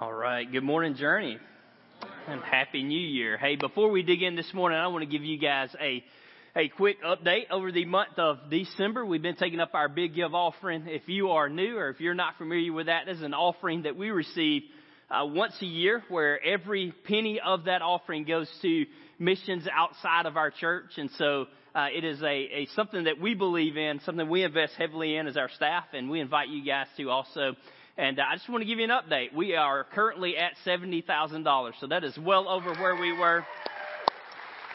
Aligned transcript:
All 0.00 0.12
right. 0.12 0.48
Good 0.48 0.62
morning, 0.62 0.94
Journey. 0.94 1.38
And 2.28 2.40
Happy 2.40 2.84
New 2.84 3.00
Year. 3.00 3.36
Hey, 3.36 3.56
before 3.56 3.90
we 3.90 4.04
dig 4.04 4.22
in 4.22 4.36
this 4.36 4.54
morning, 4.54 4.78
I 4.78 4.86
want 4.86 5.02
to 5.02 5.10
give 5.10 5.24
you 5.24 5.40
guys 5.40 5.74
a, 5.80 6.04
a 6.54 6.68
quick 6.68 7.02
update. 7.02 7.50
Over 7.50 7.72
the 7.72 7.84
month 7.84 8.16
of 8.16 8.48
December, 8.48 9.04
we've 9.04 9.22
been 9.22 9.34
taking 9.34 9.58
up 9.58 9.74
our 9.74 9.88
big 9.88 10.14
give 10.14 10.36
offering. 10.36 10.84
If 10.86 11.08
you 11.08 11.30
are 11.30 11.48
new 11.48 11.76
or 11.76 11.88
if 11.88 11.98
you're 11.98 12.14
not 12.14 12.38
familiar 12.38 12.72
with 12.72 12.86
that, 12.86 13.06
this 13.06 13.16
is 13.16 13.24
an 13.24 13.34
offering 13.34 13.82
that 13.82 13.96
we 13.96 14.10
receive 14.10 14.62
uh, 15.10 15.26
once 15.26 15.54
a 15.62 15.66
year 15.66 16.04
where 16.10 16.40
every 16.44 16.94
penny 17.08 17.40
of 17.44 17.64
that 17.64 17.82
offering 17.82 18.22
goes 18.22 18.48
to 18.62 18.86
missions 19.18 19.66
outside 19.66 20.26
of 20.26 20.36
our 20.36 20.52
church. 20.52 20.92
And 20.96 21.10
so, 21.18 21.46
uh, 21.74 21.88
it 21.92 22.04
is 22.04 22.22
a, 22.22 22.26
a 22.26 22.68
something 22.76 23.02
that 23.04 23.20
we 23.20 23.34
believe 23.34 23.76
in, 23.76 23.98
something 24.04 24.28
we 24.28 24.44
invest 24.44 24.74
heavily 24.78 25.16
in 25.16 25.26
as 25.26 25.36
our 25.36 25.50
staff, 25.56 25.86
and 25.92 26.08
we 26.08 26.20
invite 26.20 26.50
you 26.50 26.64
guys 26.64 26.86
to 26.98 27.10
also 27.10 27.56
and 27.98 28.20
I 28.20 28.36
just 28.36 28.48
want 28.48 28.62
to 28.62 28.66
give 28.66 28.78
you 28.78 28.84
an 28.84 28.90
update. 28.90 29.34
We 29.34 29.56
are 29.56 29.82
currently 29.82 30.36
at 30.36 30.52
$70,000. 30.64 31.72
So 31.80 31.88
that 31.88 32.04
is 32.04 32.16
well 32.16 32.48
over 32.48 32.72
where 32.74 32.94
we 32.94 33.12
were, 33.12 33.44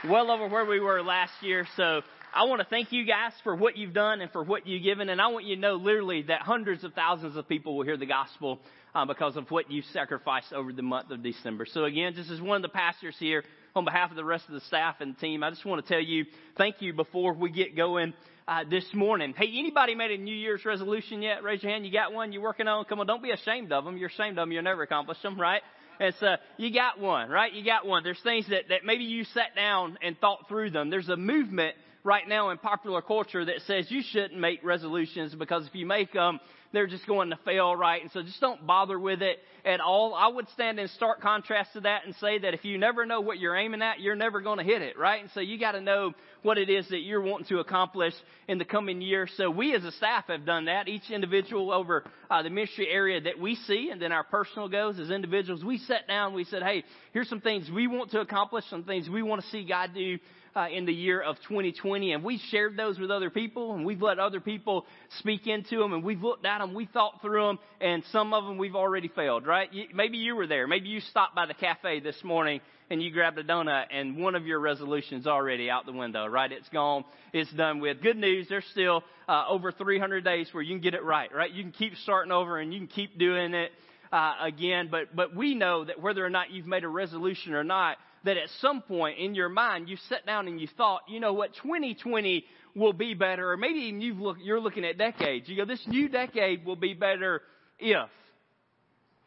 well 0.09 0.29
over 0.29 0.49
where 0.49 0.66
we 0.66 0.81
were 0.81 1.02
last 1.02 1.31
year. 1.41 1.66
So 1.77 2.01
I 2.35 2.44
want 2.44 2.59
to 2.59 2.67
thank 2.67 2.91
you 2.91 3.05
guys 3.05 3.31
for 3.45 3.55
what 3.55 3.77
you've 3.77 3.94
done 3.94 4.19
and 4.19 4.29
for 4.31 4.44
what 4.44 4.67
you've 4.67 4.83
given. 4.83 5.07
And 5.07 5.21
I 5.21 5.27
want 5.27 5.45
you 5.45 5.55
to 5.55 5.61
know 5.61 5.75
literally 5.75 6.23
that 6.23 6.41
hundreds 6.41 6.83
of 6.83 6.94
thousands 6.95 7.38
of 7.38 7.47
people 7.47 7.77
will 7.77 7.85
hear 7.85 7.95
the 7.95 8.05
gospel 8.05 8.59
uh, 8.95 9.05
because 9.05 9.36
of 9.36 9.49
what 9.52 9.72
you've 9.72 9.86
sacrificed 9.86 10.53
over 10.53 10.72
the 10.72 10.81
month 10.81 11.11
of 11.11 11.23
December. 11.23 11.66
So 11.66 11.86
again, 11.86 12.13
just 12.16 12.30
as 12.30 12.41
one 12.41 12.58
of 12.58 12.61
the 12.61 12.69
pastors 12.69 13.16
here, 13.19 13.44
on 13.75 13.85
behalf 13.85 14.11
of 14.11 14.16
the 14.16 14.25
rest 14.25 14.45
of 14.47 14.53
the 14.53 14.61
staff 14.61 14.97
and 15.00 15.17
team, 15.17 15.44
I 15.44 15.50
just 15.50 15.66
want 15.66 15.83
to 15.83 15.91
tell 15.91 16.02
you 16.02 16.25
thank 16.58 16.81
you 16.81 16.94
before 16.94 17.33
we 17.33 17.50
get 17.50 17.75
going 17.75 18.13
uh, 18.47 18.63
this 18.69 18.85
morning. 18.94 19.33
Hey, 19.35 19.50
anybody 19.58 19.95
made 19.95 20.11
a 20.11 20.17
New 20.17 20.35
Year's 20.35 20.63
resolution 20.63 21.22
yet? 21.22 21.44
Raise 21.44 21.63
your 21.63 21.72
hand. 21.72 21.85
You 21.85 21.91
got 21.91 22.13
one 22.13 22.31
you're 22.31 22.44
working 22.44 22.67
on? 22.67 22.85
Come 22.85 23.00
on, 23.00 23.08
don't 23.08 23.23
be 23.23 23.31
ashamed 23.31 23.72
of 23.72 23.83
them. 23.83 23.97
You're 23.97 24.09
ashamed 24.09 24.38
of 24.38 24.44
them. 24.44 24.52
You'll 24.52 24.63
never 24.63 24.83
accomplish 24.83 25.22
them, 25.22 25.39
right? 25.39 25.61
And 26.00 26.13
so 26.19 26.35
you 26.57 26.73
got 26.73 27.00
one, 27.00 27.30
right? 27.30 27.52
You 27.52 27.63
got 27.63 27.85
one. 27.85 28.03
There's 28.03 28.22
things 28.22 28.47
that, 28.50 28.69
that 28.69 28.85
maybe 28.85 29.05
you 29.05 29.23
sat 29.25 29.55
down 29.55 29.97
and 30.02 30.19
thought 30.19 30.47
through 30.47 30.72
them. 30.72 30.89
There's 30.89 31.09
a 31.09 31.17
movement 31.17 31.75
right 32.04 32.28
now 32.28 32.50
in 32.50 32.58
popular 32.58 33.02
culture 33.02 33.46
that 33.46 33.62
says 33.66 33.90
you 33.90 34.02
shouldn't 34.12 34.40
make 34.40 34.64
resolutions 34.64 35.34
because 35.36 35.66
if 35.66 35.76
you 35.76 35.86
make 35.86 36.14
them, 36.14 36.40
they're 36.73 36.88
just 36.88 37.06
going 37.06 37.30
to 37.30 37.38
fail, 37.46 37.76
right? 37.76 38.02
And 38.02 38.12
so 38.12 38.23
just 38.23 38.42
don't 38.42 38.66
bother 38.66 39.00
with 39.00 39.22
it 39.22 39.38
at 39.64 39.80
all. 39.80 40.16
I 40.16 40.28
would 40.28 40.50
stand 40.50 40.80
in 40.80 40.88
stark 40.90 41.22
contrast 41.22 41.74
to 41.74 41.81
that 41.81 42.06
and 42.06 42.16
say 42.16 42.40
that 42.40 42.56
if 42.56 42.66
you 42.66 42.80
never 42.80 43.06
know 43.06 43.22
what 43.22 43.38
you're 43.38 43.56
aiming 43.56 43.84
at, 43.84 44.00
you're 44.00 44.16
never 44.16 44.42
going 44.42 44.58
to 44.58 44.64
hit 44.64 44.81
it, 44.81 44.98
right? 44.98 45.22
And 45.22 45.30
so 45.36 45.40
you 45.40 45.59
got 45.59 45.74
to 45.74 45.81
know 45.81 46.14
what 46.42 46.58
it 46.58 46.70
is 46.70 46.90
that 46.90 47.02
you're 47.02 47.22
wanting 47.22 47.46
to 47.50 47.59
accomplish 47.59 48.14
in 48.48 48.58
the 48.58 48.66
coming 48.66 49.02
year. 49.02 49.30
So 49.38 49.52
we 49.52 49.76
as 49.76 49.84
a 49.84 49.92
staff 49.92 50.26
have 50.28 50.48
done 50.48 50.66
that. 50.66 50.88
Each 50.88 51.09
individual 51.12 51.72
over 51.72 52.03
uh, 52.30 52.42
the 52.42 52.50
ministry 52.50 52.88
area 52.90 53.22
that 53.22 53.40
we 53.40 53.56
see 53.56 53.90
and 53.92 54.02
then 54.02 54.12
our 54.12 54.24
personal 54.24 54.68
goals 54.68 55.00
as 55.00 55.12
individuals, 55.12 55.63
we 55.63 55.78
sat 55.78 56.08
down, 56.08 56.34
we 56.34 56.44
said, 56.44 56.63
hey, 56.63 56.84
here's 57.13 57.30
some 57.30 57.40
things 57.40 57.69
we 57.69 57.86
want 57.86 58.09
to 58.12 58.19
accomplish, 58.19 58.66
some 58.69 58.84
things 58.84 59.08
we 59.08 59.22
want 59.22 59.44
to 59.44 59.47
see 59.50 59.63
God 59.63 59.92
do 59.94 60.18
uh, 60.56 60.68
in 60.72 60.86
the 60.86 60.94
year 60.94 61.22
of 61.22 61.38
2020, 61.47 62.14
and 62.14 62.24
we 62.24 62.40
shared 62.50 62.78
those 62.78 63.00
with 63.00 63.12
other 63.12 63.30
people, 63.30 63.74
and 63.74 63.86
we've 63.86 64.02
let 64.02 64.19
other 64.19 64.40
people 64.40 64.86
speak 65.19 65.47
into 65.47 65.78
them, 65.78 65.94
and 65.94 66.03
we've 66.03 66.22
looked 66.22 66.46
at 66.46 66.59
them, 66.59 66.74
we 66.74 66.86
thought 66.86 67.22
through 67.22 67.47
them, 67.47 67.59
and 67.81 68.03
some 68.12 68.34
of 68.34 68.46
them 68.46 68.58
we've 68.58 68.75
already 68.75 69.08
failed, 69.08 69.46
right? 69.46 69.69
Maybe 69.94 70.18
you 70.18 70.36
were 70.36 70.47
there. 70.47 70.68
Maybe 70.68 70.90
you 70.90 71.00
stopped 71.00 71.36
by 71.36 71.46
the 71.46 71.53
cafe 71.53 72.00
this 72.00 72.24
morning 72.24 72.62
and 72.90 73.02
you 73.02 73.12
grabbed 73.12 73.38
a 73.40 73.44
donut, 73.44 73.86
and 73.92 74.18
one 74.18 74.36
of 74.36 74.46
your 74.46 74.59
resolutions 74.59 75.25
already 75.25 75.69
out 75.69 75.86
the 75.86 75.92
window, 75.92 76.28
right? 76.28 76.52
It's 76.52 76.69
gone. 76.69 77.03
It's 77.31 77.52
done 77.53 77.80
with. 77.80 78.02
Good 78.02 78.18
news. 78.18 78.47
There's 78.50 78.66
still 78.72 79.03
uh, 79.28 79.46
over 79.50 79.72
300 79.72 80.24
days 80.24 80.50
where 80.52 80.62
you 80.62 80.75
can 80.75 80.81
get 80.81 80.94
it 80.94 81.03
right, 81.03 81.34
right? 81.34 81.52
You 81.52 81.63
can 81.63 81.72
keep 81.72 81.96
starting 82.03 82.31
over, 82.31 82.59
and 82.59 82.74
you 82.74 82.80
can 82.80 82.88
keep 82.88 83.18
doing 83.18 83.53
it. 83.53 83.72
Uh, 84.13 84.35
again, 84.44 84.90
but 84.91 85.16
but 85.16 85.35
we 85.35 85.56
know 85.56 85.85
that 85.85 86.00
whether 86.00 86.24
or 86.24 86.29
not 86.29 86.51
you've 86.51 86.68
made 86.68 86.84
a 86.84 86.88
resolution 86.88 87.56
or 87.56 87.63
not, 87.63 87.97
that 88.24 88.38
at 88.38 88.47
some 88.62 88.79
point 88.79 89.18
in 89.18 89.34
your 89.34 89.50
mind 89.50 89.90
you 89.90 89.97
sat 90.07 90.24
down 90.24 90.47
and 90.47 90.62
you 90.62 90.68
thought, 90.78 91.01
you 91.07 91.19
know 91.19 91.34
what, 91.34 91.51
2020 91.63 92.46
will 92.75 92.94
be 92.94 93.16
better, 93.16 93.51
or 93.51 93.57
maybe 93.57 93.79
even 93.79 94.01
you've 94.01 94.19
look, 94.19 94.38
you're 94.40 94.59
looking 94.59 94.85
at 94.85 95.00
decades. 95.00 95.50
You 95.50 95.57
go, 95.57 95.66
this 95.66 95.81
new 95.88 96.09
decade 96.09 96.63
will 96.63 96.75
be 96.75 96.94
better 96.94 97.41
if. 97.79 98.07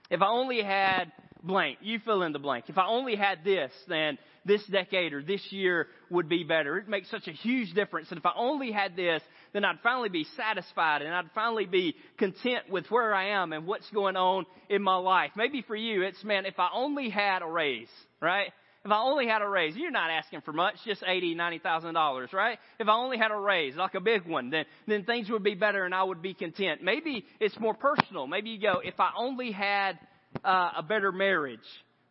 If 0.08 0.22
I 0.22 0.28
only 0.28 0.62
had 0.62 1.10
blank, 1.46 1.78
you 1.80 1.98
fill 2.04 2.22
in 2.22 2.32
the 2.32 2.38
blank. 2.38 2.66
If 2.68 2.78
I 2.78 2.86
only 2.86 3.16
had 3.16 3.44
this, 3.44 3.70
then 3.88 4.18
this 4.44 4.64
decade 4.66 5.12
or 5.12 5.22
this 5.22 5.40
year 5.50 5.88
would 6.10 6.28
be 6.28 6.44
better. 6.44 6.78
It 6.78 6.88
makes 6.88 7.10
such 7.10 7.26
a 7.26 7.32
huge 7.32 7.72
difference. 7.74 8.10
And 8.10 8.18
if 8.18 8.26
I 8.26 8.32
only 8.36 8.72
had 8.72 8.96
this, 8.96 9.22
then 9.52 9.64
I'd 9.64 9.80
finally 9.82 10.08
be 10.08 10.26
satisfied 10.36 11.02
and 11.02 11.14
I'd 11.14 11.30
finally 11.34 11.66
be 11.66 11.96
content 12.18 12.70
with 12.70 12.86
where 12.90 13.14
I 13.14 13.30
am 13.30 13.52
and 13.52 13.66
what's 13.66 13.88
going 13.90 14.16
on 14.16 14.46
in 14.68 14.82
my 14.82 14.96
life. 14.96 15.30
Maybe 15.36 15.62
for 15.62 15.76
you, 15.76 16.02
it's 16.02 16.22
man, 16.24 16.46
if 16.46 16.58
I 16.58 16.68
only 16.74 17.08
had 17.08 17.42
a 17.42 17.46
raise, 17.46 17.88
right? 18.20 18.52
If 18.84 18.92
I 18.92 19.00
only 19.00 19.26
had 19.26 19.42
a 19.42 19.48
raise, 19.48 19.74
you're 19.74 19.90
not 19.90 20.10
asking 20.10 20.42
for 20.42 20.52
much, 20.52 20.76
just 20.84 21.02
eighty, 21.04 21.34
ninety 21.34 21.58
thousand 21.58 21.94
dollars, 21.94 22.32
right? 22.32 22.56
If 22.78 22.86
I 22.86 22.92
only 22.92 23.18
had 23.18 23.32
a 23.32 23.36
raise, 23.36 23.74
like 23.74 23.96
a 23.96 24.00
big 24.00 24.24
one, 24.24 24.50
then 24.50 24.64
then 24.86 25.02
things 25.02 25.28
would 25.28 25.42
be 25.42 25.56
better 25.56 25.84
and 25.84 25.92
I 25.92 26.04
would 26.04 26.22
be 26.22 26.34
content. 26.34 26.84
Maybe 26.84 27.24
it's 27.40 27.58
more 27.58 27.74
personal. 27.74 28.28
Maybe 28.28 28.50
you 28.50 28.60
go, 28.60 28.80
if 28.84 29.00
I 29.00 29.10
only 29.16 29.50
had 29.50 29.98
uh, 30.44 30.70
a 30.78 30.82
better 30.82 31.12
marriage, 31.12 31.58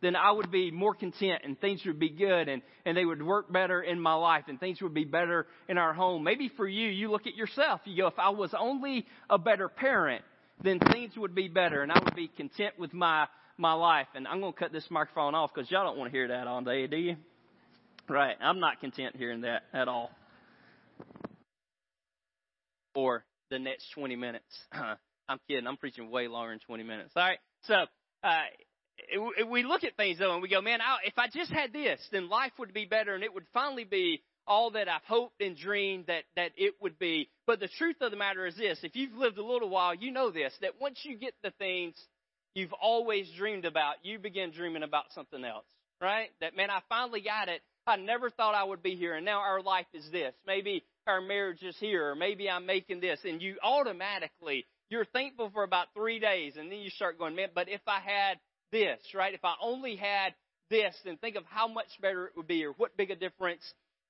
then 0.01 0.15
I 0.15 0.31
would 0.31 0.51
be 0.51 0.71
more 0.71 0.93
content 0.93 1.41
and 1.43 1.59
things 1.59 1.81
would 1.85 1.99
be 1.99 2.09
good 2.09 2.47
and, 2.47 2.61
and 2.85 2.95
they 2.95 3.05
would 3.05 3.21
work 3.21 3.51
better 3.51 3.81
in 3.81 3.99
my 3.99 4.13
life 4.13 4.45
and 4.47 4.59
things 4.59 4.81
would 4.81 4.93
be 4.93 5.05
better 5.05 5.47
in 5.67 5.77
our 5.77 5.93
home. 5.93 6.23
Maybe 6.23 6.49
for 6.55 6.67
you, 6.67 6.89
you 6.89 7.09
look 7.09 7.27
at 7.27 7.35
yourself. 7.35 7.81
You 7.85 8.03
go, 8.03 8.07
if 8.07 8.19
I 8.19 8.29
was 8.29 8.53
only 8.57 9.05
a 9.29 9.37
better 9.37 9.69
parent, 9.69 10.23
then 10.63 10.79
things 10.79 11.17
would 11.17 11.33
be 11.33 11.47
better 11.47 11.81
and 11.81 11.91
I 11.91 11.99
would 12.03 12.15
be 12.15 12.27
content 12.27 12.77
with 12.77 12.93
my 12.93 13.27
my 13.57 13.73
life. 13.73 14.07
And 14.15 14.27
I'm 14.27 14.41
going 14.41 14.53
to 14.53 14.59
cut 14.59 14.71
this 14.71 14.85
microphone 14.89 15.35
off 15.35 15.51
because 15.53 15.69
y'all 15.71 15.85
don't 15.85 15.97
want 15.97 16.11
to 16.11 16.17
hear 16.17 16.27
that 16.27 16.47
all 16.47 16.61
day, 16.61 16.87
do 16.87 16.97
you? 16.97 17.15
Right. 18.07 18.35
I'm 18.41 18.59
not 18.59 18.79
content 18.81 19.15
hearing 19.15 19.41
that 19.41 19.63
at 19.73 19.87
all. 19.87 20.11
Or 22.93 23.23
the 23.49 23.59
next 23.59 23.91
20 23.95 24.15
minutes. 24.15 24.45
I'm 24.71 25.39
kidding. 25.47 25.67
I'm 25.67 25.77
preaching 25.77 26.11
way 26.11 26.27
longer 26.27 26.51
than 26.51 26.59
20 26.59 26.83
minutes. 26.83 27.11
All 27.15 27.23
right. 27.23 27.39
So, 27.63 27.85
uh, 28.25 28.41
we 29.49 29.63
look 29.63 29.83
at 29.83 29.95
things 29.95 30.19
though 30.19 30.33
and 30.33 30.41
we 30.41 30.49
go, 30.49 30.61
man, 30.61 30.79
if 31.05 31.17
I 31.17 31.27
just 31.27 31.51
had 31.51 31.71
this, 31.71 31.99
then 32.11 32.27
life 32.27 32.51
would 32.57 32.73
be 32.73 32.85
better 32.85 33.13
and 33.13 33.23
it 33.23 33.33
would 33.33 33.45
finally 33.53 33.83
be 33.83 34.21
all 34.47 34.71
that 34.71 34.87
I've 34.87 35.03
hoped 35.07 35.41
and 35.41 35.55
dreamed 35.57 36.05
that, 36.07 36.23
that 36.35 36.51
it 36.57 36.75
would 36.81 36.99
be. 36.99 37.29
But 37.47 37.59
the 37.59 37.67
truth 37.67 37.97
of 38.01 38.11
the 38.11 38.17
matter 38.17 38.45
is 38.45 38.55
this, 38.55 38.79
if 38.83 38.95
you've 38.95 39.13
lived 39.13 39.37
a 39.37 39.45
little 39.45 39.69
while, 39.69 39.93
you 39.95 40.11
know 40.11 40.31
this, 40.31 40.53
that 40.61 40.79
once 40.79 40.99
you 41.03 41.17
get 41.17 41.33
the 41.43 41.51
things 41.51 41.95
you've 42.53 42.73
always 42.73 43.29
dreamed 43.37 43.65
about, 43.65 43.95
you 44.03 44.19
begin 44.19 44.51
dreaming 44.51 44.83
about 44.83 45.05
something 45.13 45.43
else, 45.43 45.65
right? 46.01 46.29
That, 46.41 46.55
man, 46.55 46.69
I 46.69 46.81
finally 46.89 47.21
got 47.21 47.49
it. 47.49 47.61
I 47.87 47.97
never 47.97 48.29
thought 48.29 48.55
I 48.55 48.63
would 48.63 48.81
be 48.81 48.95
here, 48.95 49.15
and 49.15 49.25
now 49.25 49.39
our 49.39 49.61
life 49.61 49.85
is 49.93 50.09
this. 50.11 50.33
Maybe 50.47 50.83
our 51.05 51.21
marriage 51.21 51.61
is 51.61 51.75
here, 51.79 52.09
or 52.09 52.15
maybe 52.15 52.49
I'm 52.49 52.65
making 52.65 52.99
this, 52.99 53.19
and 53.23 53.41
you 53.41 53.57
automatically, 53.61 54.65
you're 54.89 55.05
thankful 55.05 55.49
for 55.53 55.63
about 55.63 55.87
three 55.93 56.19
days, 56.19 56.53
and 56.57 56.71
then 56.71 56.79
you 56.79 56.89
start 56.89 57.17
going, 57.17 57.35
man, 57.35 57.49
but 57.53 57.69
if 57.69 57.81
I 57.87 57.99
had 57.99 58.39
this, 58.71 58.99
right? 59.13 59.33
If 59.33 59.43
I 59.43 59.55
only 59.61 59.95
had 59.95 60.33
this, 60.69 60.95
then 61.03 61.17
think 61.17 61.35
of 61.35 61.43
how 61.45 61.67
much 61.67 61.87
better 62.01 62.27
it 62.27 62.33
would 62.35 62.47
be, 62.47 62.65
or 62.65 62.71
what 62.73 62.97
big 62.97 63.11
a 63.11 63.15
difference 63.15 63.61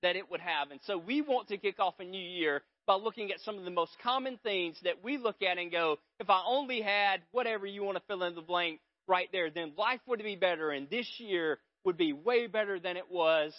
that 0.01 0.15
it 0.15 0.29
would 0.29 0.41
have. 0.41 0.71
And 0.71 0.79
so 0.85 0.97
we 0.97 1.21
want 1.21 1.47
to 1.49 1.57
kick 1.57 1.79
off 1.79 1.95
a 1.99 2.03
new 2.03 2.17
year 2.17 2.61
by 2.85 2.95
looking 2.95 3.31
at 3.31 3.39
some 3.41 3.57
of 3.57 3.63
the 3.63 3.71
most 3.71 3.91
common 4.03 4.37
things 4.43 4.77
that 4.83 5.03
we 5.03 5.17
look 5.17 5.41
at 5.41 5.57
and 5.57 5.71
go, 5.71 5.97
if 6.19 6.29
I 6.29 6.43
only 6.45 6.81
had 6.81 7.21
whatever 7.31 7.65
you 7.65 7.83
want 7.83 7.97
to 7.97 8.03
fill 8.07 8.23
in 8.23 8.35
the 8.35 8.41
blank 8.41 8.79
right 9.07 9.29
there, 9.31 9.49
then 9.49 9.73
life 9.77 10.01
would 10.07 10.21
be 10.21 10.35
better 10.35 10.71
and 10.71 10.89
this 10.89 11.07
year 11.17 11.59
would 11.83 11.97
be 11.97 12.13
way 12.13 12.47
better 12.47 12.79
than 12.79 12.97
it 12.97 13.09
was 13.09 13.53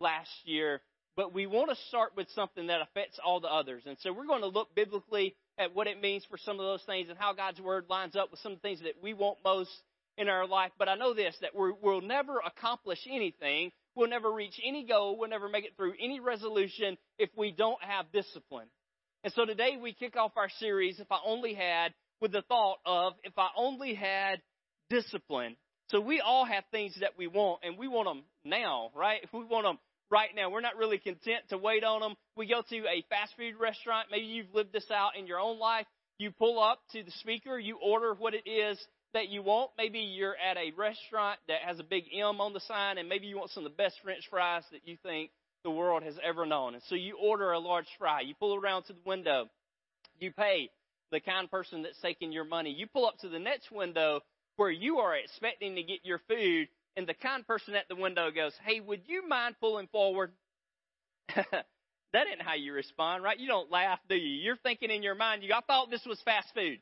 last 0.00 0.30
year. 0.44 0.80
But 1.16 1.34
we 1.34 1.46
want 1.46 1.70
to 1.70 1.76
start 1.88 2.16
with 2.16 2.28
something 2.34 2.68
that 2.68 2.80
affects 2.80 3.18
all 3.24 3.40
the 3.40 3.48
others. 3.48 3.82
And 3.86 3.96
so 4.00 4.12
we're 4.12 4.26
going 4.26 4.40
to 4.40 4.48
look 4.48 4.74
biblically 4.74 5.36
at 5.58 5.74
what 5.74 5.86
it 5.86 6.00
means 6.00 6.24
for 6.28 6.38
some 6.38 6.58
of 6.58 6.66
those 6.66 6.82
things 6.84 7.08
and 7.08 7.18
how 7.18 7.32
God's 7.32 7.60
Word 7.60 7.86
lines 7.88 8.16
up 8.16 8.30
with 8.30 8.40
some 8.40 8.56
things 8.56 8.80
that 8.80 9.02
we 9.02 9.14
want 9.14 9.38
most 9.44 9.70
in 10.16 10.28
our 10.28 10.46
life. 10.46 10.72
But 10.78 10.88
I 10.88 10.94
know 10.94 11.14
this, 11.14 11.34
that 11.40 11.54
we 11.54 11.72
will 11.82 12.00
never 12.00 12.38
accomplish 12.38 12.98
anything 13.08 13.72
We'll 13.94 14.08
never 14.08 14.32
reach 14.32 14.58
any 14.64 14.84
goal. 14.84 15.18
We'll 15.18 15.28
never 15.28 15.48
make 15.48 15.64
it 15.64 15.76
through 15.76 15.94
any 16.00 16.20
resolution 16.20 16.96
if 17.18 17.28
we 17.36 17.52
don't 17.52 17.82
have 17.82 18.10
discipline. 18.12 18.68
And 19.22 19.32
so 19.34 19.44
today 19.44 19.78
we 19.80 19.92
kick 19.92 20.16
off 20.16 20.32
our 20.36 20.48
series, 20.58 20.98
If 20.98 21.12
I 21.12 21.18
Only 21.24 21.54
Had, 21.54 21.92
with 22.20 22.32
the 22.32 22.42
thought 22.42 22.78
of, 22.86 23.14
if 23.22 23.34
I 23.36 23.48
only 23.56 23.94
had 23.94 24.40
discipline. 24.88 25.56
So 25.88 26.00
we 26.00 26.20
all 26.20 26.44
have 26.44 26.64
things 26.70 26.96
that 27.00 27.18
we 27.18 27.26
want, 27.26 27.60
and 27.62 27.76
we 27.76 27.86
want 27.86 28.08
them 28.08 28.22
now, 28.44 28.90
right? 28.94 29.20
We 29.32 29.44
want 29.44 29.66
them 29.66 29.78
right 30.12 30.30
now. 30.36 30.50
We're 30.50 30.60
not 30.60 30.76
really 30.76 30.98
content 30.98 31.48
to 31.48 31.58
wait 31.58 31.82
on 31.82 32.00
them. 32.00 32.14
We 32.36 32.46
go 32.46 32.62
to 32.68 32.76
a 32.86 33.02
fast 33.08 33.32
food 33.36 33.54
restaurant. 33.58 34.08
Maybe 34.10 34.26
you've 34.26 34.54
lived 34.54 34.72
this 34.72 34.90
out 34.90 35.16
in 35.18 35.26
your 35.26 35.40
own 35.40 35.58
life. 35.58 35.86
You 36.18 36.30
pull 36.30 36.62
up 36.62 36.78
to 36.92 37.02
the 37.02 37.10
speaker, 37.12 37.58
you 37.58 37.78
order 37.82 38.14
what 38.14 38.34
it 38.34 38.46
is 38.46 38.78
that 39.14 39.30
you 39.30 39.42
want. 39.42 39.70
Maybe 39.76 40.00
you're 40.00 40.36
at 40.36 40.58
a 40.58 40.72
restaurant 40.76 41.40
that 41.48 41.62
has 41.64 41.80
a 41.80 41.84
big 41.84 42.04
M 42.14 42.40
on 42.40 42.52
the 42.52 42.60
sign, 42.60 42.98
and 42.98 43.08
maybe 43.08 43.26
you 43.26 43.38
want 43.38 43.50
some 43.50 43.64
of 43.64 43.72
the 43.72 43.76
best 43.76 43.96
French 44.04 44.28
fries 44.30 44.62
that 44.70 44.82
you 44.84 44.98
think 45.02 45.30
the 45.64 45.70
world 45.70 46.02
has 46.02 46.14
ever 46.22 46.44
known. 46.44 46.74
And 46.74 46.82
so 46.88 46.94
you 46.94 47.16
order 47.16 47.52
a 47.52 47.58
large 47.58 47.86
fry. 47.98 48.20
You 48.20 48.34
pull 48.38 48.54
around 48.54 48.84
to 48.84 48.92
the 48.92 49.00
window. 49.06 49.48
You 50.20 50.30
pay 50.32 50.70
the 51.10 51.20
kind 51.20 51.50
person 51.50 51.82
that's 51.82 52.00
taking 52.00 52.32
your 52.32 52.44
money. 52.44 52.70
You 52.70 52.86
pull 52.86 53.06
up 53.06 53.18
to 53.20 53.28
the 53.28 53.38
next 53.38 53.70
window 53.70 54.20
where 54.56 54.70
you 54.70 54.98
are 54.98 55.16
expecting 55.16 55.76
to 55.76 55.82
get 55.82 56.00
your 56.04 56.20
food 56.28 56.68
and 56.96 57.06
the 57.06 57.14
kind 57.14 57.46
person 57.46 57.74
at 57.74 57.88
the 57.88 57.96
window 57.96 58.30
goes, 58.30 58.52
Hey, 58.64 58.80
would 58.80 59.02
you 59.06 59.26
mind 59.28 59.56
pulling 59.60 59.88
forward? 59.88 60.32
that 61.34 62.26
ain't 62.26 62.42
how 62.42 62.54
you 62.54 62.72
respond, 62.72 63.22
right? 63.22 63.38
You 63.38 63.48
don't 63.48 63.70
laugh, 63.70 63.98
do 64.08 64.14
you? 64.14 64.42
You're 64.42 64.56
thinking 64.56 64.90
in 64.90 65.02
your 65.02 65.14
mind, 65.14 65.42
you, 65.42 65.52
I 65.54 65.60
thought 65.60 65.90
this 65.90 66.04
was 66.06 66.20
fast 66.24 66.48
food, 66.54 66.78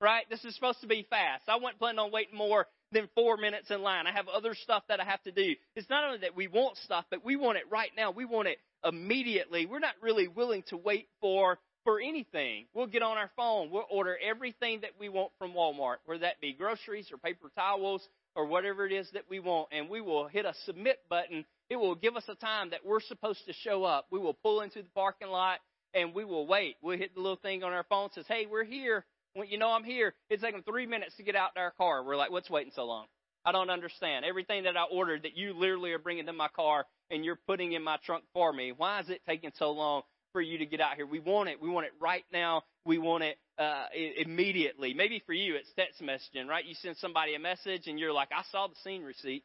right? 0.00 0.24
This 0.30 0.44
is 0.44 0.54
supposed 0.54 0.80
to 0.82 0.86
be 0.86 1.06
fast. 1.10 1.44
I 1.48 1.56
wasn't 1.56 1.78
planning 1.78 1.98
on 1.98 2.12
waiting 2.12 2.36
more 2.36 2.66
than 2.92 3.08
four 3.14 3.36
minutes 3.36 3.70
in 3.70 3.82
line. 3.82 4.06
I 4.06 4.12
have 4.12 4.28
other 4.28 4.54
stuff 4.54 4.84
that 4.88 5.00
I 5.00 5.04
have 5.04 5.22
to 5.24 5.32
do. 5.32 5.54
It's 5.76 5.90
not 5.90 6.04
only 6.04 6.18
that 6.18 6.36
we 6.36 6.48
want 6.48 6.76
stuff, 6.78 7.04
but 7.10 7.24
we 7.24 7.36
want 7.36 7.58
it 7.58 7.64
right 7.70 7.90
now. 7.96 8.10
We 8.10 8.24
want 8.24 8.48
it 8.48 8.58
immediately. 8.84 9.66
We're 9.66 9.78
not 9.78 9.94
really 10.00 10.28
willing 10.28 10.62
to 10.68 10.76
wait 10.76 11.08
for 11.20 11.58
for 11.84 12.00
anything. 12.00 12.66
We'll 12.74 12.86
get 12.86 13.02
on 13.02 13.16
our 13.16 13.30
phone. 13.36 13.70
We'll 13.70 13.86
order 13.90 14.18
everything 14.22 14.80
that 14.82 14.90
we 15.00 15.08
want 15.08 15.32
from 15.38 15.52
Walmart, 15.52 15.96
whether 16.04 16.20
that 16.20 16.40
be 16.40 16.52
groceries 16.52 17.10
or 17.10 17.18
paper 17.18 17.50
towels 17.56 18.06
or 18.38 18.46
whatever 18.46 18.86
it 18.86 18.92
is 18.92 19.10
that 19.10 19.24
we 19.28 19.40
want, 19.40 19.66
and 19.72 19.88
we 19.90 20.00
will 20.00 20.28
hit 20.28 20.44
a 20.44 20.54
submit 20.64 21.00
button. 21.10 21.44
It 21.68 21.74
will 21.74 21.96
give 21.96 22.16
us 22.16 22.22
a 22.28 22.36
time 22.36 22.70
that 22.70 22.86
we're 22.86 23.00
supposed 23.00 23.44
to 23.46 23.52
show 23.52 23.82
up. 23.82 24.06
We 24.12 24.20
will 24.20 24.32
pull 24.32 24.60
into 24.60 24.80
the 24.80 24.88
parking 24.94 25.26
lot 25.26 25.58
and 25.92 26.14
we 26.14 26.24
will 26.24 26.46
wait. 26.46 26.76
We'll 26.80 26.96
hit 26.96 27.16
the 27.16 27.20
little 27.20 27.40
thing 27.42 27.64
on 27.64 27.72
our 27.72 27.82
phone 27.82 28.10
says, 28.12 28.26
"Hey, 28.28 28.46
we're 28.46 28.62
here." 28.62 29.04
When 29.34 29.48
you 29.48 29.58
know 29.58 29.72
I'm 29.72 29.82
here, 29.82 30.14
it's 30.30 30.42
taking 30.42 30.62
three 30.62 30.86
minutes 30.86 31.16
to 31.16 31.24
get 31.24 31.34
out 31.34 31.50
in 31.56 31.62
our 31.62 31.72
car. 31.72 32.04
We're 32.04 32.16
like, 32.16 32.30
"What's 32.30 32.48
waiting 32.48 32.70
so 32.70 32.84
long?" 32.84 33.08
I 33.44 33.50
don't 33.50 33.70
understand. 33.70 34.24
Everything 34.24 34.62
that 34.64 34.76
I 34.76 34.84
ordered 34.84 35.24
that 35.24 35.36
you 35.36 35.52
literally 35.52 35.92
are 35.92 35.98
bringing 35.98 36.26
to 36.26 36.32
my 36.32 36.48
car 36.48 36.86
and 37.10 37.24
you're 37.24 37.40
putting 37.48 37.72
in 37.72 37.82
my 37.82 37.96
trunk 38.04 38.22
for 38.32 38.52
me. 38.52 38.70
Why 38.70 39.00
is 39.00 39.10
it 39.10 39.22
taking 39.26 39.50
so 39.56 39.72
long 39.72 40.02
for 40.32 40.40
you 40.40 40.58
to 40.58 40.66
get 40.66 40.80
out 40.80 40.94
here? 40.94 41.06
We 41.06 41.18
want 41.18 41.48
it. 41.48 41.60
We 41.60 41.70
want 41.70 41.86
it 41.86 41.92
right 42.00 42.24
now. 42.32 42.62
We 42.88 42.96
want 42.96 43.22
it 43.22 43.36
uh, 43.58 43.84
immediately. 44.16 44.94
Maybe 44.94 45.22
for 45.26 45.34
you, 45.34 45.56
it's 45.56 45.68
text 45.76 46.00
messaging, 46.00 46.48
right? 46.48 46.64
You 46.64 46.74
send 46.80 46.96
somebody 46.96 47.34
a 47.34 47.38
message 47.38 47.86
and 47.86 47.98
you're 47.98 48.14
like, 48.14 48.30
I 48.32 48.42
saw 48.50 48.66
the 48.66 48.74
seen 48.82 49.02
receipt, 49.02 49.44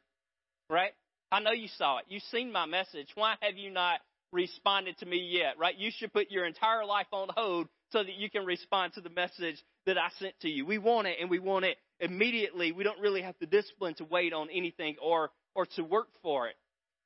right? 0.70 0.94
I 1.30 1.42
know 1.42 1.52
you 1.52 1.68
saw 1.78 1.98
it. 1.98 2.06
You've 2.08 2.24
seen 2.32 2.54
my 2.54 2.66
message. 2.66 3.10
Why 3.16 3.36
have 3.42 3.58
you 3.58 3.70
not 3.70 4.00
responded 4.32 4.98
to 5.00 5.06
me 5.06 5.18
yet, 5.18 5.60
right? 5.60 5.78
You 5.78 5.92
should 5.94 6.14
put 6.14 6.32
your 6.32 6.46
entire 6.46 6.86
life 6.86 7.08
on 7.12 7.28
hold 7.36 7.68
so 7.92 8.02
that 8.02 8.14
you 8.16 8.30
can 8.30 8.46
respond 8.46 8.94
to 8.94 9.02
the 9.02 9.10
message 9.10 9.62
that 9.88 9.98
I 9.98 10.08
sent 10.20 10.40
to 10.44 10.50
you. 10.50 10.66
We 10.66 10.78
want 10.78 11.08
it 11.08 11.18
and 11.20 11.30
we 11.30 11.40
want 11.40 11.66
it 11.66 11.76
immediately. 12.00 12.72
We 12.72 12.86
don't 12.86 13.02
really 13.02 13.24
have 13.24 13.36
the 13.42 13.46
discipline 13.46 13.96
to 13.96 14.06
wait 14.06 14.32
on 14.32 14.48
anything 14.52 14.96
or, 15.04 15.32
or 15.54 15.66
to 15.76 15.84
work 15.84 16.08
for 16.22 16.48
it. 16.48 16.56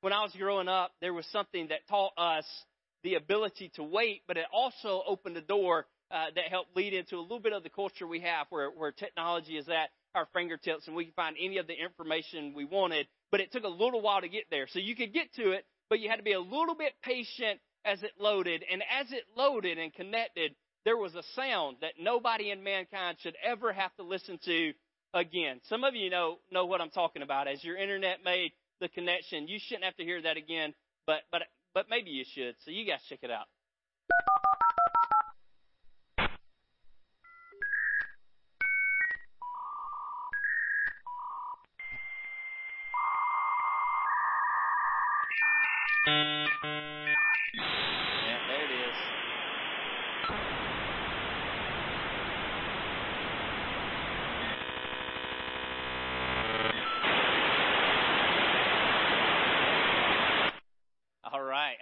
When 0.02 0.12
I 0.12 0.22
was 0.22 0.30
growing 0.38 0.68
up, 0.68 0.92
there 1.00 1.12
was 1.12 1.26
something 1.32 1.66
that 1.70 1.88
taught 1.88 2.12
us 2.16 2.44
the 3.02 3.14
ability 3.14 3.72
to 3.74 3.82
wait, 3.82 4.22
but 4.28 4.36
it 4.36 4.46
also 4.52 5.02
opened 5.04 5.34
the 5.34 5.40
door 5.40 5.86
uh, 6.10 6.26
that 6.34 6.44
help 6.44 6.66
lead 6.74 6.94
into 6.94 7.16
a 7.16 7.20
little 7.20 7.40
bit 7.40 7.52
of 7.52 7.62
the 7.62 7.70
culture 7.70 8.06
we 8.06 8.20
have 8.20 8.46
where, 8.50 8.70
where 8.70 8.92
technology 8.92 9.56
is 9.56 9.68
at 9.68 9.90
our 10.14 10.26
fingertips 10.32 10.86
and 10.86 10.96
we 10.96 11.04
can 11.04 11.12
find 11.14 11.36
any 11.38 11.58
of 11.58 11.66
the 11.66 11.74
information 11.74 12.54
we 12.54 12.64
wanted, 12.64 13.06
but 13.30 13.40
it 13.40 13.52
took 13.52 13.64
a 13.64 13.68
little 13.68 14.00
while 14.00 14.20
to 14.20 14.28
get 14.28 14.44
there. 14.50 14.66
So 14.66 14.78
you 14.78 14.96
could 14.96 15.12
get 15.12 15.34
to 15.34 15.50
it, 15.52 15.66
but 15.90 16.00
you 16.00 16.08
had 16.08 16.16
to 16.16 16.22
be 16.22 16.32
a 16.32 16.40
little 16.40 16.74
bit 16.74 16.94
patient 17.02 17.60
as 17.84 18.02
it 18.02 18.12
loaded. 18.18 18.64
And 18.70 18.82
as 19.00 19.12
it 19.12 19.24
loaded 19.36 19.78
and 19.78 19.92
connected, 19.92 20.54
there 20.84 20.96
was 20.96 21.14
a 21.14 21.22
sound 21.34 21.78
that 21.80 21.94
nobody 22.00 22.50
in 22.50 22.62
mankind 22.62 23.18
should 23.20 23.36
ever 23.44 23.72
have 23.72 23.94
to 23.96 24.02
listen 24.02 24.38
to 24.44 24.72
again. 25.14 25.60
Some 25.68 25.84
of 25.84 25.94
you 25.94 26.10
know 26.10 26.38
know 26.50 26.66
what 26.66 26.80
I'm 26.80 26.90
talking 26.90 27.22
about. 27.22 27.48
As 27.48 27.62
your 27.62 27.76
internet 27.76 28.18
made 28.24 28.52
the 28.80 28.88
connection, 28.88 29.48
you 29.48 29.58
shouldn't 29.58 29.84
have 29.84 29.96
to 29.96 30.04
hear 30.04 30.22
that 30.22 30.36
again, 30.36 30.74
but 31.06 31.22
but 31.30 31.42
but 31.74 31.86
maybe 31.90 32.10
you 32.10 32.24
should. 32.34 32.54
So 32.64 32.70
you 32.70 32.86
guys 32.86 33.00
check 33.08 33.20
it 33.22 33.30
out. 33.30 33.46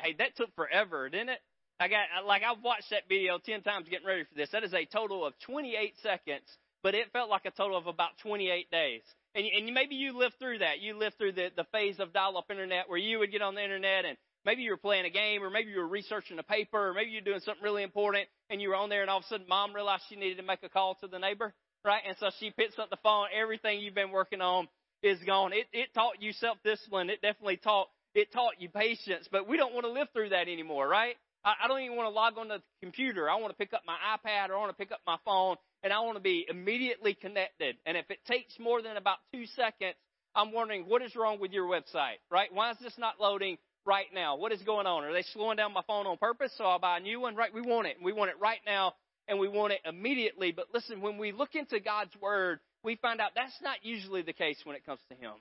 Hey, 0.06 0.14
that 0.18 0.36
took 0.36 0.54
forever, 0.54 1.08
didn't 1.08 1.30
it? 1.30 1.40
I 1.80 1.88
got 1.88 2.06
like 2.24 2.42
I've 2.44 2.62
watched 2.62 2.90
that 2.90 3.08
video 3.08 3.38
ten 3.38 3.62
times 3.62 3.88
getting 3.90 4.06
ready 4.06 4.22
for 4.22 4.36
this. 4.36 4.50
That 4.52 4.62
is 4.62 4.72
a 4.72 4.84
total 4.84 5.26
of 5.26 5.34
28 5.40 5.94
seconds, 6.00 6.46
but 6.86 6.94
it 6.94 7.10
felt 7.12 7.28
like 7.28 7.44
a 7.46 7.50
total 7.50 7.76
of 7.76 7.88
about 7.88 8.10
28 8.22 8.70
days. 8.70 9.02
And, 9.34 9.44
and 9.44 9.74
maybe 9.74 9.96
you 9.96 10.16
lived 10.16 10.36
through 10.38 10.58
that. 10.58 10.78
You 10.80 10.96
lived 10.96 11.18
through 11.18 11.32
the, 11.32 11.48
the 11.56 11.66
phase 11.72 11.98
of 11.98 12.12
dial-up 12.12 12.48
internet 12.48 12.88
where 12.88 12.96
you 12.96 13.18
would 13.18 13.32
get 13.32 13.42
on 13.42 13.56
the 13.56 13.64
internet 13.64 14.04
and 14.04 14.16
maybe 14.44 14.62
you 14.62 14.70
were 14.70 14.76
playing 14.76 15.04
a 15.04 15.10
game 15.10 15.42
or 15.42 15.50
maybe 15.50 15.72
you 15.72 15.80
were 15.80 15.88
researching 15.88 16.38
a 16.38 16.44
paper 16.44 16.90
or 16.90 16.94
maybe 16.94 17.10
you 17.10 17.16
were 17.16 17.24
doing 17.24 17.40
something 17.40 17.64
really 17.64 17.82
important 17.82 18.28
and 18.50 18.62
you 18.62 18.68
were 18.68 18.76
on 18.76 18.88
there 18.88 19.00
and 19.00 19.10
all 19.10 19.18
of 19.18 19.24
a 19.24 19.26
sudden 19.26 19.48
mom 19.48 19.74
realized 19.74 20.04
she 20.08 20.14
needed 20.14 20.36
to 20.36 20.44
make 20.44 20.62
a 20.62 20.68
call 20.68 20.94
to 21.00 21.08
the 21.08 21.18
neighbor, 21.18 21.52
right? 21.84 22.02
And 22.06 22.16
so 22.20 22.30
she 22.38 22.52
picks 22.52 22.78
up 22.78 22.88
the 22.88 22.98
phone. 23.02 23.26
Everything 23.34 23.80
you've 23.80 23.96
been 23.96 24.12
working 24.12 24.40
on 24.40 24.68
is 25.02 25.18
gone. 25.26 25.52
It, 25.54 25.66
it 25.72 25.92
taught 25.92 26.22
you 26.22 26.32
self-discipline. 26.34 27.10
It 27.10 27.20
definitely 27.20 27.56
taught 27.56 27.88
it 28.14 28.32
taught 28.32 28.60
you 28.60 28.68
patience, 28.68 29.26
but 29.32 29.48
we 29.48 29.56
don't 29.56 29.74
want 29.74 29.86
to 29.86 29.90
live 29.90 30.06
through 30.12 30.28
that 30.28 30.46
anymore, 30.46 30.86
right? 30.86 31.16
I, 31.44 31.54
I 31.64 31.68
don't 31.68 31.80
even 31.80 31.96
want 31.96 32.06
to 32.06 32.14
log 32.14 32.38
on 32.38 32.46
to 32.46 32.58
the 32.58 32.62
computer. 32.80 33.28
I 33.28 33.34
want 33.40 33.50
to 33.50 33.56
pick 33.56 33.74
up 33.74 33.82
my 33.84 33.96
iPad 34.14 34.50
or 34.50 34.54
I 34.54 34.58
want 34.58 34.70
to 34.70 34.76
pick 34.76 34.92
up 34.92 35.00
my 35.04 35.16
phone 35.24 35.56
and 35.82 35.92
I 35.92 36.00
want 36.00 36.16
to 36.16 36.22
be 36.22 36.46
immediately 36.48 37.14
connected. 37.14 37.76
And 37.86 37.96
if 37.96 38.10
it 38.10 38.18
takes 38.26 38.58
more 38.58 38.82
than 38.82 38.96
about 38.96 39.18
two 39.32 39.46
seconds, 39.46 39.94
I'm 40.34 40.52
wondering 40.52 40.84
what 40.86 41.02
is 41.02 41.16
wrong 41.16 41.40
with 41.40 41.52
your 41.52 41.66
website, 41.66 42.18
right? 42.30 42.52
Why 42.52 42.70
is 42.72 42.78
this 42.82 42.94
not 42.98 43.20
loading 43.20 43.56
right 43.86 44.06
now? 44.12 44.36
What 44.36 44.52
is 44.52 44.60
going 44.62 44.86
on? 44.86 45.04
Are 45.04 45.12
they 45.12 45.22
slowing 45.32 45.56
down 45.56 45.72
my 45.72 45.82
phone 45.86 46.06
on 46.06 46.18
purpose 46.18 46.52
so 46.58 46.64
I'll 46.64 46.78
buy 46.78 46.98
a 46.98 47.00
new 47.00 47.20
one? 47.20 47.36
Right? 47.36 47.54
We 47.54 47.62
want 47.62 47.86
it. 47.86 47.96
We 48.02 48.12
want 48.12 48.30
it 48.30 48.40
right 48.40 48.60
now 48.66 48.94
and 49.28 49.38
we 49.38 49.48
want 49.48 49.72
it 49.72 49.80
immediately. 49.84 50.52
But 50.52 50.66
listen, 50.74 51.00
when 51.00 51.18
we 51.18 51.32
look 51.32 51.54
into 51.54 51.80
God's 51.80 52.14
Word, 52.20 52.60
we 52.82 52.96
find 52.96 53.20
out 53.20 53.30
that's 53.34 53.60
not 53.62 53.78
usually 53.82 54.22
the 54.22 54.32
case 54.32 54.58
when 54.64 54.76
it 54.76 54.84
comes 54.84 55.00
to 55.10 55.16
Him. 55.16 55.32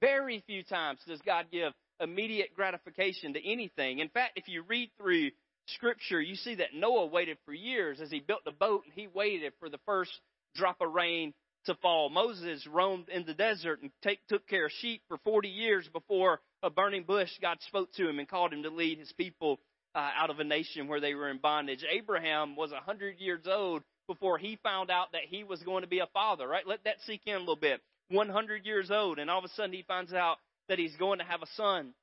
Very 0.00 0.42
few 0.46 0.62
times 0.62 0.98
does 1.06 1.20
God 1.24 1.46
give 1.50 1.72
immediate 2.00 2.50
gratification 2.54 3.34
to 3.34 3.50
anything. 3.50 4.00
In 4.00 4.08
fact, 4.08 4.32
if 4.36 4.48
you 4.48 4.64
read 4.66 4.90
through 4.98 5.30
Scripture, 5.66 6.20
you 6.20 6.34
see 6.34 6.56
that 6.56 6.74
Noah 6.74 7.06
waited 7.06 7.38
for 7.44 7.52
years 7.52 8.00
as 8.00 8.10
he 8.10 8.20
built 8.20 8.44
the 8.44 8.52
boat 8.52 8.82
and 8.84 8.92
he 8.94 9.06
waited 9.06 9.52
for 9.58 9.68
the 9.68 9.78
first 9.86 10.12
drop 10.54 10.80
of 10.80 10.92
rain 10.92 11.34
to 11.66 11.74
fall. 11.76 12.10
Moses 12.10 12.66
roamed 12.66 13.08
in 13.08 13.24
the 13.24 13.34
desert 13.34 13.80
and 13.82 13.90
take, 14.02 14.26
took 14.28 14.46
care 14.48 14.66
of 14.66 14.72
sheep 14.80 15.02
for 15.08 15.18
40 15.18 15.48
years 15.48 15.88
before 15.92 16.40
a 16.62 16.70
burning 16.70 17.02
bush, 17.02 17.30
God 17.40 17.58
spoke 17.66 17.92
to 17.94 18.08
him 18.08 18.18
and 18.18 18.28
called 18.28 18.52
him 18.52 18.62
to 18.62 18.70
lead 18.70 18.98
his 18.98 19.12
people 19.12 19.58
uh, 19.94 20.10
out 20.16 20.30
of 20.30 20.38
a 20.38 20.44
nation 20.44 20.88
where 20.88 21.00
they 21.00 21.14
were 21.14 21.28
in 21.28 21.38
bondage. 21.38 21.84
Abraham 21.90 22.56
was 22.56 22.70
100 22.70 23.18
years 23.18 23.46
old 23.46 23.82
before 24.06 24.38
he 24.38 24.58
found 24.62 24.90
out 24.90 25.12
that 25.12 25.22
he 25.28 25.44
was 25.44 25.62
going 25.62 25.82
to 25.82 25.88
be 25.88 25.98
a 25.98 26.06
father, 26.06 26.46
right? 26.46 26.66
Let 26.66 26.84
that 26.84 26.96
sink 27.06 27.22
in 27.26 27.34
a 27.34 27.38
little 27.40 27.56
bit. 27.56 27.80
100 28.10 28.66
years 28.66 28.90
old, 28.90 29.18
and 29.18 29.30
all 29.30 29.38
of 29.38 29.44
a 29.44 29.48
sudden 29.48 29.72
he 29.72 29.82
finds 29.82 30.12
out 30.12 30.36
that 30.68 30.78
he's 30.78 30.94
going 30.96 31.18
to 31.18 31.24
have 31.24 31.42
a 31.42 31.46
son. 31.56 31.94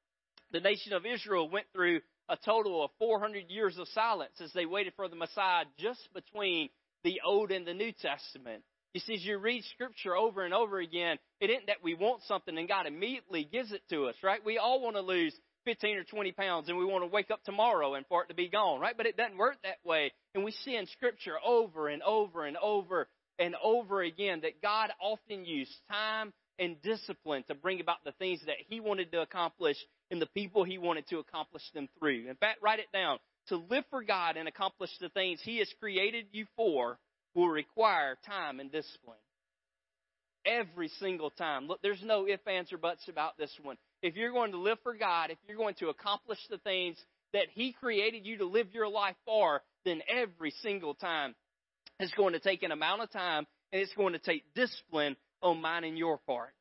The 0.51 0.59
nation 0.59 0.93
of 0.93 1.05
Israel 1.05 1.49
went 1.49 1.67
through 1.73 2.01
a 2.29 2.38
total 2.38 2.83
of 2.83 2.91
400 3.00 3.50
years 3.50 3.77
of 3.77 3.88
silence 3.89 4.39
as 4.41 4.53
they 4.53 4.65
waited 4.65 4.93
for 4.95 5.07
the 5.07 5.15
Messiah 5.15 5.65
just 5.77 6.07
between 6.13 6.69
the 7.03 7.21
Old 7.25 7.51
and 7.51 7.65
the 7.65 7.74
New 7.74 7.91
Testament. 7.91 8.63
You 8.93 9.01
see, 9.01 9.15
as 9.15 9.24
you 9.24 9.38
read 9.38 9.63
Scripture 9.74 10.15
over 10.15 10.45
and 10.45 10.53
over 10.53 10.79
again, 10.79 11.17
it 11.39 11.50
isn't 11.50 11.67
that 11.67 11.83
we 11.83 11.93
want 11.93 12.24
something 12.24 12.57
and 12.57 12.67
God 12.67 12.88
immediately 12.88 13.48
gives 13.51 13.71
it 13.71 13.81
to 13.89 14.05
us, 14.05 14.15
right? 14.24 14.43
We 14.43 14.57
all 14.57 14.81
want 14.81 14.95
to 14.95 15.01
lose 15.01 15.36
15 15.65 15.98
or 15.98 16.03
20 16.03 16.31
pounds 16.31 16.69
and 16.69 16.77
we 16.77 16.86
want 16.86 17.03
to 17.03 17.07
wake 17.07 17.31
up 17.31 17.43
tomorrow 17.43 17.95
and 17.95 18.05
for 18.07 18.24
it 18.24 18.29
to 18.29 18.36
be 18.36 18.50
gone, 18.50 18.79
right? 18.79 18.95
But 18.95 19.05
it 19.05 19.17
doesn't 19.17 19.38
work 19.38 19.57
that 19.63 19.77
way. 19.83 20.12
And 20.33 20.43
we 20.43 20.51
see 20.51 20.75
in 20.75 20.88
Scripture 20.88 21.36
over 21.45 21.88
and 21.88 22.01
over 22.03 22.45
and 22.45 22.57
over 22.57 23.07
and 23.38 23.55
over 23.63 24.01
again 24.01 24.41
that 24.41 24.62
God 24.62 24.91
often 25.01 25.45
used 25.45 25.75
time 25.89 26.33
and 26.57 26.81
discipline 26.81 27.43
to 27.48 27.55
bring 27.55 27.79
about 27.79 28.03
the 28.03 28.12
things 28.13 28.41
that 28.45 28.57
he 28.67 28.79
wanted 28.79 29.12
to 29.12 29.21
accomplish 29.21 29.77
and 30.11 30.21
the 30.21 30.27
people 30.27 30.63
he 30.63 30.77
wanted 30.77 31.07
to 31.09 31.19
accomplish 31.19 31.63
them 31.73 31.87
through. 31.99 32.27
In 32.29 32.35
fact, 32.35 32.61
write 32.61 32.79
it 32.79 32.91
down. 32.91 33.19
To 33.47 33.57
live 33.57 33.83
for 33.89 34.03
God 34.03 34.37
and 34.37 34.47
accomplish 34.47 34.91
the 34.99 35.09
things 35.09 35.39
he 35.41 35.57
has 35.57 35.69
created 35.79 36.27
you 36.31 36.45
for 36.55 36.99
will 37.33 37.49
require 37.49 38.17
time 38.25 38.59
and 38.59 38.71
discipline. 38.71 39.17
Every 40.45 40.89
single 40.99 41.31
time. 41.31 41.67
Look, 41.67 41.81
there's 41.81 42.03
no 42.03 42.27
ifs, 42.27 42.43
ands, 42.47 42.71
or 42.71 42.77
buts 42.77 43.07
about 43.07 43.37
this 43.37 43.51
one. 43.61 43.77
If 44.01 44.15
you're 44.15 44.31
going 44.31 44.51
to 44.51 44.59
live 44.59 44.77
for 44.83 44.93
God, 44.93 45.31
if 45.31 45.37
you're 45.47 45.57
going 45.57 45.75
to 45.75 45.89
accomplish 45.89 46.39
the 46.49 46.59
things 46.59 46.97
that 47.33 47.47
He 47.53 47.73
created 47.73 48.25
you 48.25 48.37
to 48.37 48.45
live 48.45 48.67
your 48.73 48.87
life 48.87 49.15
for, 49.25 49.61
then 49.85 50.01
every 50.07 50.53
single 50.61 50.93
time 50.93 51.35
it's 51.99 52.13
going 52.13 52.33
to 52.33 52.39
take 52.39 52.63
an 52.63 52.71
amount 52.71 53.01
of 53.01 53.11
time 53.11 53.45
and 53.71 53.81
it's 53.81 53.93
going 53.93 54.13
to 54.13 54.19
take 54.19 54.43
discipline 54.55 55.15
on 55.41 55.61
mine 55.61 55.83
and 55.83 55.97
your 55.97 56.17
part. 56.17 56.53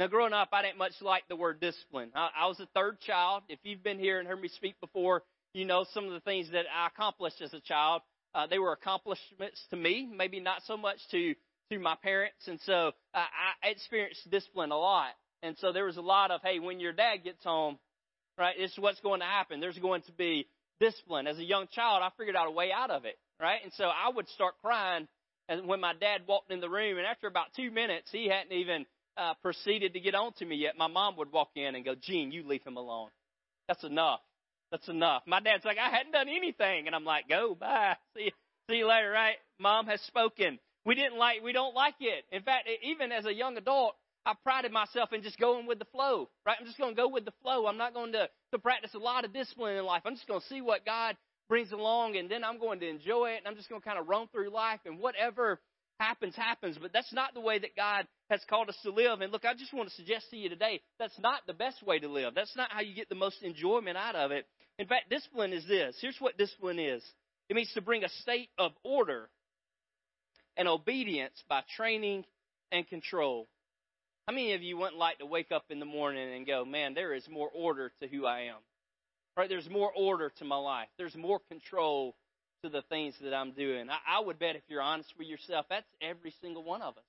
Now, 0.00 0.06
growing 0.06 0.32
up, 0.32 0.48
I 0.52 0.62
didn't 0.62 0.78
much 0.78 0.94
like 1.02 1.24
the 1.28 1.36
word 1.36 1.60
discipline. 1.60 2.10
I, 2.14 2.30
I 2.34 2.46
was 2.46 2.58
a 2.58 2.64
third 2.74 3.00
child. 3.00 3.42
If 3.50 3.58
you've 3.64 3.82
been 3.82 3.98
here 3.98 4.18
and 4.18 4.26
heard 4.26 4.40
me 4.40 4.48
speak 4.48 4.80
before, 4.80 5.22
you 5.52 5.66
know 5.66 5.84
some 5.92 6.06
of 6.06 6.12
the 6.12 6.20
things 6.20 6.50
that 6.52 6.64
I 6.74 6.86
accomplished 6.86 7.42
as 7.42 7.52
a 7.52 7.60
child. 7.60 8.00
Uh, 8.34 8.46
they 8.46 8.58
were 8.58 8.72
accomplishments 8.72 9.62
to 9.68 9.76
me, 9.76 10.08
maybe 10.10 10.40
not 10.40 10.62
so 10.66 10.78
much 10.78 10.96
to 11.10 11.34
through 11.68 11.80
my 11.80 11.96
parents, 12.02 12.48
and 12.48 12.58
so 12.64 12.92
uh, 13.12 13.18
I 13.62 13.68
experienced 13.68 14.28
discipline 14.30 14.72
a 14.72 14.78
lot. 14.78 15.10
And 15.42 15.54
so 15.58 15.70
there 15.70 15.84
was 15.84 15.98
a 15.98 16.00
lot 16.00 16.30
of, 16.30 16.40
hey, 16.42 16.60
when 16.60 16.80
your 16.80 16.94
dad 16.94 17.18
gets 17.22 17.44
home, 17.44 17.78
right, 18.38 18.56
this 18.58 18.72
is 18.72 18.78
what's 18.78 19.00
going 19.00 19.20
to 19.20 19.26
happen. 19.26 19.60
There's 19.60 19.78
going 19.78 20.00
to 20.02 20.12
be 20.12 20.48
discipline. 20.80 21.26
As 21.26 21.36
a 21.36 21.44
young 21.44 21.66
child, 21.74 22.02
I 22.02 22.08
figured 22.16 22.36
out 22.36 22.48
a 22.48 22.52
way 22.52 22.72
out 22.72 22.90
of 22.90 23.04
it, 23.04 23.18
right? 23.38 23.60
And 23.62 23.72
so 23.74 23.84
I 23.84 24.08
would 24.08 24.30
start 24.30 24.54
crying 24.62 25.08
when 25.66 25.80
my 25.80 25.92
dad 25.92 26.22
walked 26.26 26.50
in 26.50 26.60
the 26.60 26.70
room, 26.70 26.96
and 26.96 27.06
after 27.06 27.26
about 27.26 27.48
two 27.54 27.70
minutes, 27.70 28.08
he 28.10 28.28
hadn't 28.28 28.52
even 28.52 28.86
uh, 29.20 29.34
proceeded 29.42 29.92
to 29.92 30.00
get 30.00 30.14
on 30.14 30.32
to 30.34 30.46
me 30.46 30.56
yet. 30.56 30.78
My 30.78 30.86
mom 30.86 31.16
would 31.18 31.30
walk 31.30 31.50
in 31.54 31.74
and 31.74 31.84
go, 31.84 31.94
Gene, 31.94 32.32
you 32.32 32.46
leave 32.46 32.62
him 32.64 32.76
alone. 32.76 33.10
That's 33.68 33.84
enough. 33.84 34.20
That's 34.70 34.88
enough. 34.88 35.22
My 35.26 35.40
dad's 35.40 35.64
like, 35.64 35.78
I 35.78 35.90
hadn't 35.90 36.12
done 36.12 36.28
anything. 36.28 36.86
And 36.86 36.94
I'm 36.94 37.04
like, 37.04 37.28
go, 37.28 37.54
bye. 37.58 37.96
See, 38.16 38.32
see 38.68 38.76
you 38.76 38.88
later, 38.88 39.10
right? 39.10 39.36
Mom 39.58 39.86
has 39.86 40.00
spoken. 40.02 40.58
We 40.86 40.94
didn't 40.94 41.18
like, 41.18 41.42
we 41.42 41.52
don't 41.52 41.74
like 41.74 41.96
it. 42.00 42.24
In 42.32 42.42
fact, 42.42 42.68
even 42.82 43.12
as 43.12 43.26
a 43.26 43.34
young 43.34 43.56
adult, 43.56 43.94
I 44.24 44.34
prided 44.42 44.72
myself 44.72 45.12
in 45.12 45.22
just 45.22 45.38
going 45.38 45.66
with 45.66 45.78
the 45.78 45.84
flow, 45.86 46.28
right? 46.46 46.56
I'm 46.58 46.66
just 46.66 46.78
going 46.78 46.94
to 46.94 46.96
go 46.96 47.08
with 47.08 47.24
the 47.24 47.32
flow. 47.42 47.66
I'm 47.66 47.78
not 47.78 47.94
going 47.94 48.12
to, 48.12 48.28
to 48.52 48.58
practice 48.58 48.94
a 48.94 48.98
lot 48.98 49.24
of 49.24 49.32
discipline 49.32 49.76
in 49.76 49.84
life. 49.84 50.02
I'm 50.04 50.14
just 50.14 50.28
going 50.28 50.40
to 50.40 50.46
see 50.46 50.60
what 50.60 50.86
God 50.86 51.16
brings 51.48 51.72
along 51.72 52.16
and 52.16 52.30
then 52.30 52.44
I'm 52.44 52.58
going 52.58 52.80
to 52.80 52.88
enjoy 52.88 53.32
it 53.32 53.38
and 53.38 53.48
I'm 53.48 53.56
just 53.56 53.68
going 53.68 53.80
to 53.80 53.86
kind 53.86 53.98
of 53.98 54.08
roam 54.08 54.28
through 54.32 54.50
life 54.50 54.80
and 54.86 54.98
whatever 54.98 55.60
happens, 55.98 56.36
happens. 56.36 56.78
But 56.80 56.92
that's 56.92 57.12
not 57.12 57.34
the 57.34 57.40
way 57.40 57.58
that 57.58 57.76
God 57.76 58.06
has 58.30 58.40
called 58.48 58.68
us 58.68 58.78
to 58.84 58.90
live. 58.90 59.20
And 59.20 59.32
look, 59.32 59.44
I 59.44 59.54
just 59.54 59.74
want 59.74 59.88
to 59.88 59.94
suggest 59.94 60.30
to 60.30 60.36
you 60.36 60.48
today, 60.48 60.80
that's 60.98 61.18
not 61.18 61.40
the 61.46 61.52
best 61.52 61.82
way 61.82 61.98
to 61.98 62.08
live. 62.08 62.34
That's 62.34 62.56
not 62.56 62.70
how 62.70 62.80
you 62.80 62.94
get 62.94 63.08
the 63.08 63.14
most 63.14 63.42
enjoyment 63.42 63.96
out 63.96 64.14
of 64.14 64.30
it. 64.30 64.46
In 64.78 64.86
fact, 64.86 65.10
discipline 65.10 65.52
is 65.52 65.66
this. 65.66 65.96
Here's 66.00 66.16
what 66.20 66.38
discipline 66.38 66.78
is. 66.78 67.02
It 67.48 67.56
means 67.56 67.72
to 67.74 67.82
bring 67.82 68.04
a 68.04 68.08
state 68.22 68.48
of 68.56 68.72
order 68.84 69.28
and 70.56 70.68
obedience 70.68 71.34
by 71.48 71.62
training 71.76 72.24
and 72.70 72.88
control. 72.88 73.48
How 74.26 74.34
many 74.34 74.54
of 74.54 74.62
you 74.62 74.76
wouldn't 74.76 74.96
like 74.96 75.18
to 75.18 75.26
wake 75.26 75.50
up 75.50 75.64
in 75.70 75.80
the 75.80 75.84
morning 75.84 76.32
and 76.34 76.46
go, 76.46 76.64
man, 76.64 76.94
there 76.94 77.12
is 77.12 77.24
more 77.28 77.50
order 77.52 77.90
to 78.00 78.08
who 78.08 78.26
I 78.26 78.42
am? 78.42 78.58
Right? 79.36 79.48
There's 79.48 79.68
more 79.68 79.90
order 79.96 80.30
to 80.38 80.44
my 80.44 80.56
life. 80.56 80.88
There's 80.98 81.16
more 81.16 81.40
control 81.48 82.14
to 82.62 82.68
the 82.68 82.82
things 82.82 83.14
that 83.22 83.34
I'm 83.34 83.52
doing. 83.52 83.88
I, 83.90 84.18
I 84.18 84.20
would 84.20 84.38
bet 84.38 84.54
if 84.54 84.62
you're 84.68 84.82
honest 84.82 85.12
with 85.18 85.26
yourself, 85.26 85.66
that's 85.68 85.86
every 86.00 86.32
single 86.40 86.62
one 86.62 86.82
of 86.82 86.96
us. 86.96 87.04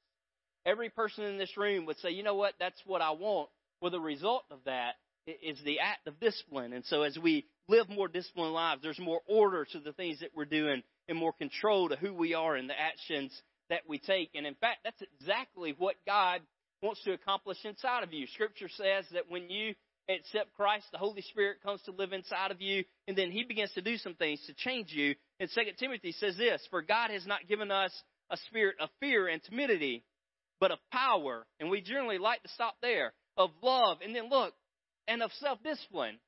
Every 0.65 0.89
person 0.89 1.23
in 1.23 1.37
this 1.37 1.55
room 1.57 1.85
would 1.85 1.99
say, 1.99 2.11
you 2.11 2.23
know 2.23 2.35
what, 2.35 2.53
that's 2.59 2.81
what 2.85 3.01
I 3.01 3.11
want. 3.11 3.49
Well, 3.81 3.91
the 3.91 3.99
result 3.99 4.43
of 4.51 4.59
that 4.65 4.95
is 5.25 5.59
the 5.63 5.79
act 5.79 6.07
of 6.07 6.19
discipline. 6.19 6.73
And 6.73 6.85
so 6.85 7.03
as 7.03 7.17
we 7.17 7.45
live 7.67 7.89
more 7.89 8.07
disciplined 8.07 8.53
lives, 8.53 8.81
there's 8.81 8.99
more 8.99 9.21
order 9.27 9.65
to 9.65 9.79
the 9.79 9.93
things 9.93 10.19
that 10.19 10.31
we're 10.35 10.45
doing 10.45 10.83
and 11.07 11.17
more 11.17 11.33
control 11.33 11.89
to 11.89 11.95
who 11.95 12.13
we 12.13 12.33
are 12.33 12.55
and 12.55 12.69
the 12.69 12.79
actions 12.79 13.31
that 13.69 13.81
we 13.87 13.99
take. 13.99 14.31
And 14.35 14.45
in 14.45 14.55
fact, 14.55 14.79
that's 14.83 15.01
exactly 15.19 15.75
what 15.77 15.95
God 16.05 16.41
wants 16.81 17.03
to 17.03 17.13
accomplish 17.13 17.57
inside 17.63 18.03
of 18.03 18.13
you. 18.13 18.27
Scripture 18.27 18.69
says 18.69 19.05
that 19.13 19.29
when 19.29 19.49
you 19.49 19.73
accept 20.09 20.53
Christ, 20.55 20.85
the 20.91 20.97
Holy 20.97 21.21
Spirit 21.21 21.61
comes 21.63 21.81
to 21.83 21.91
live 21.91 22.11
inside 22.13 22.51
of 22.51 22.61
you, 22.61 22.83
and 23.07 23.17
then 23.17 23.31
He 23.31 23.43
begins 23.43 23.71
to 23.73 23.81
do 23.81 23.97
some 23.97 24.15
things 24.15 24.41
to 24.47 24.53
change 24.53 24.91
you. 24.91 25.15
And 25.39 25.49
2 25.53 25.61
Timothy 25.79 26.11
says 26.13 26.37
this, 26.37 26.61
For 26.69 26.81
God 26.81 27.11
has 27.11 27.25
not 27.25 27.47
given 27.47 27.71
us 27.71 27.91
a 28.29 28.37
spirit 28.47 28.75
of 28.79 28.89
fear 28.99 29.27
and 29.27 29.43
timidity, 29.43 30.03
but 30.61 30.71
of 30.71 30.79
power. 30.93 31.45
And 31.59 31.69
we 31.69 31.81
generally 31.81 32.19
like 32.19 32.41
to 32.43 32.49
stop 32.49 32.75
there. 32.81 33.11
Of 33.35 33.49
love, 33.63 33.97
and 34.03 34.15
then 34.15 34.29
look, 34.29 34.53
and 35.07 35.23
of 35.23 35.31
self-discipline. 35.39 36.19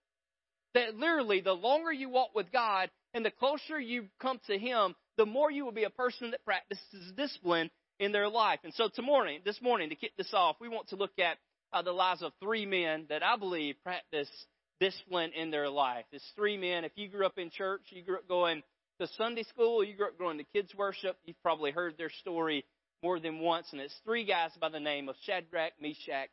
That 0.74 0.96
literally, 0.96 1.42
the 1.42 1.54
longer 1.54 1.92
you 1.92 2.10
walk 2.10 2.30
with 2.34 2.52
God, 2.52 2.90
and 3.13 3.24
the 3.24 3.32
closer 3.32 3.80
you 3.80 4.06
come 4.22 4.40
to 4.48 4.58
Him, 4.58 4.96
the 5.18 5.25
more 5.25 5.52
you 5.52 5.66
will 5.66 5.74
be 5.74 5.84
a 5.84 5.90
person 5.90 6.32
that 6.32 6.44
practices 6.46 7.12
discipline 7.16 7.70
in 8.00 8.12
their 8.12 8.28
life. 8.28 8.60
And 8.63 8.74
so, 8.74 8.90
tomorrow, 8.94 9.38
this 9.46 9.62
morning, 9.62 9.90
to 9.90 9.96
kick 9.96 10.13
this 10.18 10.34
off, 10.34 10.56
we 10.60 10.70
want 10.70 10.90
to 10.90 10.96
look 10.96 11.20
at 11.20 11.38
uh, 11.72 11.82
the 11.82 11.92
lives 11.92 12.24
of 12.24 12.32
three 12.42 12.66
men 12.66 13.06
that 13.10 13.22
I 13.22 13.36
believe 13.38 13.75
practice 13.84 14.30
discipline 14.80 15.32
in 15.36 15.52
their 15.52 15.70
life. 15.70 16.06
It's 16.12 16.25
three 16.36 16.58
men. 16.58 16.86
If 16.86 16.94
you 16.96 17.10
grew 17.10 17.25
up 17.25 17.38
in 17.38 17.52
church, 17.52 17.82
you 17.90 18.04
grew 18.04 18.18
up 18.18 18.28
going 18.28 18.63
to 19.00 19.08
Sunday 19.18 19.44
school, 19.44 19.84
you 19.84 19.96
grew 19.96 20.08
up 20.08 20.18
going 20.18 20.38
to 20.38 20.44
kids' 20.54 20.74
worship, 20.75 21.18
you've 21.25 21.42
probably 21.44 21.72
heard 21.72 21.96
their 21.98 22.12
story 22.22 22.63
more 23.03 23.19
than 23.19 23.39
once. 23.39 23.67
And 23.74 23.81
it's 23.81 23.93
three 24.05 24.24
guys 24.25 24.51
by 24.60 24.69
the 24.69 24.79
name 24.79 25.10
of 25.10 25.15
Shadrach, 25.25 25.74
Meshach, 25.79 26.29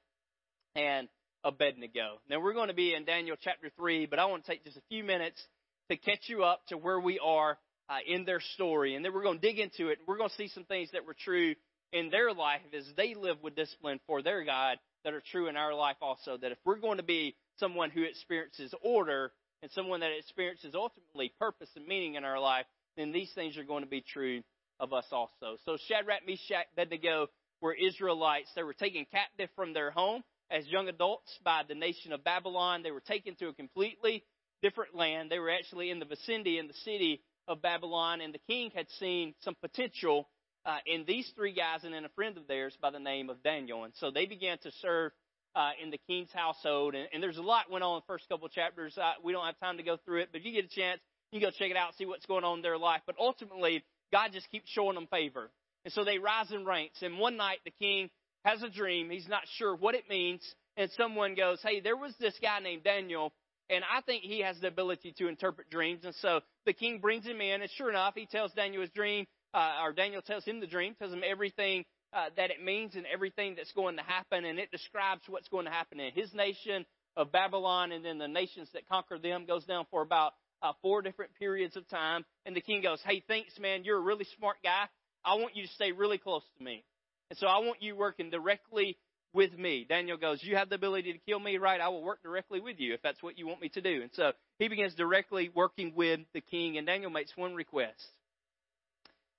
and 0.77 1.09
Abednego. 1.43 2.21
Now, 2.31 2.41
we're 2.41 2.55
going 2.55 2.69
to 2.69 2.75
be 2.75 2.95
in 2.95 3.05
Daniel 3.05 3.37
chapter 3.39 3.71
3, 3.77 4.07
but 4.07 4.21
I 4.21 4.27
want 4.27 4.45
to 4.45 4.51
take 4.51 4.65
just 4.65 4.77
a 4.77 4.83
few 4.89 5.03
minutes 5.03 5.43
to 5.91 5.97
catch 5.97 6.29
you 6.29 6.45
up 6.45 6.61
to 6.69 6.79
where 6.79 7.01
we 7.01 7.19
are 7.19 7.59
uh, 7.89 7.97
in 8.07 8.25
their 8.25 8.41
story. 8.55 8.95
And 8.95 9.05
then 9.05 9.13
we're 9.13 9.25
going 9.25 9.41
to 9.41 9.47
dig 9.47 9.59
into 9.59 9.89
it. 9.89 9.99
And 9.99 10.07
We're 10.07 10.17
going 10.17 10.31
to 10.31 10.37
see 10.37 10.49
some 10.49 10.65
things 10.65 10.91
that 10.93 11.05
were 11.05 11.17
true 11.19 11.57
in 11.93 12.09
their 12.11 12.33
life 12.33 12.61
as 12.73 12.85
they 12.97 13.15
live 13.15 13.39
with 13.43 13.57
discipline 13.57 13.99
for 14.07 14.23
their 14.23 14.45
God 14.45 14.79
that 15.03 15.13
are 15.13 15.23
true 15.33 15.49
in 15.49 15.57
our 15.57 15.75
life 15.75 15.97
also. 16.01 16.37
That 16.37 16.53
if 16.53 16.59
we're 16.65 16.79
going 16.79 16.99
to 16.99 17.03
be 17.03 17.35
someone 17.59 17.91
who 17.91 18.05
experiences 18.05 18.73
order 18.85 19.33
and 19.61 19.73
someone 19.73 20.01
that 20.01 20.17
experiences 20.17 20.75
ultimately 20.77 21.33
purpose 21.41 21.69
and 21.75 21.87
meaning 21.87 22.15
in 22.15 22.25
our 22.25 22.39
life, 22.39 22.67
then 22.97 23.11
these 23.11 23.31
things 23.35 23.57
are 23.57 23.65
going 23.65 23.83
to 23.83 23.91
be 23.91 24.03
true 24.03 24.43
of 24.81 24.93
us 24.93 25.07
also. 25.13 25.57
So 25.65 25.77
Shadrach, 25.87 26.27
Meshach, 26.27 26.67
Abednego 26.73 27.29
were 27.61 27.75
Israelites. 27.75 28.51
They 28.57 28.63
were 28.63 28.75
taken 28.75 29.07
captive 29.13 29.51
from 29.55 29.75
their 29.75 29.91
home 29.91 30.25
as 30.51 30.67
young 30.67 30.89
adults 30.89 31.31
by 31.45 31.63
the 31.69 31.75
nation 31.75 32.13
of 32.13 32.25
Babylon. 32.25 32.83
They 32.83 32.91
were 32.91 33.01
taken 33.01 33.37
to 33.37 33.49
a 33.49 33.53
completely 33.53 34.25
different 34.63 34.95
land. 34.95 35.31
They 35.31 35.39
were 35.39 35.51
actually 35.51 35.91
in 35.91 35.99
the 35.99 36.07
vicinity 36.07 36.59
in 36.59 36.67
the 36.67 36.75
city 36.85 37.23
of 37.47 37.63
Babylon, 37.63 38.21
and 38.21 38.33
the 38.33 38.41
king 38.49 38.71
had 38.75 38.87
seen 38.99 39.35
some 39.41 39.57
potential 39.61 40.29
uh, 40.65 40.79
in 40.87 41.05
these 41.07 41.31
three 41.35 41.53
guys 41.53 41.85
and 41.85 41.95
in 41.95 42.05
a 42.05 42.09
friend 42.11 42.37
of 42.37 42.47
theirs 42.47 42.77
by 42.81 42.91
the 42.91 42.99
name 42.99 43.31
of 43.31 43.43
Daniel. 43.43 43.85
And 43.85 43.93
so 43.97 44.11
they 44.11 44.27
began 44.27 44.59
to 44.59 44.71
serve 44.83 45.13
uh, 45.55 45.71
in 45.83 45.91
the 45.91 45.99
king's 46.07 46.31
household. 46.33 46.95
And, 46.95 47.09
and 47.13 47.23
there's 47.23 47.39
a 47.39 47.43
lot 47.43 47.71
went 47.71 47.83
on 47.83 47.97
in 47.97 48.03
the 48.07 48.13
first 48.13 48.29
couple 48.29 48.47
of 48.47 48.53
chapters. 48.53 48.97
Uh, 48.97 49.13
we 49.25 49.33
don't 49.33 49.45
have 49.45 49.59
time 49.59 49.79
to 49.79 49.83
go 49.83 49.97
through 50.05 50.21
it, 50.21 50.29
but 50.33 50.41
if 50.41 50.47
you 50.47 50.53
get 50.53 50.65
a 50.65 50.75
chance, 50.75 51.01
you 51.33 51.41
can 51.41 51.49
go 51.49 51.53
check 51.57 51.71
it 51.71 51.77
out, 51.77 51.95
see 51.97 52.07
what's 52.07 52.27
going 52.27 52.45
on 52.45 52.59
in 52.59 52.63
their 52.63 52.79
life. 52.79 53.01
But 53.07 53.17
ultimately, 53.19 53.83
God 54.13 54.31
just 54.33 54.51
keeps 54.51 54.69
showing 54.71 54.95
them 54.95 55.07
favor. 55.07 55.51
And 55.85 55.93
so 55.93 56.05
they 56.05 56.19
rise 56.19 56.51
in 56.53 56.65
ranks. 56.65 57.03
And 57.03 57.19
one 57.19 57.37
night, 57.37 57.59
the 57.65 57.73
king 57.81 58.11
has 58.45 58.63
a 58.63 58.69
dream. 58.69 59.11
He's 59.11 59.29
not 59.29 59.43
sure 59.57 59.75
what 59.75 59.95
it 59.95 60.09
means. 60.09 60.43
And 60.77 60.91
someone 60.97 61.35
goes, 61.35 61.61
Hey, 61.63 61.81
there 61.81 61.97
was 61.97 62.15
this 62.21 62.35
guy 62.41 62.61
named 62.61 62.85
Daniel, 62.85 63.33
and 63.69 63.85
I 63.85 64.01
think 64.03 64.23
he 64.23 64.41
has 64.41 64.59
the 64.61 64.69
ability 64.69 65.15
to 65.19 65.29
interpret 65.29 65.71
dreams. 65.71 66.05
And 66.05 66.15
so 66.17 66.41
the 66.67 66.73
king 66.73 66.99
brings 66.99 67.25
him 67.25 67.41
in, 67.41 67.63
and 67.63 67.71
sure 67.77 67.91
enough, 67.91 68.15
he 68.17 68.27
tells 68.27 68.53
Daniel 68.53 68.83
his 68.83 68.91
dream 68.91 69.27
uh, 69.55 69.83
or 69.83 69.93
Daniel 69.93 70.23
tells 70.23 70.45
him 70.45 70.61
the 70.61 70.67
dream, 70.67 70.95
tells 70.95 71.13
him 71.13 71.23
everything 71.29 71.85
uh, 72.13 72.27
that 72.37 72.51
it 72.51 72.63
means 72.63 72.95
and 72.95 73.05
everything 73.13 73.55
that's 73.57 73.73
going 73.73 73.97
to 73.97 74.03
happen, 74.03 74.45
and 74.45 74.59
it 74.59 74.71
describes 74.71 75.23
what's 75.29 75.49
going 75.49 75.65
to 75.65 75.71
happen 75.71 76.01
in 76.01 76.13
his 76.13 76.33
nation 76.35 76.85
of 77.17 77.33
Babylon, 77.33 77.93
and 77.93 78.05
then 78.05 78.19
the 78.19 78.29
nations 78.29 78.69
that 78.75 78.89
conquer 78.89 79.19
them 79.19 79.45
goes 79.47 79.65
down 79.65 79.87
for 79.91 80.03
about 80.03 80.33
uh, 80.63 80.73
four 80.83 81.03
different 81.03 81.33
periods 81.39 81.77
of 81.77 81.89
time. 81.89 82.25
And 82.47 82.55
the 82.55 82.61
king 82.61 82.83
goes, 82.83 83.01
"Hey, 83.05 83.23
thanks, 83.27 83.59
man. 83.59 83.85
You're 83.85 83.99
a 83.99 84.03
really 84.03 84.27
smart 84.39 84.57
guy. 84.63 84.85
I 85.25 85.35
want 85.35 85.57
you 85.57 85.67
to 85.67 85.73
stay 85.75 85.93
really 85.93 86.19
close 86.19 86.43
to 86.59 86.65
me, 86.65 86.85
and 87.31 87.39
so 87.39 87.47
I 87.47 87.59
want 87.59 87.83
you 87.83 87.97
working 87.97 88.31
directly." 88.31 88.99
With 89.33 89.57
me. 89.57 89.87
Daniel 89.89 90.17
goes, 90.17 90.43
You 90.43 90.57
have 90.57 90.71
the 90.71 90.75
ability 90.75 91.13
to 91.13 91.19
kill 91.21 91.39
me, 91.39 91.57
right? 91.57 91.81
I 91.81 91.89
will 91.91 92.03
work 92.03 92.21
directly 92.21 92.59
with 92.59 92.81
you 92.81 92.95
if 92.95 93.01
that's 93.01 93.23
what 93.23 93.39
you 93.39 93.47
want 93.47 93.61
me 93.61 93.69
to 93.69 93.81
do. 93.81 94.03
And 94.03 94.11
so 94.15 94.33
he 94.59 94.67
begins 94.67 94.97
directly 94.97 95.53
working 95.55 95.93
with 95.95 96.19
the 96.35 96.41
king, 96.41 96.79
and 96.79 96.85
Daniel 96.85 97.13
makes 97.13 97.31
one 97.37 97.55
request. 97.55 98.05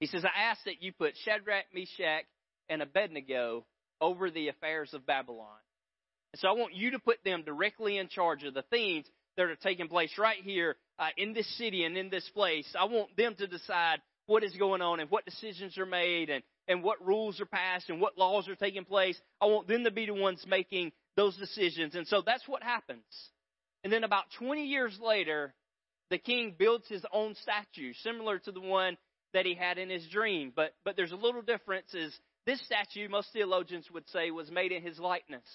He 0.01 0.08
says, 0.08 0.25
I 0.25 0.50
ask 0.50 0.63
that 0.63 0.82
you 0.82 0.94
put 0.94 1.13
Shadrach, 1.25 1.66
Meshach, 1.74 2.25
and 2.70 2.82
Abednego 2.82 3.66
over 4.01 4.32
the 4.32 4.48
affairs 4.48 4.94
of 4.94 5.06
Babylon. 5.06 5.60
And 6.34 6.40
so 6.40 6.48
I 6.48 6.54
want 6.54 6.74
you 6.74 6.92
to 6.92 7.00
put 7.00 7.24
them 7.24 7.44
directly 7.44 7.98
in 7.98 8.08
charge 8.08 8.44
of 8.44 8.56
the 8.56 8.63
things 8.63 9.06
that 9.38 9.45
are 9.45 9.55
taking 9.55 9.88
place 9.88 10.11
right 10.17 10.41
here 10.43 10.75
uh, 11.00 11.07
in 11.17 11.33
this 11.33 11.47
city 11.57 11.83
and 11.83 11.97
in 11.97 12.09
this 12.09 12.27
place. 12.33 12.67
I 12.77 12.85
want 12.85 13.15
them 13.15 13.35
to 13.35 13.47
decide 13.47 14.00
what 14.27 14.43
is 14.43 14.53
going 14.53 14.81
on 14.81 15.00
and 15.00 15.09
what 15.09 15.25
decisions 15.25 15.77
are 15.77 15.85
made 15.85 16.29
and, 16.29 16.43
and 16.67 16.83
what 16.83 17.05
rules 17.05 17.39
are 17.41 17.45
passed 17.45 17.89
and 17.89 18.00
what 18.00 18.17
laws 18.17 18.47
are 18.47 18.55
taking 18.55 18.85
place. 18.85 19.19
I 19.41 19.45
want 19.45 19.67
them 19.67 19.83
to 19.83 19.91
be 19.91 20.05
the 20.05 20.13
ones 20.13 20.45
making 20.47 20.91
those 21.15 21.35
decisions. 21.38 21.95
And 21.95 22.07
so 22.07 22.21
that's 22.25 22.47
what 22.47 22.63
happens. 22.63 23.03
And 23.83 23.91
then 23.91 24.03
about 24.03 24.25
20 24.38 24.65
years 24.65 24.97
later, 25.01 25.53
the 26.09 26.17
king 26.17 26.55
builds 26.57 26.88
his 26.88 27.03
own 27.11 27.35
statue, 27.41 27.93
similar 28.03 28.38
to 28.39 28.51
the 28.51 28.61
one 28.61 28.97
that 29.33 29.45
he 29.45 29.55
had 29.55 29.77
in 29.77 29.89
his 29.89 30.05
dream. 30.07 30.51
But, 30.55 30.73
but 30.85 30.95
there's 30.95 31.11
a 31.11 31.17
little 31.17 31.41
difference 31.41 31.93
is 31.93 32.13
this 32.45 32.63
statue, 32.65 33.07
most 33.09 33.29
theologians 33.33 33.89
would 33.91 34.07
say, 34.09 34.31
was 34.31 34.51
made 34.51 34.71
in 34.71 34.83
his 34.83 35.00
likeness. 35.00 35.45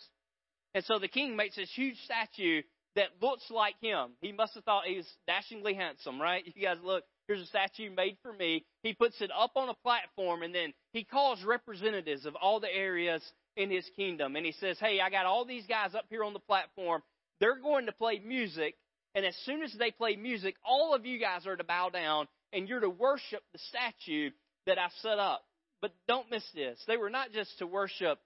And 0.74 0.84
so 0.84 0.98
the 0.98 1.08
king 1.08 1.36
makes 1.36 1.56
this 1.56 1.70
huge 1.74 1.96
statue 2.04 2.62
that 2.96 3.08
looks 3.22 3.50
like 3.50 3.76
him. 3.80 4.10
He 4.20 4.32
must 4.32 4.54
have 4.54 4.64
thought 4.64 4.84
he 4.84 4.96
was 4.96 5.06
dashingly 5.26 5.74
handsome, 5.74 6.20
right? 6.20 6.44
You 6.54 6.62
guys 6.62 6.78
look, 6.82 7.04
here's 7.28 7.40
a 7.40 7.46
statue 7.46 7.90
made 7.90 8.16
for 8.22 8.32
me. 8.32 8.64
He 8.82 8.94
puts 8.94 9.20
it 9.20 9.30
up 9.36 9.52
on 9.56 9.68
a 9.68 9.74
platform 9.74 10.42
and 10.42 10.54
then 10.54 10.72
he 10.92 11.04
calls 11.04 11.42
representatives 11.44 12.26
of 12.26 12.34
all 12.36 12.60
the 12.60 12.74
areas 12.74 13.22
in 13.56 13.70
his 13.70 13.88
kingdom. 13.96 14.36
And 14.36 14.44
he 14.44 14.52
says, 14.52 14.78
Hey, 14.78 15.00
I 15.00 15.10
got 15.10 15.26
all 15.26 15.44
these 15.44 15.66
guys 15.66 15.94
up 15.94 16.06
here 16.10 16.24
on 16.24 16.32
the 16.32 16.40
platform. 16.40 17.02
They're 17.40 17.60
going 17.60 17.86
to 17.86 17.92
play 17.92 18.20
music. 18.24 18.74
And 19.14 19.24
as 19.24 19.36
soon 19.44 19.62
as 19.62 19.74
they 19.78 19.90
play 19.90 20.16
music, 20.16 20.56
all 20.64 20.94
of 20.94 21.06
you 21.06 21.18
guys 21.18 21.46
are 21.46 21.56
to 21.56 21.64
bow 21.64 21.90
down 21.90 22.26
and 22.52 22.68
you're 22.68 22.80
to 22.80 22.90
worship 22.90 23.42
the 23.52 23.58
statue 23.58 24.30
that 24.66 24.78
I 24.78 24.88
set 25.00 25.18
up 25.18 25.44
but 25.80 25.92
don't 26.08 26.30
miss 26.30 26.44
this. 26.54 26.82
They 26.86 26.96
were 26.96 27.10
not 27.10 27.32
just 27.32 27.58
to 27.58 27.66
worship 27.66 28.18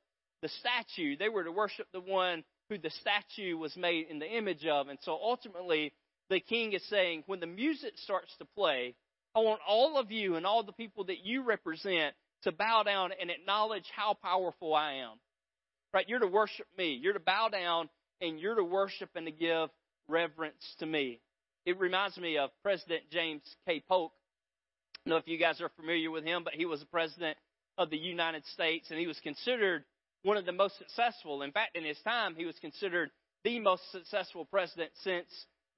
the 0.42 0.48
statue, 0.48 1.16
they 1.18 1.28
were 1.28 1.44
to 1.44 1.52
worship 1.52 1.86
the 1.92 2.00
one 2.00 2.42
who 2.70 2.78
the 2.78 2.90
statue 2.90 3.58
was 3.58 3.76
made 3.76 4.06
in 4.08 4.20
the 4.20 4.30
image 4.30 4.64
of. 4.64 4.88
And 4.88 4.98
so 5.02 5.12
ultimately, 5.12 5.92
the 6.30 6.40
king 6.40 6.72
is 6.72 6.88
saying, 6.88 7.24
when 7.26 7.40
the 7.40 7.46
music 7.46 7.94
starts 7.96 8.34
to 8.38 8.46
play, 8.56 8.94
I 9.34 9.40
want 9.40 9.60
all 9.68 9.98
of 9.98 10.10
you 10.10 10.36
and 10.36 10.46
all 10.46 10.62
the 10.62 10.72
people 10.72 11.04
that 11.04 11.24
you 11.24 11.42
represent 11.42 12.14
to 12.44 12.52
bow 12.52 12.84
down 12.84 13.10
and 13.20 13.30
acknowledge 13.30 13.84
how 13.94 14.14
powerful 14.14 14.74
I 14.74 14.94
am. 14.94 15.18
Right? 15.92 16.08
You're 16.08 16.20
to 16.20 16.28
worship 16.28 16.66
me. 16.78 16.98
You're 17.02 17.12
to 17.12 17.20
bow 17.20 17.48
down 17.48 17.90
and 18.20 18.38
you're 18.38 18.54
to 18.54 18.64
worship 18.64 19.10
and 19.16 19.26
to 19.26 19.32
give 19.32 19.68
reverence 20.08 20.64
to 20.78 20.86
me. 20.86 21.20
It 21.66 21.78
reminds 21.78 22.16
me 22.16 22.38
of 22.38 22.50
President 22.62 23.02
James 23.10 23.42
K. 23.66 23.82
Polk. 23.88 24.12
I 24.94 25.08
don't 25.08 25.16
know 25.16 25.16
if 25.16 25.26
you 25.26 25.38
guys 25.38 25.60
are 25.60 25.70
familiar 25.76 26.10
with 26.10 26.24
him, 26.24 26.44
but 26.44 26.54
he 26.54 26.66
was 26.66 26.80
the 26.80 26.86
president 26.86 27.36
of 27.76 27.90
the 27.90 27.98
United 27.98 28.44
States 28.46 28.86
and 28.90 28.98
he 28.98 29.06
was 29.06 29.18
considered 29.20 29.84
one 30.22 30.36
of 30.36 30.46
the 30.46 30.52
most 30.52 30.78
successful. 30.78 31.42
In 31.42 31.52
fact, 31.52 31.76
in 31.76 31.84
his 31.84 31.98
time, 32.02 32.34
he 32.36 32.46
was 32.46 32.58
considered 32.60 33.10
the 33.44 33.58
most 33.58 33.82
successful 33.90 34.44
president 34.44 34.90
since 35.02 35.28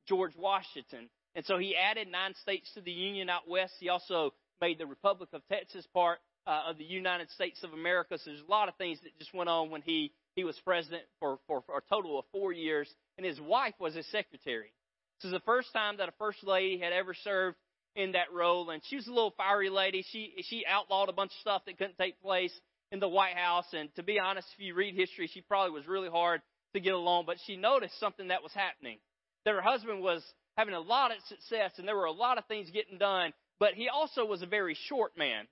George 0.08 0.32
Washington. 0.36 1.08
And 1.34 1.44
so 1.46 1.58
he 1.58 1.76
added 1.76 2.08
nine 2.10 2.34
states 2.42 2.70
to 2.74 2.80
the 2.80 2.90
Union 2.90 3.30
out 3.30 3.48
west. 3.48 3.74
He 3.78 3.88
also 3.88 4.32
made 4.60 4.78
the 4.78 4.86
Republic 4.86 5.30
of 5.32 5.42
Texas 5.48 5.86
part 5.94 6.18
uh, 6.46 6.64
of 6.68 6.78
the 6.78 6.84
United 6.84 7.30
States 7.30 7.62
of 7.62 7.72
America. 7.72 8.18
So 8.18 8.30
there's 8.30 8.42
a 8.46 8.50
lot 8.50 8.68
of 8.68 8.76
things 8.76 8.98
that 9.02 9.16
just 9.18 9.32
went 9.32 9.48
on 9.48 9.70
when 9.70 9.82
he, 9.82 10.12
he 10.34 10.44
was 10.44 10.58
president 10.64 11.04
for, 11.20 11.38
for, 11.46 11.62
for 11.62 11.78
a 11.78 11.82
total 11.88 12.18
of 12.18 12.24
four 12.32 12.52
years. 12.52 12.88
And 13.16 13.26
his 13.26 13.40
wife 13.40 13.74
was 13.78 13.94
his 13.94 14.06
secretary. 14.10 14.72
This 15.20 15.28
is 15.28 15.32
the 15.32 15.40
first 15.40 15.72
time 15.72 15.98
that 15.98 16.08
a 16.08 16.12
first 16.18 16.44
lady 16.44 16.78
had 16.78 16.92
ever 16.92 17.14
served 17.14 17.56
in 17.94 18.12
that 18.12 18.32
role. 18.32 18.70
And 18.70 18.82
she 18.88 18.96
was 18.96 19.06
a 19.06 19.12
little 19.12 19.34
fiery 19.36 19.70
lady. 19.70 20.04
She, 20.10 20.34
she 20.42 20.64
outlawed 20.66 21.08
a 21.08 21.12
bunch 21.12 21.30
of 21.30 21.40
stuff 21.40 21.62
that 21.66 21.78
couldn't 21.78 21.98
take 21.98 22.20
place 22.20 22.52
in 22.92 23.00
the 23.00 23.08
White 23.08 23.36
House. 23.36 23.66
And 23.72 23.92
to 23.96 24.02
be 24.02 24.20
honest, 24.20 24.46
if 24.56 24.64
you 24.64 24.74
read 24.74 24.94
history, 24.94 25.28
she 25.32 25.40
probably 25.40 25.72
was 25.72 25.88
really 25.88 26.10
hard 26.10 26.42
to 26.74 26.80
get 26.80 26.92
along. 26.92 27.24
But 27.26 27.38
she 27.46 27.56
noticed 27.56 27.98
something 27.98 28.28
that 28.28 28.42
was 28.42 28.52
happening. 28.52 28.98
That 29.44 29.54
her 29.54 29.62
husband 29.62 30.02
was 30.02 30.22
having 30.56 30.74
a 30.74 30.80
lot 30.80 31.10
of 31.10 31.16
success 31.28 31.72
and 31.78 31.88
there 31.88 31.96
were 31.96 32.04
a 32.04 32.12
lot 32.12 32.38
of 32.38 32.44
things 32.46 32.70
getting 32.70 32.98
done, 32.98 33.32
but 33.58 33.72
he 33.74 33.88
also 33.88 34.24
was 34.24 34.42
a 34.42 34.46
very 34.46 34.76
short 34.88 35.16
man. 35.16 35.48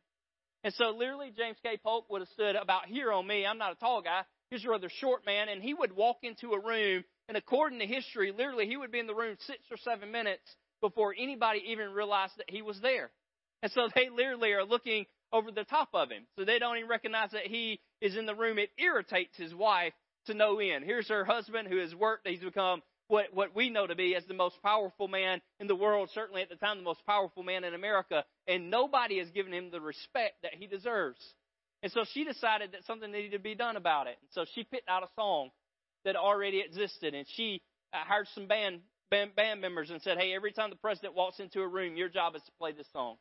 And 0.62 0.74
so 0.74 0.90
literally 0.90 1.32
James 1.36 1.56
K. 1.62 1.78
Polk 1.82 2.04
would 2.10 2.20
have 2.20 2.28
stood 2.28 2.54
about 2.54 2.86
here 2.86 3.10
on 3.10 3.26
me. 3.26 3.46
I'm 3.46 3.58
not 3.58 3.72
a 3.72 3.76
tall 3.76 4.02
guy. 4.02 4.22
He's 4.50 4.64
a 4.64 4.68
rather 4.68 4.90
short 5.00 5.24
man 5.24 5.48
and 5.48 5.62
he 5.62 5.72
would 5.72 5.96
walk 5.96 6.18
into 6.22 6.52
a 6.52 6.60
room 6.60 7.02
and 7.28 7.36
according 7.36 7.78
to 7.78 7.86
history, 7.86 8.32
literally 8.36 8.66
he 8.66 8.76
would 8.76 8.92
be 8.92 8.98
in 8.98 9.06
the 9.06 9.14
room 9.14 9.36
six 9.46 9.60
or 9.70 9.78
seven 9.78 10.12
minutes 10.12 10.42
before 10.80 11.14
anybody 11.18 11.62
even 11.68 11.92
realized 11.92 12.32
that 12.36 12.50
he 12.50 12.60
was 12.60 12.78
there. 12.80 13.10
And 13.62 13.72
so 13.72 13.88
they 13.94 14.10
literally 14.10 14.52
are 14.52 14.64
looking 14.64 15.06
over 15.32 15.50
the 15.50 15.64
top 15.64 15.90
of 15.94 16.10
him. 16.10 16.26
So 16.36 16.44
they 16.44 16.58
don't 16.58 16.76
even 16.76 16.88
recognize 16.88 17.30
that 17.32 17.46
he 17.46 17.80
is 18.00 18.16
in 18.16 18.26
the 18.26 18.34
room. 18.34 18.58
It 18.58 18.70
irritates 18.78 19.36
his 19.36 19.54
wife 19.54 19.92
to 20.26 20.34
no 20.34 20.58
end. 20.58 20.84
Here's 20.84 21.08
her 21.08 21.24
husband 21.24 21.68
who 21.68 21.78
has 21.78 21.94
worked. 21.94 22.26
He's 22.26 22.40
become 22.40 22.82
what, 23.08 23.34
what 23.34 23.54
we 23.56 23.70
know 23.70 23.86
to 23.86 23.96
be 23.96 24.14
as 24.14 24.24
the 24.26 24.34
most 24.34 24.62
powerful 24.62 25.08
man 25.08 25.40
in 25.58 25.66
the 25.66 25.74
world, 25.74 26.10
certainly 26.14 26.42
at 26.42 26.48
the 26.48 26.56
time 26.56 26.78
the 26.78 26.84
most 26.84 27.04
powerful 27.06 27.42
man 27.42 27.64
in 27.64 27.74
America, 27.74 28.24
and 28.46 28.70
nobody 28.70 29.18
has 29.18 29.28
given 29.30 29.52
him 29.52 29.70
the 29.70 29.80
respect 29.80 30.36
that 30.42 30.54
he 30.54 30.66
deserves. 30.66 31.18
And 31.82 31.90
so 31.90 32.04
she 32.12 32.24
decided 32.24 32.72
that 32.72 32.84
something 32.84 33.10
needed 33.10 33.32
to 33.32 33.38
be 33.38 33.54
done 33.54 33.76
about 33.76 34.06
it. 34.06 34.16
And 34.20 34.30
so 34.32 34.44
she 34.54 34.64
picked 34.64 34.88
out 34.88 35.02
a 35.02 35.08
song 35.16 35.50
that 36.04 36.14
already 36.14 36.60
existed, 36.60 37.14
and 37.14 37.26
she 37.34 37.62
uh, 37.92 37.98
hired 38.06 38.28
some 38.34 38.46
band, 38.46 38.80
band 39.10 39.34
band 39.34 39.60
members 39.60 39.90
and 39.90 40.00
said, 40.02 40.18
"Hey, 40.18 40.32
every 40.32 40.52
time 40.52 40.70
the 40.70 40.76
president 40.76 41.14
walks 41.14 41.40
into 41.40 41.60
a 41.62 41.68
room, 41.68 41.96
your 41.96 42.08
job 42.08 42.36
is 42.36 42.42
to 42.42 42.52
play 42.58 42.72
this 42.72 42.86
song." 42.92 43.16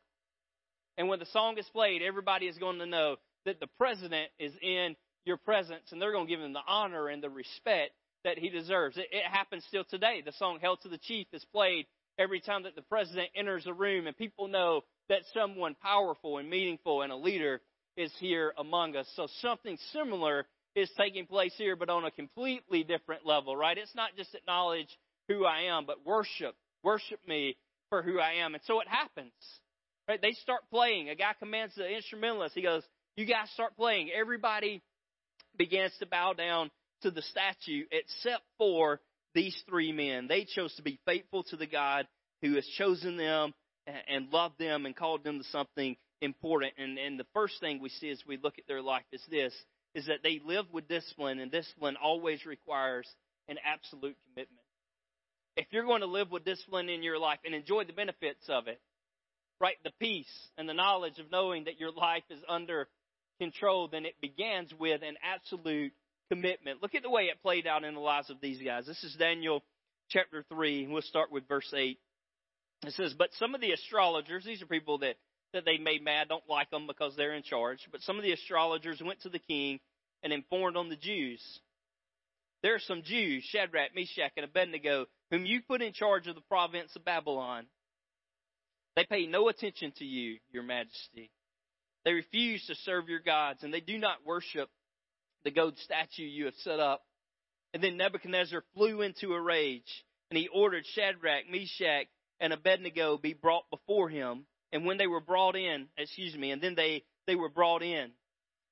And 1.00 1.08
when 1.08 1.18
the 1.18 1.26
song 1.32 1.56
is 1.56 1.66
played, 1.72 2.02
everybody 2.02 2.44
is 2.44 2.58
going 2.58 2.78
to 2.78 2.84
know 2.84 3.16
that 3.46 3.58
the 3.58 3.68
president 3.78 4.28
is 4.38 4.52
in 4.60 4.94
your 5.24 5.38
presence, 5.38 5.92
and 5.92 6.00
they're 6.00 6.12
going 6.12 6.26
to 6.26 6.30
give 6.30 6.42
him 6.42 6.52
the 6.52 6.60
honor 6.68 7.08
and 7.08 7.22
the 7.22 7.30
respect 7.30 7.92
that 8.22 8.36
he 8.36 8.50
deserves. 8.50 8.98
It, 8.98 9.06
it 9.10 9.24
happens 9.24 9.64
still 9.66 9.84
today. 9.84 10.22
The 10.22 10.32
song 10.32 10.58
Hail 10.60 10.76
to 10.82 10.90
the 10.90 10.98
Chief 10.98 11.26
is 11.32 11.42
played 11.54 11.86
every 12.18 12.42
time 12.42 12.64
that 12.64 12.76
the 12.76 12.82
president 12.82 13.30
enters 13.34 13.66
a 13.66 13.72
room 13.72 14.06
and 14.06 14.14
people 14.14 14.46
know 14.46 14.82
that 15.08 15.22
someone 15.32 15.74
powerful 15.82 16.36
and 16.36 16.50
meaningful 16.50 17.00
and 17.00 17.10
a 17.10 17.16
leader 17.16 17.62
is 17.96 18.12
here 18.18 18.52
among 18.58 18.94
us. 18.94 19.06
So 19.16 19.26
something 19.40 19.78
similar 19.94 20.44
is 20.74 20.90
taking 20.98 21.24
place 21.24 21.54
here, 21.56 21.76
but 21.76 21.88
on 21.88 22.04
a 22.04 22.10
completely 22.10 22.84
different 22.84 23.24
level, 23.24 23.56
right? 23.56 23.78
It's 23.78 23.94
not 23.94 24.10
just 24.18 24.34
acknowledge 24.34 24.98
who 25.28 25.46
I 25.46 25.62
am, 25.62 25.86
but 25.86 26.04
worship. 26.04 26.56
Worship 26.82 27.20
me 27.26 27.56
for 27.88 28.02
who 28.02 28.20
I 28.20 28.44
am. 28.44 28.52
And 28.52 28.62
so 28.66 28.80
it 28.80 28.86
happens. 28.86 29.32
Right? 30.10 30.20
They 30.20 30.32
start 30.32 30.62
playing. 30.72 31.08
A 31.08 31.14
guy 31.14 31.34
commands 31.38 31.76
the 31.76 31.88
instrumentalist. 31.88 32.56
He 32.56 32.62
goes, 32.62 32.82
You 33.14 33.26
guys 33.26 33.48
start 33.54 33.76
playing. 33.76 34.10
Everybody 34.10 34.82
begins 35.56 35.92
to 36.00 36.06
bow 36.06 36.32
down 36.32 36.72
to 37.02 37.12
the 37.12 37.22
statue 37.22 37.84
except 37.92 38.42
for 38.58 39.00
these 39.36 39.56
three 39.68 39.92
men. 39.92 40.26
They 40.26 40.46
chose 40.52 40.74
to 40.74 40.82
be 40.82 40.98
faithful 41.06 41.44
to 41.44 41.56
the 41.56 41.68
God 41.68 42.08
who 42.42 42.56
has 42.56 42.66
chosen 42.76 43.18
them 43.18 43.54
and 43.86 44.32
loved 44.32 44.58
them 44.58 44.84
and 44.84 44.96
called 44.96 45.22
them 45.22 45.38
to 45.38 45.44
something 45.44 45.96
important. 46.20 46.72
And, 46.76 46.98
and 46.98 47.16
the 47.16 47.26
first 47.32 47.60
thing 47.60 47.80
we 47.80 47.90
see 47.90 48.10
as 48.10 48.20
we 48.26 48.36
look 48.36 48.58
at 48.58 48.66
their 48.66 48.82
life 48.82 49.04
is 49.12 49.22
this, 49.30 49.54
is 49.94 50.06
that 50.06 50.24
they 50.24 50.40
live 50.44 50.66
with 50.72 50.88
discipline, 50.88 51.38
and 51.38 51.52
discipline 51.52 51.96
always 52.02 52.44
requires 52.44 53.06
an 53.46 53.58
absolute 53.64 54.16
commitment. 54.26 54.66
If 55.56 55.66
you're 55.70 55.84
going 55.84 56.00
to 56.00 56.08
live 56.08 56.32
with 56.32 56.44
discipline 56.44 56.88
in 56.88 57.04
your 57.04 57.18
life 57.20 57.38
and 57.44 57.54
enjoy 57.54 57.84
the 57.84 57.92
benefits 57.92 58.48
of 58.48 58.66
it, 58.66 58.80
right, 59.60 59.76
the 59.84 59.92
peace 60.00 60.32
and 60.56 60.68
the 60.68 60.74
knowledge 60.74 61.18
of 61.18 61.30
knowing 61.30 61.64
that 61.64 61.78
your 61.78 61.92
life 61.92 62.24
is 62.30 62.40
under 62.48 62.88
control, 63.38 63.88
then 63.88 64.04
it 64.06 64.14
begins 64.20 64.72
with 64.78 65.02
an 65.02 65.16
absolute 65.22 65.92
commitment. 66.30 66.82
Look 66.82 66.94
at 66.94 67.02
the 67.02 67.10
way 67.10 67.24
it 67.24 67.42
played 67.42 67.66
out 67.66 67.84
in 67.84 67.94
the 67.94 68.00
lives 68.00 68.30
of 68.30 68.40
these 68.40 68.62
guys. 68.62 68.86
This 68.86 69.02
is 69.02 69.16
Daniel 69.18 69.62
chapter 70.08 70.44
3, 70.48 70.84
and 70.84 70.92
we'll 70.92 71.02
start 71.02 71.32
with 71.32 71.48
verse 71.48 71.72
8. 71.74 71.98
It 72.86 72.92
says, 72.94 73.14
But 73.16 73.30
some 73.38 73.54
of 73.54 73.60
the 73.60 73.72
astrologers, 73.72 74.44
these 74.44 74.62
are 74.62 74.66
people 74.66 74.98
that, 74.98 75.16
that 75.52 75.64
they 75.64 75.78
made 75.78 76.02
mad, 76.02 76.28
don't 76.28 76.48
like 76.48 76.70
them 76.70 76.86
because 76.86 77.14
they're 77.16 77.34
in 77.34 77.42
charge, 77.42 77.86
but 77.90 78.02
some 78.02 78.16
of 78.16 78.22
the 78.22 78.32
astrologers 78.32 79.02
went 79.04 79.20
to 79.22 79.28
the 79.28 79.38
king 79.38 79.80
and 80.22 80.32
informed 80.32 80.76
on 80.76 80.88
the 80.88 80.96
Jews. 80.96 81.42
There 82.62 82.74
are 82.74 82.80
some 82.80 83.02
Jews, 83.02 83.44
Shadrach, 83.44 83.94
Meshach, 83.94 84.32
and 84.36 84.44
Abednego, 84.44 85.06
whom 85.30 85.46
you 85.46 85.60
put 85.66 85.82
in 85.82 85.92
charge 85.92 86.26
of 86.26 86.34
the 86.34 86.42
province 86.42 86.94
of 86.94 87.04
Babylon. 87.04 87.66
They 88.96 89.04
pay 89.04 89.26
no 89.26 89.48
attention 89.48 89.92
to 89.98 90.04
you, 90.04 90.38
your 90.52 90.62
majesty. 90.62 91.30
They 92.04 92.12
refuse 92.12 92.64
to 92.66 92.74
serve 92.76 93.08
your 93.08 93.20
gods, 93.20 93.62
and 93.62 93.72
they 93.72 93.80
do 93.80 93.98
not 93.98 94.26
worship 94.26 94.68
the 95.44 95.50
gold 95.50 95.78
statue 95.78 96.22
you 96.22 96.46
have 96.46 96.54
set 96.62 96.80
up. 96.80 97.02
And 97.72 97.82
then 97.82 97.96
Nebuchadnezzar 97.96 98.64
flew 98.74 99.02
into 99.02 99.32
a 99.32 99.40
rage, 99.40 100.04
and 100.30 100.38
he 100.38 100.48
ordered 100.48 100.84
Shadrach, 100.94 101.44
Meshach, 101.50 102.06
and 102.40 102.52
Abednego 102.52 103.18
be 103.18 103.34
brought 103.34 103.70
before 103.70 104.08
him. 104.08 104.46
And 104.72 104.84
when 104.84 104.98
they 104.98 105.06
were 105.06 105.20
brought 105.20 105.56
in, 105.56 105.88
excuse 105.96 106.34
me, 106.34 106.50
and 106.50 106.62
then 106.62 106.74
they, 106.74 107.04
they 107.26 107.34
were 107.34 107.48
brought 107.48 107.82
in. 107.82 108.10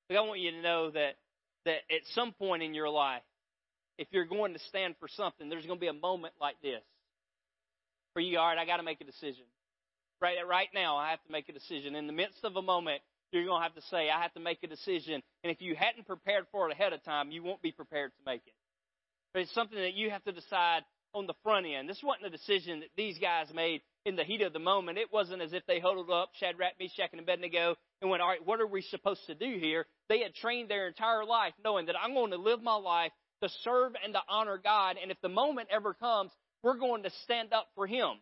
But 0.07 0.17
I 0.17 0.21
want 0.21 0.39
you 0.39 0.51
to 0.51 0.61
know 0.61 0.91
that, 0.91 1.15
that 1.65 1.81
at 1.91 2.01
some 2.13 2.33
point 2.33 2.63
in 2.63 2.73
your 2.73 2.89
life, 2.89 3.21
if 3.97 4.07
you're 4.11 4.25
going 4.25 4.53
to 4.53 4.59
stand 4.59 4.95
for 4.99 5.07
something, 5.09 5.49
there's 5.49 5.65
going 5.65 5.77
to 5.77 5.81
be 5.81 5.87
a 5.87 5.93
moment 5.93 6.33
like 6.41 6.55
this. 6.61 6.81
For 8.13 8.21
you, 8.21 8.39
all 8.39 8.47
right, 8.47 8.57
I 8.57 8.65
got 8.65 8.77
to 8.77 8.83
make 8.83 9.01
a 9.01 9.05
decision. 9.05 9.45
Right, 10.21 10.37
uh, 10.41 10.45
right 10.45 10.67
now, 10.73 10.97
I 10.97 11.11
have 11.11 11.23
to 11.23 11.31
make 11.31 11.47
a 11.49 11.53
decision. 11.53 11.95
In 11.95 12.07
the 12.07 12.13
midst 12.13 12.43
of 12.43 12.55
a 12.55 12.61
moment, 12.61 13.01
you're 13.31 13.45
going 13.45 13.59
to 13.59 13.63
have 13.63 13.75
to 13.75 13.81
say, 13.89 14.09
I 14.09 14.21
have 14.21 14.33
to 14.33 14.39
make 14.39 14.63
a 14.63 14.67
decision. 14.67 15.21
And 15.43 15.51
if 15.51 15.61
you 15.61 15.75
hadn't 15.75 16.07
prepared 16.07 16.45
for 16.51 16.69
it 16.69 16.73
ahead 16.73 16.93
of 16.93 17.03
time, 17.03 17.31
you 17.31 17.43
won't 17.43 17.61
be 17.61 17.71
prepared 17.71 18.11
to 18.11 18.23
make 18.25 18.41
it. 18.45 18.53
But 19.33 19.43
it's 19.43 19.53
something 19.53 19.77
that 19.77 19.93
you 19.93 20.09
have 20.09 20.23
to 20.25 20.31
decide 20.31 20.83
on 21.13 21.27
the 21.27 21.35
front 21.43 21.65
end. 21.65 21.87
This 21.87 22.03
wasn't 22.03 22.27
a 22.27 22.29
decision 22.29 22.81
that 22.81 22.89
these 22.97 23.17
guys 23.17 23.47
made 23.53 23.81
in 24.05 24.15
the 24.15 24.23
heat 24.23 24.41
of 24.41 24.53
the 24.53 24.59
moment. 24.59 24.97
It 24.97 25.13
wasn't 25.13 25.41
as 25.41 25.53
if 25.53 25.65
they 25.67 25.79
huddled 25.79 26.09
up 26.09 26.31
Shadrach, 26.39 26.73
Meshach, 26.79 27.09
and 27.11 27.21
Abednego 27.21 27.75
and 28.01 28.09
went, 28.09 28.21
all 28.21 28.29
right, 28.29 28.45
what 28.45 28.59
are 28.59 28.67
we 28.67 28.81
supposed 28.81 29.25
to 29.27 29.35
do 29.35 29.57
here? 29.59 29.85
They 30.09 30.19
had 30.19 30.35
trained 30.35 30.69
their 30.69 30.87
entire 30.87 31.25
life 31.25 31.53
knowing 31.63 31.85
that 31.87 31.95
I'm 32.01 32.13
going 32.13 32.31
to 32.31 32.37
live 32.37 32.61
my 32.61 32.75
life 32.75 33.11
to 33.41 33.49
serve 33.63 33.93
and 34.03 34.13
to 34.13 34.21
honor 34.27 34.59
God. 34.61 34.97
And 35.01 35.11
if 35.11 35.21
the 35.21 35.29
moment 35.29 35.69
ever 35.71 35.93
comes, 35.93 36.31
we're 36.63 36.77
going 36.77 37.03
to 37.03 37.11
stand 37.23 37.53
up 37.53 37.67
for 37.75 37.87
Him. 37.87 38.17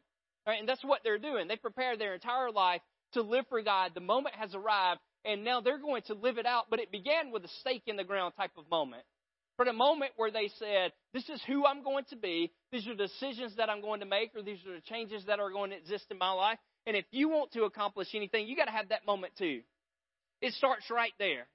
Right? 0.47 0.59
And 0.61 0.69
that's 0.69 0.83
what 0.83 1.01
they're 1.03 1.19
doing. 1.19 1.49
They 1.49 1.57
prepared 1.57 1.99
their 1.99 2.13
entire 2.13 2.49
life 2.51 2.81
to 3.13 3.21
live 3.21 3.45
for 3.49 3.61
God. 3.61 3.91
The 3.93 3.99
moment 3.99 4.35
has 4.35 4.55
arrived, 4.55 5.01
and 5.25 5.43
now 5.43 5.59
they're 5.59 5.77
going 5.77 6.03
to 6.03 6.13
live 6.13 6.37
it 6.37 6.45
out. 6.45 6.65
But 6.69 6.79
it 6.79 6.89
began 6.89 7.31
with 7.31 7.43
a 7.43 7.49
stake 7.59 7.83
in 7.85 7.97
the 7.97 8.05
ground 8.05 8.33
type 8.37 8.51
of 8.57 8.69
moment. 8.71 9.03
For 9.57 9.65
the 9.65 9.73
moment 9.73 10.11
where 10.15 10.31
they 10.31 10.49
said, 10.57 10.93
This 11.13 11.27
is 11.29 11.41
who 11.47 11.65
I'm 11.65 11.83
going 11.83 12.05
to 12.11 12.15
be, 12.15 12.53
these 12.71 12.87
are 12.87 12.95
the 12.95 13.07
decisions 13.07 13.55
that 13.57 13.69
I'm 13.69 13.81
going 13.81 13.99
to 13.99 14.05
make, 14.05 14.31
or 14.35 14.41
these 14.41 14.59
are 14.65 14.75
the 14.75 14.81
changes 14.81 15.25
that 15.25 15.39
are 15.39 15.51
going 15.51 15.71
to 15.71 15.77
exist 15.77 16.05
in 16.11 16.17
my 16.17 16.31
life. 16.31 16.59
And 16.85 16.95
if 16.95 17.05
you 17.11 17.27
want 17.27 17.51
to 17.51 17.63
accomplish 17.63 18.07
anything, 18.13 18.47
you 18.47 18.55
got 18.55 18.65
to 18.65 18.71
have 18.71 18.89
that 18.89 19.05
moment 19.05 19.33
too. 19.37 19.61
It 20.41 20.53
starts 20.53 20.89
right 20.89 21.13
there. 21.19 21.47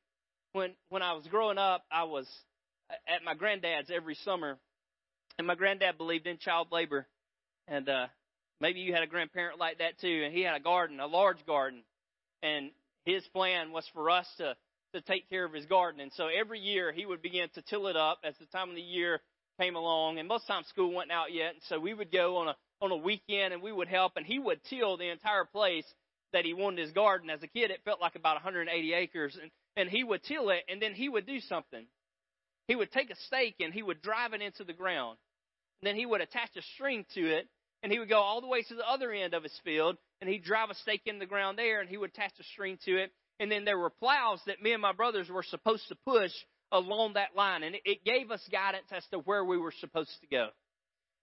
When 0.53 0.73
when 0.91 1.01
I 1.01 1.15
was 1.15 1.27
growing 1.29 1.57
up, 1.57 1.85
I 1.91 2.05
was 2.05 2.29
at 3.09 3.25
my 3.25 3.35
granddad's 3.35 3.91
every 3.91 4.17
summer, 4.17 4.59
and 5.39 5.47
my 5.47 5.55
granddad 5.55 5.97
believed 5.97 6.27
in 6.27 6.37
child 6.37 6.69
labor, 6.71 7.07
and 7.67 7.89
uh, 7.89 8.07
Maybe 8.63 8.79
you 8.79 8.95
had 8.95 9.03
a 9.03 9.09
grandparent 9.09 9.59
like 9.59 9.79
that 9.79 9.99
too, 9.99 10.23
and 10.25 10.33
he 10.33 10.43
had 10.43 10.55
a 10.55 10.61
garden, 10.61 11.01
a 11.01 11.07
large 11.09 11.45
garden, 11.47 11.83
and 12.45 12.71
his 13.05 13.25
plan 13.33 13.73
was 13.73 13.85
for 13.93 14.09
us 14.09 14.27
to, 14.39 14.55
to 14.95 15.01
take 15.01 15.29
care 15.29 15.45
of 15.45 15.53
his 15.53 15.67
garden. 15.67 16.01
And 16.01 16.13
so 16.13 16.29
every 16.29 16.61
year 16.61 16.93
he 16.93 17.05
would 17.05 17.23
begin 17.23 17.49
to 17.55 17.63
till 17.63 17.89
it 17.89 17.97
up 17.97 18.21
as 18.23 18.37
the 18.39 18.47
time 18.47 18.69
of 18.69 18.77
the 18.77 18.81
year 18.81 19.21
came 19.59 19.75
along. 19.75 20.21
And 20.21 20.29
most 20.29 20.47
times 20.47 20.69
school 20.69 20.93
wasn't 20.93 21.11
out 21.11 21.33
yet. 21.33 21.55
And 21.55 21.63
so 21.69 21.81
we 21.81 21.93
would 21.93 22.13
go 22.13 22.37
on 22.37 22.49
a, 22.49 22.57
on 22.81 22.93
a 22.93 22.97
weekend 22.97 23.53
and 23.53 23.63
we 23.63 23.73
would 23.73 23.89
help 23.89 24.13
and 24.15 24.25
he 24.25 24.39
would 24.39 24.61
till 24.71 24.97
the 24.97 25.11
entire 25.11 25.45
place 25.45 25.87
that 26.33 26.45
he 26.45 26.55
wanted 26.55 26.85
his 26.85 26.93
garden. 26.93 27.31
As 27.31 27.43
a 27.43 27.49
kid, 27.49 27.73
it 27.73 27.81
felt 27.85 28.01
like 28.01 28.15
about 28.15 28.37
180 28.37 28.95
acres. 28.95 29.37
And, 29.43 29.51
and 29.77 29.91
he 29.91 30.05
would 30.05 30.23
till 30.23 30.51
it 30.51 30.63
and 30.69 30.81
then 30.81 30.95
he 30.95 31.09
would 31.09 31.27
do 31.27 31.41
something. 31.41 31.85
He 32.69 32.77
would 32.77 32.93
take 32.93 33.11
a 33.11 33.17
stake 33.27 33.57
and 33.59 33.75
he 33.75 33.83
would 33.83 34.03
drive 34.03 34.35
it 34.35 34.41
into 34.41 34.63
the 34.63 34.73
ground. 34.73 35.19
And 35.81 35.89
then 35.89 35.97
he 35.97 36.07
would 36.07 36.21
attach 36.21 36.51
a 36.57 36.63
string 36.77 37.05
to 37.15 37.27
it 37.27 37.49
and 37.83 37.91
he 37.91 37.99
would 37.99 38.09
go 38.09 38.21
all 38.21 38.41
the 38.41 38.47
way 38.47 38.63
to 38.63 38.75
the 38.75 38.89
other 38.89 39.11
end 39.11 39.35
of 39.35 39.43
his 39.43 39.59
field 39.65 39.97
and 40.21 40.31
he'd 40.31 40.45
drive 40.45 40.71
a 40.71 40.75
stake 40.77 41.03
in 41.07 41.19
the 41.19 41.27
ground 41.27 41.59
there 41.59 41.81
and 41.81 41.89
he 41.89 41.97
would 41.97 42.11
attach 42.11 42.33
a 42.39 42.45
string 42.45 42.79
to 42.85 42.97
it. 42.97 43.13
And 43.41 43.51
then 43.51 43.65
there 43.65 43.79
were 43.79 43.91
plows 43.91 44.41
that 44.47 44.63
me 44.63 44.73
and 44.73 44.83
my 44.83 44.93
brothers 44.93 45.29
were 45.29 45.43
supposed 45.43 45.89
to 45.89 45.97
push 46.07 46.33
along 46.71 47.15
that 47.15 47.35
line. 47.37 47.65
And 47.65 47.77
it 47.85 48.05
gave 48.05 48.31
us 48.31 48.41
guidance 48.51 48.87
as 48.93 49.05
to 49.11 49.19
where 49.19 49.45
we 49.45 49.59
were 49.59 49.75
supposed 49.81 50.13
to 50.21 50.27
go. 50.29 50.49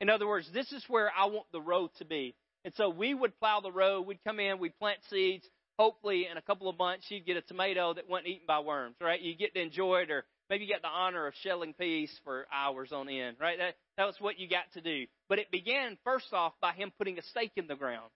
In 0.01 0.09
other 0.09 0.27
words, 0.27 0.49
this 0.53 0.71
is 0.71 0.83
where 0.87 1.11
I 1.17 1.25
want 1.25 1.47
the 1.51 1.61
road 1.61 1.91
to 1.99 2.05
be. 2.05 2.35
And 2.65 2.73
so 2.75 2.89
we 2.89 3.13
would 3.13 3.39
plow 3.39 3.61
the 3.61 3.71
road. 3.71 4.01
We'd 4.01 4.23
come 4.25 4.39
in, 4.39 4.59
we'd 4.59 4.77
plant 4.79 4.99
seeds. 5.09 5.45
Hopefully, 5.77 6.27
in 6.29 6.37
a 6.37 6.41
couple 6.41 6.67
of 6.67 6.77
months, 6.77 7.05
you'd 7.09 7.25
get 7.25 7.37
a 7.37 7.41
tomato 7.41 7.93
that 7.93 8.09
wasn't 8.09 8.27
eaten 8.27 8.45
by 8.45 8.59
worms, 8.59 8.95
right? 8.99 9.21
You 9.21 9.33
get 9.35 9.53
to 9.53 9.61
enjoy 9.61 10.01
it, 10.01 10.11
or 10.11 10.25
maybe 10.49 10.65
you 10.65 10.69
get 10.69 10.81
the 10.81 10.89
honor 10.89 11.25
of 11.25 11.33
shelling 11.41 11.73
peas 11.73 12.11
for 12.25 12.47
hours 12.53 12.91
on 12.91 13.07
end, 13.07 13.37
right? 13.39 13.57
That, 13.57 13.75
that 13.99 14.07
was 14.07 14.15
what 14.19 14.39
you 14.39 14.47
got 14.47 14.71
to 14.75 14.81
do. 14.81 15.07
But 15.27 15.39
it 15.39 15.51
began, 15.51 15.97
first 16.05 16.31
off, 16.31 16.53
by 16.61 16.71
him 16.71 16.89
putting 16.97 17.19
a 17.19 17.21
stake 17.21 17.51
in 17.57 17.67
the 17.67 17.75
ground. 17.75 18.09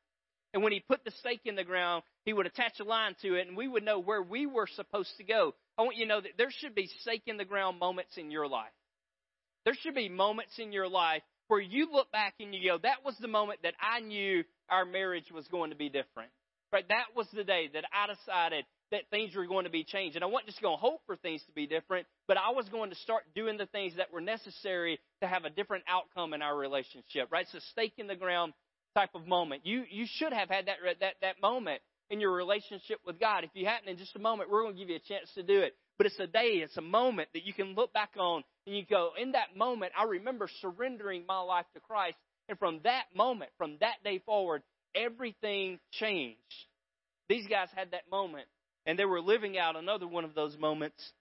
And 0.54 0.64
when 0.64 0.72
he 0.72 0.80
put 0.80 1.04
the 1.04 1.12
stake 1.20 1.42
in 1.44 1.58
the 1.58 1.66
ground, 1.66 2.04
he 2.24 2.32
would 2.32 2.46
attach 2.46 2.80
a 2.80 2.86
line 2.86 3.18
to 3.22 3.36
it, 3.36 3.50
and 3.50 3.58
we 3.58 3.68
would 3.68 3.84
know 3.84 4.00
where 4.00 4.24
we 4.24 4.46
were 4.46 4.68
supposed 4.78 5.12
to 5.18 5.26
go. 5.26 5.54
I 5.78 5.82
want 5.82 5.98
you 5.98 6.06
to 6.06 6.10
know 6.10 6.22
that 6.22 6.38
there 6.38 6.52
should 6.52 6.74
be 6.74 6.90
stake 7.02 7.24
in 7.26 7.36
the 7.36 7.44
ground 7.44 7.80
moments 7.80 8.18
in 8.18 8.32
your 8.32 8.48
life. 8.48 8.72
There 9.66 9.74
should 9.82 9.94
be 9.94 10.08
moments 10.08 10.54
in 10.58 10.72
your 10.72 10.88
life 10.88 11.22
where 11.50 11.60
you 11.60 11.92
look 11.92 12.10
back 12.14 12.36
and 12.40 12.56
you 12.56 12.66
go, 12.66 12.78
that 12.82 13.04
was 13.04 13.18
the 13.20 13.28
moment 13.28 13.60
that 13.64 13.76
I 13.82 14.00
knew 14.00 14.46
our 14.70 14.86
marriage 14.86 15.34
was 15.34 15.46
going 15.50 15.72
to 15.72 15.76
be 15.76 15.90
different. 15.90 16.32
Right? 16.72 16.88
That 16.88 17.08
was 17.14 17.28
the 17.34 17.44
day 17.44 17.70
that 17.74 17.84
I 17.92 18.08
decided 18.08 18.64
that 18.94 19.10
things 19.10 19.36
were 19.36 19.46
going 19.48 19.66
to 19.66 19.72
be 19.72 19.84
changed. 19.84 20.16
And 20.16 20.24
I 20.24 20.28
wasn't 20.28 20.50
just 20.50 20.62
going 20.62 20.78
to 20.78 20.82
hope 20.82 21.02
for 21.06 21.16
things 21.16 21.42
to 21.48 21.52
be 21.52 21.66
different, 21.66 22.06
but 22.28 22.38
I 22.38 22.52
was 22.52 22.70
going 22.70 22.92
to 22.92 22.96
start 22.98 23.24
doing 23.36 23.58
the 23.58 23.66
things 23.66 23.94
that 23.98 24.14
were 24.14 24.22
necessary 24.22 25.00
to 25.22 25.28
have 25.28 25.46
a 25.46 25.50
different 25.50 25.84
outcome 25.88 26.34
in 26.34 26.42
our 26.42 26.56
relationship. 26.56 27.30
Right? 27.32 27.46
It's 27.46 27.66
a 27.66 27.68
stake 27.72 27.94
in 27.98 28.08
the 28.08 28.16
ground 28.16 28.54
type 28.96 29.10
of 29.16 29.28
moment. 29.28 29.66
You 29.66 29.84
you 29.90 30.06
should 30.08 30.32
have 30.32 30.50
had 30.50 30.68
that 30.68 30.78
that 31.00 31.16
that 31.22 31.42
moment 31.42 31.82
in 32.10 32.20
your 32.20 32.32
relationship 32.32 33.00
with 33.06 33.20
God. 33.20 33.44
If 33.44 33.50
you 33.56 33.66
hadn't, 33.66 33.90
in 33.90 33.98
just 33.98 34.16
a 34.16 34.20
moment, 34.20 34.52
we're 34.52 34.62
going 34.62 34.76
to 34.76 34.80
give 34.80 34.90
you 34.90 34.98
a 34.98 35.00
chance 35.00 35.30
to 35.34 35.44
do 35.44 35.62
it. 35.62 35.76
But 35.98 36.08
it's 36.08 36.20
a 36.20 36.28
day, 36.28 36.62
it's 36.62 36.78
a 36.78 36.82
moment 36.82 37.30
that 37.34 37.44
you 37.44 37.54
can 37.54 37.76
look 37.76 37.92
back 37.94 38.12
on 38.18 38.44
and 38.68 38.76
you 38.76 38.84
go, 38.88 39.12
in 39.20 39.32
that 39.32 39.56
moment, 39.56 39.94
I 39.98 40.04
remember 40.04 40.48
surrendering 40.62 41.24
my 41.28 41.40
life 41.40 41.66
to 41.74 41.80
Christ. 41.80 42.18
And 42.50 42.60
from 42.60 42.82
that 42.84 43.06
moment, 43.16 43.52
from 43.58 43.78
that 43.80 44.04
day 44.04 44.20
forward, 44.26 44.64
everything 44.96 45.80
changed. 45.92 46.38
These 47.30 47.48
guys 47.48 47.70
had 47.76 47.92
that 47.92 48.10
moment, 48.12 48.48
and 48.86 48.98
they 48.98 49.06
were 49.06 49.22
living 49.22 49.58
out 49.58 49.76
another 49.76 50.08
one 50.08 50.26
of 50.26 50.36
those 50.36 50.58
moments 50.58 51.12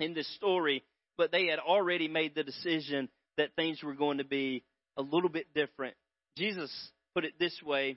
in 0.00 0.14
this 0.14 0.32
story, 0.34 0.82
but 1.16 1.30
they 1.30 1.46
had 1.46 1.58
already 1.58 2.08
made 2.08 2.34
the 2.34 2.42
decision 2.44 3.08
that 3.36 3.54
things 3.56 3.82
were 3.82 3.94
going 3.94 4.18
to 4.18 4.24
be 4.24 4.62
a 4.96 5.02
little 5.02 5.28
bit 5.28 5.46
different. 5.54 5.94
Jesus 6.36 6.70
put 7.14 7.24
it 7.24 7.34
this 7.38 7.60
way. 7.64 7.96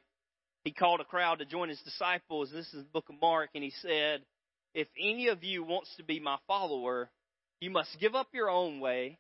He 0.63 0.72
called 0.72 1.00
a 1.00 1.06
crowd 1.06 1.39
to 1.39 1.46
join 1.46 1.70
his 1.70 1.82
disciples. 1.82 2.50
This 2.52 2.67
is 2.67 2.84
the 2.84 2.89
book 2.91 3.06
of 3.10 3.15
Mark, 3.22 3.52
and 3.56 3.63
he 3.63 3.72
said, 3.82 4.22
If 4.74 4.88
any 5.00 5.28
of 5.30 5.43
you 5.43 5.63
wants 5.63 5.93
to 5.98 6.04
be 6.04 6.20
my 6.20 6.38
follower, 6.48 7.10
you 7.62 7.70
must 7.70 7.98
give 8.00 8.15
up 8.15 8.28
your 8.34 8.50
own 8.50 8.80
way, 8.80 9.17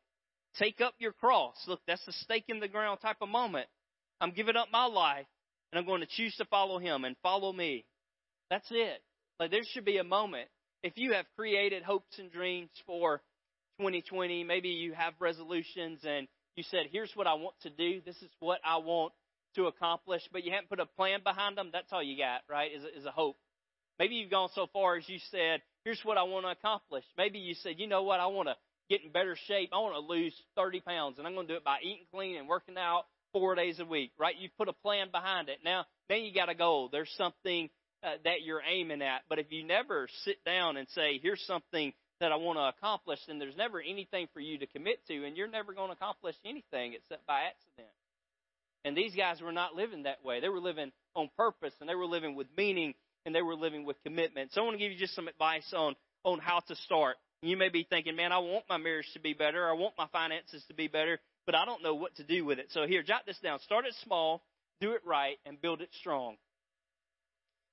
take 0.59 0.81
up 0.81 0.93
your 0.99 1.13
cross. 1.13 1.55
Look, 1.67 1.79
that's 1.87 2.05
a 2.07 2.11
stake 2.11 2.45
in 2.49 2.59
the 2.59 2.67
ground 2.67 2.99
type 3.01 3.17
of 3.21 3.29
moment. 3.29 3.67
I'm 4.19 4.31
giving 4.31 4.55
up 4.55 4.67
my 4.71 4.85
life, 4.85 5.25
and 5.71 5.79
I'm 5.79 5.85
going 5.85 6.01
to 6.01 6.07
choose 6.07 6.35
to 6.37 6.45
follow 6.45 6.79
him 6.79 7.05
and 7.05 7.15
follow 7.23 7.53
me. 7.53 7.85
That's 8.49 8.67
it. 8.71 9.01
Like 9.39 9.51
there 9.51 9.63
should 9.71 9.85
be 9.85 9.97
a 9.97 10.03
moment. 10.03 10.49
If 10.83 10.97
you 10.97 11.13
have 11.13 11.25
created 11.35 11.83
hopes 11.83 12.17
and 12.19 12.31
dreams 12.31 12.69
for 12.85 13.21
2020, 13.79 14.43
maybe 14.43 14.69
you 14.69 14.93
have 14.93 15.13
resolutions 15.19 15.99
and 16.03 16.27
you 16.55 16.63
said, 16.71 16.87
here's 16.91 17.11
what 17.15 17.27
I 17.27 17.35
want 17.35 17.55
to 17.61 17.69
do. 17.69 18.01
This 18.05 18.15
is 18.17 18.29
what 18.39 18.59
I 18.65 18.77
want 18.77 19.13
to 19.55 19.65
accomplish, 19.65 20.21
but 20.31 20.43
you 20.43 20.51
haven't 20.51 20.69
put 20.69 20.79
a 20.79 20.85
plan 20.85 21.19
behind 21.23 21.57
them. 21.57 21.69
That's 21.71 21.91
all 21.91 22.03
you 22.03 22.17
got, 22.17 22.41
right? 22.49 22.71
Is 22.71 22.83
a, 22.83 22.97
is 22.97 23.05
a 23.05 23.11
hope. 23.11 23.37
Maybe 23.99 24.15
you've 24.15 24.31
gone 24.31 24.49
so 24.53 24.67
far 24.71 24.97
as 24.97 25.07
you 25.07 25.19
said, 25.31 25.61
here's 25.83 26.01
what 26.03 26.17
I 26.17 26.23
want 26.23 26.45
to 26.45 26.51
accomplish. 26.51 27.03
Maybe 27.17 27.39
you 27.39 27.55
said, 27.55 27.75
you 27.77 27.87
know 27.87 28.03
what? 28.03 28.19
I 28.19 28.27
want 28.27 28.49
to 28.49 28.55
get 28.89 29.03
in 29.03 29.11
better 29.11 29.37
shape. 29.47 29.69
I 29.73 29.77
want 29.77 29.95
to 29.95 30.13
lose 30.13 30.33
30 30.55 30.81
pounds 30.81 31.17
and 31.17 31.27
I'm 31.27 31.33
going 31.33 31.47
to 31.47 31.53
do 31.53 31.57
it 31.57 31.63
by 31.63 31.77
eating 31.81 32.05
clean 32.11 32.37
and 32.37 32.47
working 32.47 32.77
out 32.77 33.03
four 33.33 33.55
days 33.55 33.79
a 33.79 33.85
week, 33.85 34.11
right? 34.19 34.35
You've 34.37 34.55
put 34.57 34.69
a 34.69 34.73
plan 34.73 35.07
behind 35.11 35.49
it. 35.49 35.59
Now, 35.63 35.85
then 36.09 36.21
you 36.21 36.33
got 36.33 36.49
a 36.49 36.55
goal. 36.55 36.89
There's 36.91 37.11
something 37.17 37.69
uh, 38.03 38.13
that 38.23 38.41
you're 38.43 38.61
aiming 38.67 39.01
at. 39.01 39.21
But 39.29 39.39
if 39.39 39.51
you 39.51 39.63
never 39.63 40.07
sit 40.23 40.43
down 40.45 40.77
and 40.77 40.87
say, 40.89 41.19
here's 41.21 41.41
something 41.45 41.93
that 42.19 42.31
I 42.31 42.35
want 42.35 42.57
to 42.57 42.63
accomplish, 42.63 43.19
then 43.27 43.39
there's 43.39 43.57
never 43.57 43.81
anything 43.81 44.27
for 44.33 44.39
you 44.39 44.57
to 44.59 44.67
commit 44.67 45.05
to, 45.07 45.25
and 45.25 45.37
you're 45.37 45.47
never 45.47 45.73
going 45.73 45.89
to 45.89 45.93
accomplish 45.93 46.35
anything 46.45 46.93
except 46.93 47.25
by 47.27 47.41
accident. 47.41 47.93
And 48.85 48.95
these 48.95 49.15
guys 49.15 49.41
were 49.41 49.51
not 49.51 49.75
living 49.75 50.03
that 50.03 50.23
way. 50.23 50.39
They 50.39 50.49
were 50.49 50.59
living 50.59 50.91
on 51.15 51.29
purpose, 51.37 51.73
and 51.79 51.89
they 51.89 51.95
were 51.95 52.05
living 52.05 52.35
with 52.35 52.47
meaning, 52.57 52.93
and 53.25 53.35
they 53.35 53.41
were 53.41 53.55
living 53.55 53.85
with 53.85 54.01
commitment. 54.03 54.51
So 54.53 54.61
I 54.61 54.63
want 54.63 54.75
to 54.75 54.79
give 54.79 54.91
you 54.91 54.97
just 54.97 55.15
some 55.15 55.27
advice 55.27 55.73
on, 55.75 55.95
on 56.23 56.39
how 56.39 56.61
to 56.67 56.75
start. 56.75 57.17
You 57.41 57.57
may 57.57 57.69
be 57.69 57.85
thinking, 57.87 58.15
man, 58.15 58.31
I 58.31 58.39
want 58.39 58.65
my 58.69 58.77
marriage 58.77 59.11
to 59.13 59.19
be 59.19 59.33
better. 59.33 59.69
I 59.69 59.73
want 59.73 59.93
my 59.97 60.07
finances 60.11 60.63
to 60.69 60.73
be 60.73 60.87
better, 60.87 61.19
but 61.45 61.53
I 61.53 61.65
don't 61.65 61.83
know 61.83 61.95
what 61.95 62.15
to 62.15 62.23
do 62.23 62.45
with 62.45 62.57
it. 62.59 62.67
So 62.71 62.87
here, 62.87 63.03
jot 63.03 63.25
this 63.25 63.37
down. 63.43 63.59
Start 63.59 63.85
it 63.85 63.93
small, 64.03 64.41
do 64.81 64.93
it 64.93 65.01
right, 65.05 65.37
and 65.45 65.61
build 65.61 65.81
it 65.81 65.89
strong. 65.99 66.37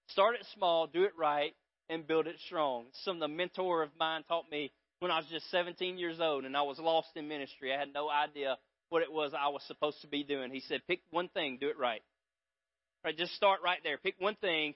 Start 0.09 0.37
it 0.37 0.47
small, 0.55 0.87
do 0.87 1.05
it 1.05 1.13
right, 1.19 1.55
and 1.89 2.07
build 2.07 2.27
it 2.27 2.37
strong. 2.47 2.87
Some 3.05 3.17
of 3.17 3.21
the 3.21 3.29
mentor 3.29 3.83
of 3.83 3.91
mine 3.99 4.23
taught 4.29 4.51
me 4.51 4.73
when 5.01 5.11
I 5.11 5.19
was 5.19 5.27
just 5.31 5.51
17 5.51 5.99
years 5.99 6.19
old 6.21 6.45
and 6.45 6.57
I 6.57 6.63
was 6.63 6.79
lost 6.79 7.09
in 7.17 7.29
ministry. 7.29 7.73
I 7.73 7.79
had 7.79 7.93
no 7.93 8.09
idea 8.09 8.57
what 8.89 9.03
it 9.03 9.13
was 9.13 9.33
I 9.35 9.49
was 9.49 9.63
supposed 9.67 10.01
to 10.03 10.07
be 10.07 10.25
doing. 10.25 10.51
He 10.51 10.61
said, 10.61 10.81
pick 10.87 11.01
one 11.11 11.29
thing, 11.29 11.59
do 11.61 11.69
it 11.69 11.79
right. 11.79 12.03
Right, 13.05 13.17
just 13.17 13.35
start 13.35 13.61
right 13.63 13.81
there. 13.83 13.99
Pick 13.99 14.15
one 14.19 14.37
thing, 14.37 14.75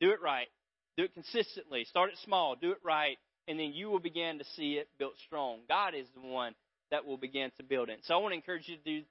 do 0.00 0.10
it 0.10 0.20
right. 0.22 0.48
Do 0.96 1.04
it 1.04 1.14
consistently. 1.14 1.84
Start 1.84 2.10
it 2.10 2.18
small, 2.24 2.56
do 2.56 2.72
it 2.72 2.78
right, 2.84 3.18
and 3.46 3.58
then 3.58 3.72
you 3.72 3.88
will 3.88 4.00
begin 4.00 4.38
to 4.38 4.44
see 4.56 4.74
it 4.74 4.88
built 4.98 5.14
strong. 5.26 5.60
God 5.68 5.94
is 5.94 6.06
the 6.14 6.26
one 6.26 6.54
that 6.90 7.04
will 7.04 7.18
begin 7.18 7.50
to 7.58 7.62
build 7.62 7.88
it. 7.88 8.00
So 8.04 8.14
I 8.14 8.16
want 8.18 8.32
to 8.32 8.36
encourage 8.36 8.66
you 8.66 8.76
to 8.76 8.82
do, 8.82 9.02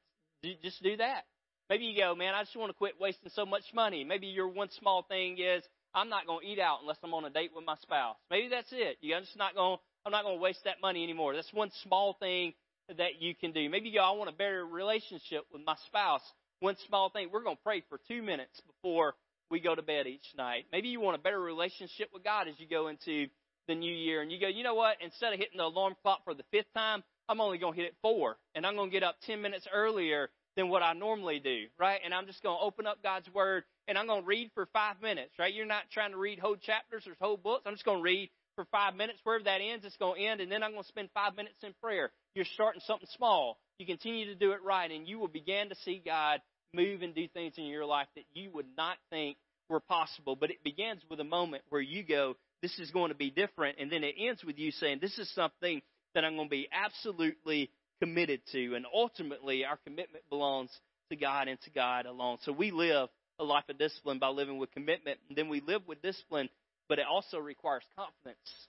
do 0.43 0.53
just 0.61 0.83
do 0.83 0.97
that. 0.97 1.23
Maybe 1.69 1.85
you 1.85 1.97
go, 1.97 2.15
man, 2.15 2.33
I 2.33 2.43
just 2.43 2.55
want 2.55 2.69
to 2.69 2.77
quit 2.77 2.93
wasting 2.99 3.31
so 3.35 3.45
much 3.45 3.63
money. 3.73 4.03
Maybe 4.03 4.27
your 4.27 4.47
one 4.47 4.69
small 4.79 5.03
thing 5.03 5.37
is, 5.37 5.63
I'm 5.93 6.09
not 6.09 6.25
going 6.25 6.41
to 6.41 6.47
eat 6.47 6.59
out 6.59 6.79
unless 6.81 6.97
I'm 7.03 7.13
on 7.13 7.25
a 7.25 7.29
date 7.29 7.51
with 7.55 7.65
my 7.65 7.75
spouse. 7.81 8.15
Maybe 8.29 8.49
that's 8.49 8.71
it. 8.71 8.97
You're 9.01 9.19
just 9.19 9.37
not 9.37 9.55
going, 9.55 9.77
I'm 10.05 10.11
not 10.11 10.23
going 10.23 10.37
to 10.37 10.41
waste 10.41 10.63
that 10.65 10.81
money 10.81 11.03
anymore. 11.03 11.35
That's 11.35 11.51
one 11.53 11.71
small 11.83 12.15
thing 12.19 12.53
that 12.97 13.19
you 13.21 13.35
can 13.35 13.51
do. 13.51 13.69
Maybe 13.69 13.89
you 13.89 13.99
go, 13.99 14.03
I 14.03 14.11
want 14.11 14.29
a 14.29 14.33
better 14.33 14.65
relationship 14.65 15.45
with 15.51 15.61
my 15.65 15.75
spouse. 15.87 16.21
One 16.59 16.75
small 16.87 17.09
thing. 17.09 17.29
We're 17.31 17.43
going 17.43 17.57
to 17.57 17.63
pray 17.63 17.83
for 17.89 17.99
two 18.07 18.21
minutes 18.21 18.61
before 18.65 19.15
we 19.49 19.59
go 19.59 19.75
to 19.75 19.81
bed 19.81 20.07
each 20.07 20.27
night. 20.37 20.65
Maybe 20.71 20.87
you 20.87 21.01
want 21.01 21.15
a 21.15 21.21
better 21.21 21.39
relationship 21.39 22.09
with 22.13 22.23
God 22.23 22.47
as 22.47 22.55
you 22.59 22.67
go 22.67 22.87
into 22.87 23.27
the 23.67 23.75
new 23.75 23.93
year 23.93 24.21
and 24.21 24.31
you 24.31 24.39
go, 24.39 24.47
you 24.47 24.63
know 24.63 24.75
what? 24.75 24.97
Instead 25.01 25.33
of 25.33 25.39
hitting 25.39 25.57
the 25.57 25.63
alarm 25.63 25.95
clock 26.01 26.23
for 26.23 26.33
the 26.33 26.43
fifth 26.51 26.73
time, 26.73 27.03
I'm 27.29 27.41
only 27.41 27.57
going 27.57 27.73
to 27.73 27.79
hit 27.79 27.87
it 27.87 27.95
four 28.01 28.37
and 28.55 28.65
I'm 28.65 28.75
going 28.75 28.89
to 28.89 28.93
get 28.93 29.03
up 29.03 29.15
10 29.25 29.41
minutes 29.41 29.67
earlier 29.73 30.29
than 30.57 30.69
what 30.69 30.81
I 30.81 30.93
normally 30.93 31.39
do, 31.39 31.67
right? 31.79 32.01
And 32.03 32.13
I'm 32.13 32.25
just 32.25 32.43
going 32.43 32.57
to 32.57 32.63
open 32.63 32.87
up 32.87 33.01
God's 33.01 33.31
Word 33.33 33.63
and 33.87 33.97
I'm 33.97 34.07
going 34.07 34.23
to 34.23 34.27
read 34.27 34.51
for 34.53 34.67
five 34.73 35.01
minutes, 35.01 35.31
right? 35.39 35.53
You're 35.53 35.65
not 35.67 35.83
trying 35.93 36.11
to 36.11 36.17
read 36.17 36.39
whole 36.39 36.57
chapters 36.57 37.07
or 37.07 37.13
whole 37.21 37.37
books. 37.37 37.63
I'm 37.65 37.73
just 37.73 37.85
going 37.85 37.99
to 37.99 38.03
read 38.03 38.29
for 38.55 38.65
five 38.65 38.95
minutes. 38.95 39.19
Wherever 39.23 39.45
that 39.45 39.61
ends, 39.61 39.85
it's 39.85 39.95
going 39.97 40.19
to 40.19 40.27
end, 40.27 40.41
and 40.41 40.51
then 40.51 40.63
I'm 40.63 40.71
going 40.71 40.83
to 40.83 40.89
spend 40.89 41.09
five 41.13 41.35
minutes 41.37 41.63
in 41.63 41.73
prayer. 41.81 42.11
You're 42.35 42.45
starting 42.53 42.81
something 42.85 43.07
small. 43.15 43.59
You 43.77 43.85
continue 43.85 44.25
to 44.25 44.35
do 44.35 44.51
it 44.51 44.63
right, 44.65 44.91
and 44.91 45.07
you 45.07 45.19
will 45.19 45.27
begin 45.27 45.69
to 45.69 45.75
see 45.85 46.01
God 46.03 46.41
move 46.73 47.03
and 47.03 47.15
do 47.15 47.27
things 47.29 47.53
in 47.57 47.65
your 47.65 47.85
life 47.85 48.07
that 48.15 48.25
you 48.33 48.49
would 48.53 48.65
not 48.75 48.97
think 49.11 49.37
were 49.69 49.79
possible. 49.79 50.35
But 50.35 50.49
it 50.49 50.63
begins 50.63 51.01
with 51.09 51.19
a 51.19 51.23
moment 51.23 51.63
where 51.69 51.81
you 51.81 52.03
go, 52.03 52.35
This 52.63 52.77
is 52.79 52.89
going 52.89 53.09
to 53.09 53.15
be 53.15 53.29
different, 53.29 53.77
and 53.79 53.91
then 53.91 54.03
it 54.03 54.15
ends 54.17 54.43
with 54.43 54.57
you 54.57 54.71
saying, 54.71 54.97
This 55.01 55.17
is 55.19 55.31
something 55.35 55.81
that 56.15 56.25
I'm 56.25 56.35
going 56.35 56.47
to 56.47 56.51
be 56.51 56.67
absolutely 56.73 57.69
committed 58.01 58.41
to. 58.51 58.75
And 58.75 58.85
ultimately, 58.93 59.65
our 59.65 59.77
commitment 59.85 60.23
belongs 60.29 60.71
to 61.09 61.15
God 61.15 61.47
and 61.47 61.59
to 61.61 61.69
God 61.69 62.05
alone. 62.05 62.37
So 62.43 62.51
we 62.51 62.71
live 62.71 63.09
a 63.39 63.43
life 63.43 63.65
of 63.69 63.77
discipline 63.77 64.19
by 64.19 64.29
living 64.29 64.57
with 64.57 64.71
commitment. 64.71 65.19
And 65.29 65.37
then 65.37 65.49
we 65.49 65.61
live 65.61 65.81
with 65.87 66.01
discipline, 66.01 66.49
but 66.89 66.99
it 66.99 67.05
also 67.09 67.37
requires 67.37 67.83
confidence. 67.95 68.67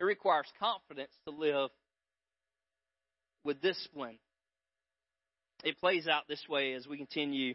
It 0.00 0.04
requires 0.04 0.46
confidence 0.58 1.12
to 1.26 1.34
live 1.34 1.70
with 3.44 3.60
discipline. 3.60 4.18
It 5.62 5.78
plays 5.78 6.08
out 6.08 6.24
this 6.28 6.44
way 6.48 6.74
as 6.74 6.86
we 6.86 6.96
continue 6.96 7.54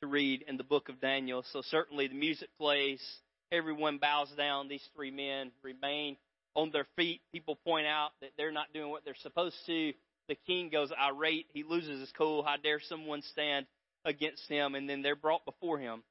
to 0.00 0.06
read 0.06 0.44
in 0.46 0.56
the 0.56 0.64
book 0.64 0.88
of 0.88 1.00
Daniel. 1.00 1.44
So 1.52 1.62
certainly 1.62 2.08
the 2.08 2.14
music 2.14 2.48
plays 2.58 3.02
everyone 3.50 3.98
bows 3.98 4.30
down. 4.36 4.68
These 4.68 4.86
three 4.94 5.10
men 5.10 5.50
remain 5.62 6.16
on 6.54 6.70
their 6.70 6.86
feet. 6.96 7.20
People 7.32 7.58
point 7.64 7.86
out 7.86 8.10
that 8.20 8.30
they're 8.36 8.52
not 8.52 8.72
doing 8.72 8.90
what 8.90 9.04
they're 9.04 9.14
supposed 9.22 9.56
to. 9.66 9.92
The 10.28 10.36
king 10.46 10.70
goes 10.70 10.90
irate. 10.98 11.46
He 11.52 11.64
loses 11.64 12.00
his 12.00 12.12
cool. 12.16 12.42
How 12.42 12.56
dare 12.56 12.80
someone 12.80 13.22
stand 13.22 13.66
against 14.04 14.48
him? 14.48 14.74
And 14.74 14.88
then 14.88 15.02
they're 15.02 15.16
brought 15.16 15.44
before 15.44 15.78
him. 15.78 16.02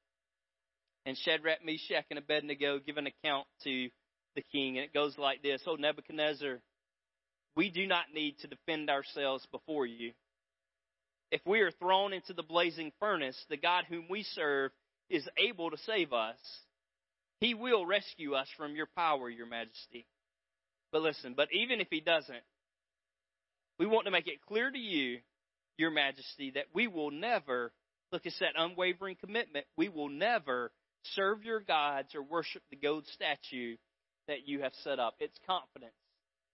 And 1.06 1.16
Shadrach, 1.18 1.64
Meshach, 1.64 2.06
and 2.10 2.18
Abednego 2.18 2.78
give 2.78 2.96
an 2.96 3.06
account 3.06 3.46
to 3.64 3.88
the 4.36 4.42
king. 4.52 4.78
And 4.78 4.84
it 4.84 4.94
goes 4.94 5.18
like 5.18 5.42
this 5.42 5.62
Oh, 5.66 5.76
Nebuchadnezzar, 5.76 6.60
we 7.56 7.70
do 7.70 7.86
not 7.86 8.06
need 8.14 8.38
to 8.40 8.48
defend 8.48 8.90
ourselves 8.90 9.46
before 9.52 9.86
you. 9.86 10.12
If 11.30 11.40
we 11.46 11.60
are 11.60 11.72
thrown 11.72 12.12
into 12.12 12.32
the 12.32 12.42
blazing 12.42 12.92
furnace, 13.00 13.36
the 13.48 13.56
God 13.56 13.84
whom 13.88 14.06
we 14.08 14.22
serve 14.22 14.70
is 15.10 15.28
able 15.36 15.70
to 15.70 15.76
save 15.78 16.12
us. 16.12 16.38
He 17.40 17.54
will 17.54 17.84
rescue 17.84 18.34
us 18.34 18.48
from 18.56 18.76
your 18.76 18.88
power, 18.96 19.28
your 19.28 19.46
majesty. 19.46 20.06
But 20.94 21.02
listen, 21.02 21.34
but 21.36 21.48
even 21.52 21.80
if 21.80 21.88
he 21.90 21.98
doesn't, 21.98 22.44
we 23.80 23.86
want 23.86 24.04
to 24.04 24.12
make 24.12 24.28
it 24.28 24.40
clear 24.46 24.70
to 24.70 24.78
you, 24.78 25.18
your 25.76 25.90
majesty, 25.90 26.52
that 26.54 26.66
we 26.72 26.86
will 26.86 27.10
never, 27.10 27.72
look, 28.12 28.22
it's 28.24 28.38
that 28.38 28.52
unwavering 28.56 29.16
commitment, 29.16 29.66
we 29.76 29.88
will 29.88 30.08
never 30.08 30.70
serve 31.16 31.42
your 31.42 31.58
gods 31.58 32.14
or 32.14 32.22
worship 32.22 32.62
the 32.70 32.76
gold 32.76 33.08
statue 33.08 33.74
that 34.28 34.46
you 34.46 34.60
have 34.60 34.70
set 34.84 35.00
up. 35.00 35.16
It's 35.18 35.36
confidence. 35.48 35.96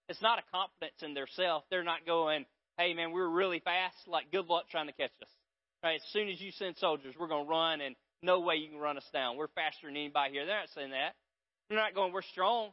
It's 0.09 0.23
not 0.23 0.39
a 0.39 0.43
confidence 0.51 1.03
in 1.03 1.13
their 1.13 1.29
self. 1.37 1.65
They're 1.71 1.85
not 1.85 2.07
going, 2.07 2.47
hey 2.79 2.95
man, 2.95 3.13
we're 3.13 3.29
really 3.29 3.61
fast, 3.61 3.97
like 4.07 4.33
good 4.33 4.47
luck 4.47 4.71
trying 4.71 4.87
to 4.87 4.95
catch 4.95 5.13
us. 5.21 5.29
Right? 5.85 5.97
As 5.97 6.13
soon 6.15 6.31
as 6.31 6.41
you 6.41 6.51
send 6.53 6.79
soldiers, 6.79 7.15
we're 7.21 7.29
going 7.29 7.45
to 7.45 7.51
run 7.51 7.83
and 7.83 7.95
no 8.23 8.41
way 8.41 8.55
you 8.55 8.71
can 8.71 8.79
run 8.79 8.97
us 8.97 9.09
down. 9.13 9.37
We're 9.37 9.49
faster 9.49 9.87
than 9.87 9.97
anybody 9.97 10.33
here. 10.33 10.47
They're 10.47 10.61
not 10.61 10.71
saying 10.75 10.93
that. 10.93 11.13
They're 11.69 11.79
not 11.79 11.95
going, 11.95 12.15
we're 12.15 12.23
strong. 12.23 12.71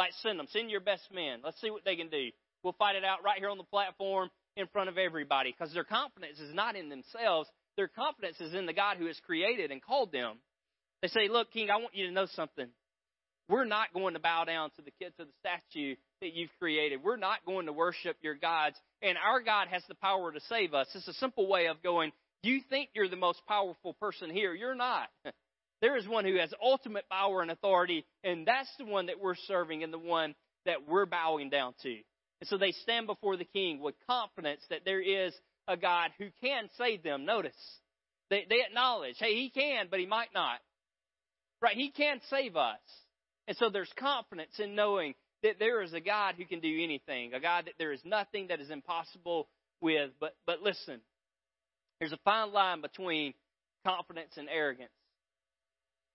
Like 0.00 0.12
send 0.22 0.38
them. 0.38 0.46
Send 0.50 0.70
your 0.70 0.80
best 0.80 1.02
men. 1.12 1.40
Let's 1.44 1.60
see 1.60 1.70
what 1.70 1.84
they 1.84 1.94
can 1.94 2.08
do. 2.08 2.30
We'll 2.62 2.72
fight 2.78 2.96
it 2.96 3.04
out 3.04 3.22
right 3.22 3.38
here 3.38 3.50
on 3.50 3.58
the 3.58 3.64
platform 3.64 4.30
in 4.56 4.66
front 4.68 4.88
of 4.88 4.96
everybody 4.96 5.52
because 5.52 5.74
their 5.74 5.84
confidence 5.84 6.38
is 6.38 6.54
not 6.54 6.74
in 6.74 6.88
themselves. 6.88 7.50
Their 7.76 7.88
confidence 7.88 8.40
is 8.40 8.54
in 8.54 8.64
the 8.64 8.72
God 8.72 8.96
who 8.96 9.04
has 9.08 9.20
created 9.26 9.70
and 9.70 9.82
called 9.82 10.10
them. 10.10 10.38
They 11.02 11.08
say, 11.08 11.28
look, 11.28 11.52
King, 11.52 11.68
I 11.68 11.76
want 11.76 11.94
you 11.94 12.06
to 12.06 12.14
know 12.14 12.24
something. 12.34 12.68
We're 13.50 13.66
not 13.66 13.92
going 13.92 14.14
to 14.14 14.20
bow 14.20 14.44
down 14.44 14.70
to 14.76 14.82
the 14.82 14.90
kid 14.98 15.12
of 15.18 15.26
the 15.26 15.32
statue 15.40 15.96
that 16.22 16.32
you've 16.32 16.56
created. 16.58 17.02
We're 17.04 17.16
not 17.16 17.44
going 17.44 17.66
to 17.66 17.72
worship 17.74 18.16
your 18.22 18.36
gods. 18.36 18.76
And 19.02 19.18
our 19.18 19.42
God 19.42 19.68
has 19.68 19.82
the 19.86 19.96
power 19.96 20.32
to 20.32 20.40
save 20.48 20.72
us. 20.72 20.86
It's 20.94 21.08
a 21.08 21.12
simple 21.12 21.46
way 21.46 21.66
of 21.66 21.82
going, 21.82 22.12
you 22.42 22.60
think 22.70 22.88
you're 22.94 23.10
the 23.10 23.16
most 23.16 23.42
powerful 23.46 23.92
person 24.00 24.30
here. 24.30 24.54
You're 24.54 24.74
not. 24.74 25.10
There 25.80 25.96
is 25.96 26.06
one 26.06 26.24
who 26.24 26.36
has 26.36 26.52
ultimate 26.62 27.08
power 27.10 27.42
and 27.42 27.50
authority, 27.50 28.04
and 28.22 28.46
that's 28.46 28.70
the 28.78 28.84
one 28.84 29.06
that 29.06 29.20
we're 29.20 29.34
serving 29.34 29.82
and 29.82 29.92
the 29.92 29.98
one 29.98 30.34
that 30.66 30.86
we're 30.86 31.06
bowing 31.06 31.48
down 31.48 31.74
to. 31.82 31.90
And 32.40 32.48
so 32.48 32.58
they 32.58 32.72
stand 32.72 33.06
before 33.06 33.36
the 33.36 33.44
king 33.44 33.80
with 33.80 33.94
confidence 34.08 34.60
that 34.70 34.84
there 34.84 35.00
is 35.00 35.32
a 35.68 35.76
God 35.76 36.10
who 36.18 36.28
can 36.42 36.68
save 36.76 37.02
them. 37.02 37.24
Notice, 37.24 37.56
they, 38.28 38.46
they 38.48 38.62
acknowledge, 38.66 39.16
hey, 39.18 39.34
he 39.34 39.50
can, 39.50 39.86
but 39.90 40.00
he 40.00 40.06
might 40.06 40.34
not. 40.34 40.58
Right? 41.62 41.76
He 41.76 41.90
can 41.90 42.20
save 42.30 42.56
us. 42.56 42.78
And 43.48 43.56
so 43.56 43.68
there's 43.68 43.92
confidence 43.98 44.58
in 44.58 44.74
knowing 44.74 45.14
that 45.42 45.58
there 45.58 45.82
is 45.82 45.92
a 45.92 46.00
God 46.00 46.34
who 46.36 46.44
can 46.44 46.60
do 46.60 46.78
anything, 46.82 47.34
a 47.34 47.40
God 47.40 47.66
that 47.66 47.74
there 47.78 47.92
is 47.92 48.00
nothing 48.04 48.48
that 48.48 48.60
is 48.60 48.70
impossible 48.70 49.48
with. 49.80 50.10
But, 50.20 50.34
but 50.46 50.62
listen, 50.62 51.00
there's 51.98 52.12
a 52.12 52.18
fine 52.24 52.52
line 52.52 52.80
between 52.80 53.34
confidence 53.86 54.32
and 54.36 54.48
arrogance. 54.48 54.90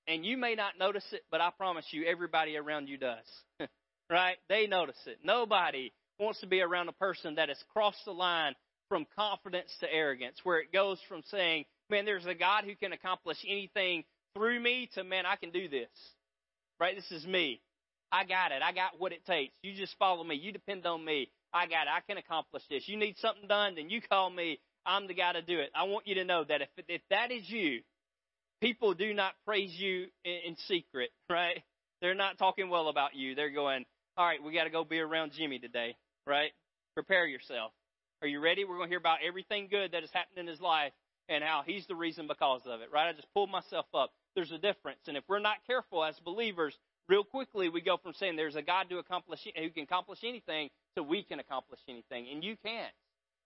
And 0.07 0.25
you 0.25 0.37
may 0.37 0.55
not 0.55 0.77
notice 0.77 1.05
it, 1.11 1.23
but 1.31 1.41
I 1.41 1.49
promise 1.57 1.85
you, 1.91 2.05
everybody 2.05 2.57
around 2.57 2.87
you 2.87 2.97
does. 2.97 3.25
right? 4.09 4.37
They 4.49 4.67
notice 4.67 4.99
it. 5.07 5.19
Nobody 5.23 5.91
wants 6.19 6.41
to 6.41 6.47
be 6.47 6.61
around 6.61 6.89
a 6.89 6.93
person 6.93 7.35
that 7.35 7.49
has 7.49 7.57
crossed 7.73 8.05
the 8.05 8.11
line 8.11 8.53
from 8.87 9.07
confidence 9.17 9.71
to 9.79 9.91
arrogance, 9.91 10.37
where 10.43 10.59
it 10.59 10.71
goes 10.71 10.99
from 11.09 11.23
saying, 11.31 11.65
man, 11.89 12.05
there's 12.05 12.25
a 12.25 12.35
God 12.35 12.65
who 12.65 12.75
can 12.75 12.93
accomplish 12.93 13.37
anything 13.47 14.03
through 14.35 14.59
me 14.59 14.89
to, 14.93 15.03
man, 15.03 15.25
I 15.25 15.37
can 15.37 15.51
do 15.51 15.67
this. 15.67 15.89
Right? 16.79 16.95
This 16.95 17.11
is 17.11 17.25
me. 17.25 17.61
I 18.11 18.25
got 18.25 18.51
it. 18.51 18.61
I 18.61 18.73
got 18.73 18.99
what 18.99 19.11
it 19.11 19.25
takes. 19.25 19.55
You 19.63 19.73
just 19.73 19.95
follow 19.97 20.23
me. 20.23 20.35
You 20.35 20.51
depend 20.51 20.85
on 20.85 21.03
me. 21.03 21.29
I 21.53 21.65
got 21.67 21.87
it. 21.87 21.93
I 21.95 22.01
can 22.07 22.17
accomplish 22.17 22.63
this. 22.69 22.83
You 22.87 22.97
need 22.97 23.17
something 23.17 23.47
done, 23.47 23.75
then 23.75 23.89
you 23.89 24.01
call 24.01 24.29
me. 24.29 24.59
I'm 24.85 25.07
the 25.07 25.15
guy 25.15 25.33
to 25.33 25.41
do 25.41 25.59
it. 25.59 25.71
I 25.73 25.83
want 25.85 26.05
you 26.05 26.15
to 26.15 26.25
know 26.25 26.43
that 26.43 26.61
if, 26.61 26.69
if 26.87 27.01
that 27.09 27.31
is 27.31 27.49
you, 27.49 27.81
people 28.65 28.95
do 28.95 29.13
not 29.13 29.33
praise 29.45 29.71
you 29.77 30.07
in, 30.23 30.39
in 30.47 30.55
secret, 30.67 31.11
right? 31.29 31.61
They're 32.01 32.15
not 32.15 32.39
talking 32.39 32.67
well 32.67 32.87
about 32.87 33.15
you. 33.15 33.35
They're 33.35 33.51
going, 33.51 33.85
all 34.17 34.25
right, 34.25 34.41
we 34.41 34.53
got 34.53 34.63
to 34.63 34.71
go 34.71 34.83
be 34.83 34.99
around 34.99 35.33
Jimmy 35.37 35.59
today, 35.59 35.95
right? 36.25 36.51
Prepare 36.95 37.27
yourself. 37.27 37.71
Are 38.23 38.27
you 38.27 38.39
ready? 38.39 38.65
We're 38.65 38.77
going 38.77 38.87
to 38.87 38.91
hear 38.91 38.97
about 38.97 39.19
everything 39.25 39.67
good 39.69 39.91
that 39.91 40.01
has 40.01 40.09
happened 40.11 40.39
in 40.39 40.47
his 40.47 40.59
life 40.59 40.93
and 41.29 41.43
how 41.43 41.61
he's 41.63 41.85
the 41.85 41.95
reason 41.95 42.27
because 42.27 42.61
of 42.65 42.81
it, 42.81 42.89
right? 42.91 43.07
I 43.07 43.13
just 43.13 43.31
pulled 43.35 43.51
myself 43.51 43.85
up. 43.93 44.11
There's 44.35 44.51
a 44.51 44.57
difference. 44.57 45.01
And 45.07 45.15
if 45.15 45.23
we're 45.27 45.37
not 45.37 45.57
careful 45.67 46.03
as 46.03 46.15
believers, 46.25 46.75
real 47.07 47.23
quickly 47.23 47.69
we 47.69 47.81
go 47.81 47.97
from 47.97 48.13
saying 48.13 48.35
there's 48.35 48.55
a 48.55 48.63
God 48.63 48.87
accomplish 48.91 49.41
who 49.55 49.69
can 49.69 49.83
accomplish 49.83 50.19
anything 50.23 50.69
to 50.97 51.03
we 51.03 51.21
can 51.21 51.39
accomplish 51.39 51.81
anything, 51.87 52.27
and 52.33 52.43
you 52.43 52.55
can't. 52.65 52.93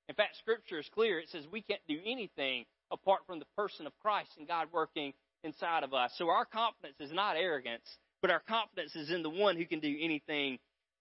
In 0.07 0.15
fact, 0.15 0.37
Scripture 0.37 0.79
is 0.79 0.89
clear. 0.93 1.19
It 1.19 1.29
says 1.29 1.43
we 1.51 1.61
can't 1.61 1.81
do 1.89 1.97
anything 2.05 2.65
apart 2.91 3.21
from 3.25 3.39
the 3.39 3.45
person 3.57 3.87
of 3.87 3.93
Christ 4.01 4.29
and 4.37 4.47
God 4.47 4.67
working 4.73 5.13
inside 5.43 5.83
of 5.83 5.93
us. 5.93 6.11
So 6.17 6.29
our 6.29 6.45
confidence 6.45 6.97
is 6.99 7.11
not 7.11 7.37
arrogance, 7.37 7.85
but 8.21 8.31
our 8.31 8.41
confidence 8.47 8.95
is 8.95 9.11
in 9.11 9.23
the 9.23 9.29
one 9.29 9.55
who 9.55 9.65
can 9.65 9.79
do 9.79 9.95
anything 10.01 10.59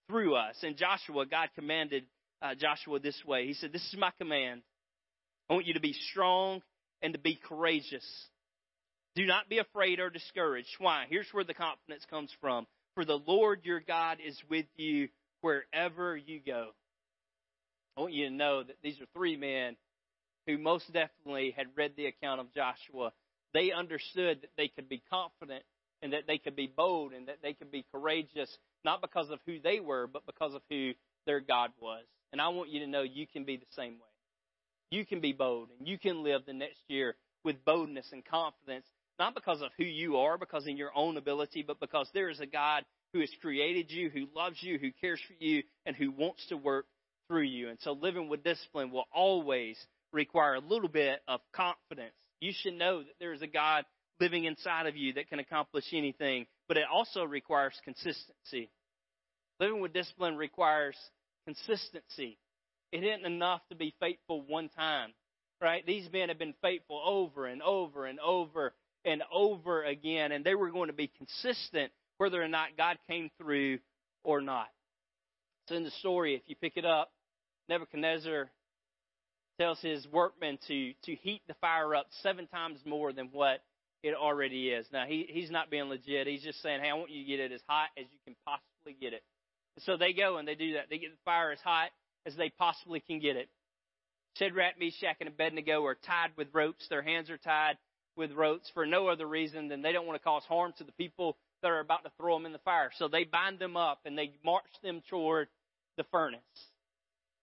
through 0.09 0.35
us. 0.35 0.57
And 0.63 0.77
Joshua, 0.77 1.27
God 1.27 1.49
commanded 1.55 2.05
uh, 2.41 2.55
Joshua 2.55 3.01
this 3.01 3.21
way. 3.27 3.47
He 3.47 3.55
said, 3.55 3.73
This 3.73 3.87
is 3.93 3.97
my 3.99 4.11
command. 4.19 4.63
I 5.51 5.55
want 5.55 5.67
you 5.67 5.75
to 5.75 5.81
be 5.81 5.95
strong 6.11 6.63
and 7.03 7.15
to 7.15 7.19
be 7.19 7.39
courageous. 7.49 8.07
Do 9.15 9.27
not 9.27 9.49
be 9.49 9.59
afraid 9.59 9.99
or 9.99 10.11
discouraged. 10.11 10.69
Why? 10.79 11.07
Here's 11.09 11.27
where 11.33 11.45
the 11.45 11.55
confidence 11.55 12.05
comes 12.09 12.31
from. 12.41 12.67
For 12.95 13.05
the 13.05 13.19
Lord 13.27 13.61
your 13.65 13.81
God 13.81 14.19
is 14.25 14.39
with 14.51 14.67
you 14.77 15.09
wherever 15.41 16.17
you 16.17 16.41
go. 16.45 16.69
I 17.97 18.01
want 18.01 18.13
you 18.13 18.29
to 18.29 18.35
know 18.35 18.63
that 18.63 18.77
these 18.83 19.01
are 19.01 19.07
three 19.15 19.37
men 19.37 19.77
who 20.49 20.59
most 20.59 20.91
definitely 20.93 21.53
had 21.57 21.67
read 21.77 21.93
the 21.97 22.07
account 22.07 22.41
of 22.41 22.53
Joshua. 22.55 23.13
They 23.53 23.71
understood 23.71 24.41
that 24.41 24.51
they 24.57 24.69
could 24.69 24.89
be 24.89 25.03
confident 25.11 25.63
and 26.01 26.15
that 26.15 26.27
they 26.27 26.39
could 26.39 26.57
be 26.57 26.73
bold 26.75 27.13
and 27.13 27.29
that 27.29 27.39
they 27.43 27.53
could 27.53 27.71
be 27.71 27.85
courageous, 27.93 28.57
not 28.85 29.03
because 29.03 29.31
of 29.31 29.41
who 29.47 29.61
they 29.61 29.79
were, 29.79 30.07
but 30.07 30.27
because 30.27 30.55
of 30.55 30.63
who 30.71 30.93
their 31.27 31.41
God 31.41 31.71
was. 31.81 32.05
And 32.33 32.41
I 32.41 32.49
want 32.49 32.71
you 32.71 32.81
to 32.81 32.87
know 32.87 33.03
you 33.03 33.27
can 33.27 33.45
be 33.45 33.57
the 33.57 33.67
same 33.77 33.93
way. 33.93 33.99
You 34.91 35.05
can 35.05 35.21
be 35.21 35.33
bold 35.33 35.69
and 35.79 35.87
you 35.87 35.99
can 35.99 36.23
live 36.23 36.43
the 36.47 36.55
next 36.55 36.81
year 36.89 37.17
with 37.45 37.65
boldness 37.65 38.07
and 38.13 38.25
confidence 38.25 38.87
not 39.19 39.35
because 39.35 39.61
of 39.63 39.71
who 39.77 39.85
you 39.85 40.19
are, 40.19 40.39
because 40.39 40.67
in 40.67 40.77
your 40.77 40.93
own 40.95 41.17
ability, 41.17 41.65
but 41.67 41.81
because 41.81 42.09
there 42.15 42.31
is 42.31 42.41
a 42.41 42.47
God 42.47 42.85
who 43.13 43.21
has 43.21 43.31
created 43.41 43.91
you, 43.91 44.11
who 44.11 44.29
loves 44.35 44.63
you, 44.63 44.79
who 44.79 44.91
cares 45.01 45.21
for 45.27 45.35
you, 45.45 45.63
and 45.87 45.97
who 45.97 46.11
wants 46.11 46.47
to 46.49 46.57
work 46.57 46.87
through 47.27 47.43
you. 47.43 47.69
And 47.69 47.79
so 47.81 47.93
living 47.93 48.29
with 48.29 48.45
discipline 48.45 48.91
will 48.91 49.07
always 49.13 49.77
require 50.13 50.55
a 50.55 50.61
little 50.61 50.89
bit 50.89 51.21
of 51.29 51.41
confidence. 51.53 52.15
You 52.41 52.53
should 52.53 52.75
know 52.75 53.01
that 53.01 53.15
there 53.19 53.33
is 53.33 53.43
a 53.43 53.47
God 53.47 53.85
living 54.21 54.45
inside 54.45 54.87
of 54.87 54.97
you 54.97 55.15
that 55.15 55.29
can 55.29 55.39
accomplish 55.39 55.85
anything, 55.93 56.47
but 56.67 56.77
it 56.77 56.85
also 56.91 57.25
requires 57.25 57.75
consistency. 57.85 58.71
Living 59.61 59.81
with 59.81 59.93
discipline 59.93 60.37
requires 60.37 60.97
consistency. 61.47 62.39
It 62.93 63.05
isn't 63.05 63.27
enough 63.27 63.61
to 63.71 63.77
be 63.77 63.95
faithful 64.01 64.43
one 64.47 64.69
time, 64.71 65.13
right? 65.61 65.85
These 65.87 66.09
men 66.13 66.29
have 66.29 66.39
been 66.39 66.55
faithful 66.63 67.01
over 67.05 67.47
and 67.47 67.63
over 67.63 68.07
and 68.07 68.19
over 68.21 68.73
and 69.05 69.23
over 69.33 69.85
again, 69.85 70.33
and 70.33 70.45
they 70.45 70.55
were 70.55 70.71
going 70.71 70.89
to 70.89 70.95
be 70.95 71.11
consistent 71.19 71.93
whether 72.19 72.43
or 72.43 72.49
not 72.49 72.77
God 72.77 72.99
came 73.09 73.31
through 73.39 73.79
or 74.25 74.41
not. 74.41 74.69
So 75.69 75.75
in 75.75 75.85
the 75.85 75.91
story, 75.93 76.35
if 76.35 76.43
you 76.47 76.57
pick 76.57 76.77
it 76.77 76.85
up, 76.85 77.11
Nebuchadnezzar 77.69 78.51
tells 79.59 79.81
his 79.81 80.07
workmen 80.13 80.59
to, 80.69 80.93
to 81.05 81.15
heat 81.17 81.43
the 81.49 81.55
fire 81.61 81.95
up 81.95 82.07
seven 82.23 82.47
times 82.47 82.79
more 82.85 83.13
than 83.13 83.31
what 83.33 83.61
it 84.03 84.15
already 84.15 84.69
is. 84.69 84.87
Now, 84.93 85.05
he, 85.07 85.27
he's 85.29 85.51
not 85.51 85.71
being 85.71 85.89
legit. 85.89 86.27
He's 86.27 86.43
just 86.43 86.63
saying, 86.63 86.81
hey, 86.81 86.91
I 86.91 86.95
want 86.95 87.11
you 87.11 87.25
to 87.25 87.29
get 87.29 87.41
it 87.41 87.53
as 87.53 87.61
hot 87.67 87.89
as 87.99 88.05
you 88.11 88.19
can 88.25 88.37
possibly 88.47 88.97
get 89.01 89.13
it. 89.13 89.23
So 89.81 89.97
they 89.97 90.13
go 90.13 90.39
and 90.39 90.47
they 90.47 90.55
do 90.55 90.75
that. 90.75 90.87
They 90.91 90.99
get 90.99 91.11
the 91.11 91.25
fire 91.25 91.53
as 91.53 91.61
hot 91.61 91.91
as 92.27 92.37
they 92.37 92.51
possibly 92.51 93.01
can 93.01 93.21
get 93.21 93.37
it. 93.37 93.49
Shadrach, 94.37 94.79
Meshach, 94.79 95.17
and 95.21 95.29
Abednego 95.29 95.85
are 95.85 95.97
tied 95.97 96.31
with 96.37 96.49
ropes. 96.53 96.87
Their 96.89 97.03
hands 97.03 97.29
are 97.31 97.39
tied 97.39 97.77
with 98.17 98.33
ropes 98.33 98.71
for 98.75 98.87
no 98.87 99.09
other 99.09 99.27
reason 99.27 99.69
than 99.69 99.83
they 99.83 99.93
don't 99.93 100.07
want 100.07 100.21
to 100.21 100.25
cause 100.25 100.45
harm 100.45 100.73
to 100.79 100.85
the 100.85 100.93
people 100.93 101.37
that 101.63 101.71
are 101.71 101.81
about 101.81 102.05
to 102.05 102.11
throw 102.21 102.37
them 102.37 102.47
in 102.47 102.53
the 102.53 102.59
fire. 102.59 102.91
So 102.97 103.09
they 103.09 103.25
bind 103.25 103.59
them 103.59 103.77
up 103.77 104.01
and 104.05 104.17
they 104.17 104.33
march 104.45 104.65
them 104.83 105.03
toward 105.11 105.49
the 105.97 106.05
furnace. 106.13 106.41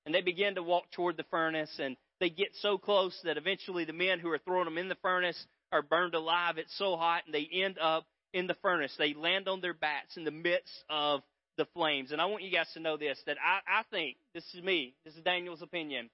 And 0.05 0.13
they 0.13 0.21
begin 0.21 0.55
to 0.55 0.63
walk 0.63 0.91
toward 0.91 1.17
the 1.17 1.25
furnace 1.31 1.79
and 1.79 1.97
they 2.19 2.29
get 2.29 2.49
so 2.61 2.77
close 2.77 3.17
that 3.23 3.37
eventually 3.37 3.85
the 3.85 3.93
men 3.93 4.19
who 4.19 4.29
are 4.31 4.39
throwing 4.39 4.65
them 4.65 4.77
in 4.77 4.89
the 4.89 4.97
furnace 5.01 5.45
are 5.71 5.81
burned 5.81 6.15
alive. 6.15 6.57
It's 6.57 6.77
so 6.77 6.95
hot 6.95 7.23
and 7.25 7.33
they 7.33 7.47
end 7.51 7.77
up 7.79 8.05
in 8.33 8.47
the 8.47 8.55
furnace. 8.61 8.93
They 8.97 9.13
land 9.13 9.47
on 9.47 9.61
their 9.61 9.73
bats 9.73 10.17
in 10.17 10.23
the 10.23 10.31
midst 10.31 10.83
of 10.89 11.21
the 11.57 11.65
flames. 11.73 12.11
And 12.11 12.21
I 12.21 12.25
want 12.25 12.43
you 12.43 12.51
guys 12.51 12.69
to 12.73 12.79
know 12.79 12.97
this 12.97 13.19
that 13.25 13.37
I, 13.43 13.79
I 13.79 13.83
think, 13.91 14.17
this 14.33 14.43
is 14.53 14.63
me, 14.63 14.93
this 15.05 15.15
is 15.15 15.23
Daniel's 15.23 15.61
opinion. 15.61 16.09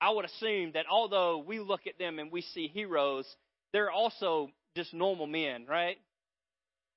I 0.00 0.10
would 0.10 0.24
assume 0.24 0.72
that 0.72 0.86
although 0.90 1.38
we 1.38 1.58
look 1.58 1.86
at 1.86 1.98
them 1.98 2.18
and 2.18 2.30
we 2.30 2.42
see 2.42 2.68
heroes, 2.68 3.26
they're 3.72 3.90
also 3.90 4.50
just 4.76 4.94
normal 4.94 5.26
men, 5.26 5.66
right? 5.68 5.96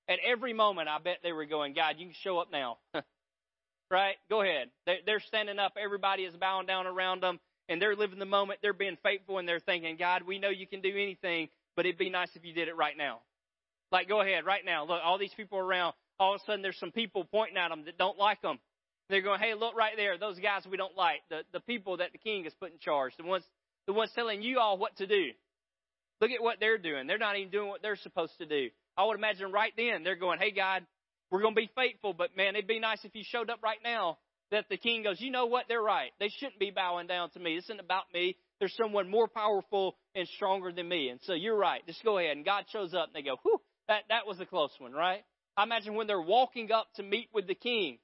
At 0.08 0.20
every 0.26 0.54
moment, 0.54 0.88
I 0.88 1.00
bet 1.00 1.18
they 1.24 1.32
were 1.32 1.46
going, 1.46 1.74
God, 1.74 1.96
you 1.98 2.06
can 2.08 2.16
show 2.22 2.38
up 2.38 2.52
now. 2.52 2.78
right? 3.90 4.16
Go 4.30 4.42
ahead. 4.42 4.70
They're 5.06 5.22
standing 5.28 5.58
up. 5.58 5.74
Everybody 5.82 6.24
is 6.24 6.36
bowing 6.36 6.68
down 6.68 6.86
around 6.86 7.24
them, 7.24 7.40
and 7.72 7.82
they're 7.82 7.96
living 7.96 8.20
the 8.20 8.26
moment. 8.26 8.60
They're 8.62 8.74
being 8.74 8.98
faithful, 9.02 9.38
and 9.38 9.48
they're 9.48 9.62
thinking, 9.62 9.96
God, 9.98 10.24
we 10.24 10.40
know 10.40 10.50
you 10.50 10.68
can 10.68 10.82
do 10.82 10.90
anything, 10.90 11.50
but 11.76 11.86
it'd 11.86 11.98
be 11.98 12.10
nice 12.10 12.30
if 12.36 12.44
you 12.44 12.54
did 12.54 12.68
it 12.68 12.76
right 12.76 12.98
now. 12.98 13.20
Like, 13.92 14.10
go 14.10 14.22
ahead, 14.22 14.46
right 14.46 14.64
now. 14.66 14.86
Look, 14.86 15.00
all 15.04 15.18
these 15.18 15.34
people 15.36 15.58
around, 15.58 15.94
all 16.20 16.36
of 16.36 16.42
a 16.42 16.46
sudden 16.46 16.62
there's 16.62 16.80
some 16.80 16.92
people 16.92 17.24
pointing 17.24 17.58
at 17.58 17.70
them 17.70 17.86
that 17.86 17.98
don't 17.98 18.18
like 18.18 18.42
them. 18.42 18.60
They're 19.10 19.22
going, 19.22 19.40
hey, 19.40 19.54
look 19.54 19.76
right 19.76 19.94
there, 19.96 20.18
those 20.18 20.40
guys 20.40 20.64
we 20.70 20.78
don't 20.78 20.96
like, 20.96 21.22
the, 21.30 21.42
the 21.52 21.60
people 21.60 21.98
that 21.98 22.12
the 22.12 22.18
king 22.18 22.44
has 22.46 22.54
put 22.54 22.72
in 22.72 22.80
charge, 22.80 23.14
the 23.18 23.26
ones, 23.26 23.44
the 23.88 23.94
ones 23.94 24.12
telling 24.16 24.42
you 24.42 24.60
all 24.60 24.78
what 24.78 24.96
to 24.98 25.08
do. 25.08 25.32
Look 26.22 26.32
at 26.32 26.42
what 26.42 26.60
they're 26.60 26.78
doing. 26.78 27.08
They're 27.08 27.18
not 27.18 27.36
even 27.36 27.52
doing 27.52 27.68
what 27.68 27.82
they're 27.82 27.98
supposed 27.98 28.38
to 28.38 28.46
do. 28.46 28.70
I 28.96 29.06
would 29.06 29.18
imagine 29.18 29.52
right 29.52 29.74
then 29.76 30.04
they're 30.04 30.16
going, 30.16 30.40
hey, 30.40 30.52
God, 30.52 30.86
we're 31.30 31.42
going 31.42 31.56
to 31.56 31.62
be 31.62 31.70
faithful, 31.76 32.14
but 32.14 32.38
man, 32.38 32.56
it'd 32.56 32.68
be 32.68 32.80
nice 32.80 33.00
if 33.04 33.16
you 33.16 33.24
showed 33.26 33.50
up 33.50 33.60
right 33.64 33.80
now 33.84 34.18
that 34.52 34.66
the 34.70 34.78
king 34.78 35.04
goes, 35.04 35.20
you 35.20 35.32
know 35.32 35.46
what? 35.46 35.66
They're 35.68 35.82
right. 35.82 36.12
They 36.20 36.30
shouldn't 36.30 36.60
be 36.60 36.72
bowing 36.72 37.08
down 37.08 37.30
to 37.32 37.40
me. 37.40 37.56
This 37.56 37.66
isn't 37.66 37.80
about 37.80 38.04
me. 38.14 38.36
There's 38.60 38.76
someone 38.76 39.10
more 39.10 39.28
powerful 39.28 39.96
and 40.14 40.28
stronger 40.36 40.72
than 40.72 40.88
me. 40.88 41.10
And 41.10 41.20
so 41.24 41.34
you're 41.34 41.58
right. 41.58 41.86
Just 41.88 42.04
go 42.04 42.18
ahead. 42.18 42.36
And 42.36 42.46
God 42.46 42.66
shows 42.72 42.94
up 42.94 43.08
and 43.08 43.16
they 43.16 43.28
go, 43.28 43.38
whew, 43.44 43.60
that, 43.88 44.04
that 44.10 44.28
was 44.28 44.40
a 44.40 44.46
close 44.46 44.72
one, 44.78 44.92
right? 44.92 45.24
I 45.58 45.64
imagine 45.64 45.96
when 45.96 46.08
they're 46.08 46.22
walking 46.22 46.72
up 46.72 46.88
to 46.96 47.04
meet 47.04 47.30
with 47.34 47.48
the 47.48 47.56
king, 47.56 47.98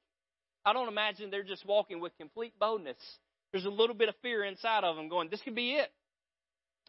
I 0.65 0.73
don't 0.73 0.87
imagine 0.87 1.29
they're 1.29 1.43
just 1.43 1.65
walking 1.65 1.99
with 1.99 2.17
complete 2.17 2.53
boldness. 2.59 2.97
There's 3.51 3.65
a 3.65 3.69
little 3.69 3.95
bit 3.95 4.09
of 4.09 4.15
fear 4.21 4.43
inside 4.43 4.83
of 4.83 4.95
them 4.95 5.09
going, 5.09 5.29
this 5.29 5.41
could 5.41 5.55
be 5.55 5.73
it. 5.73 5.89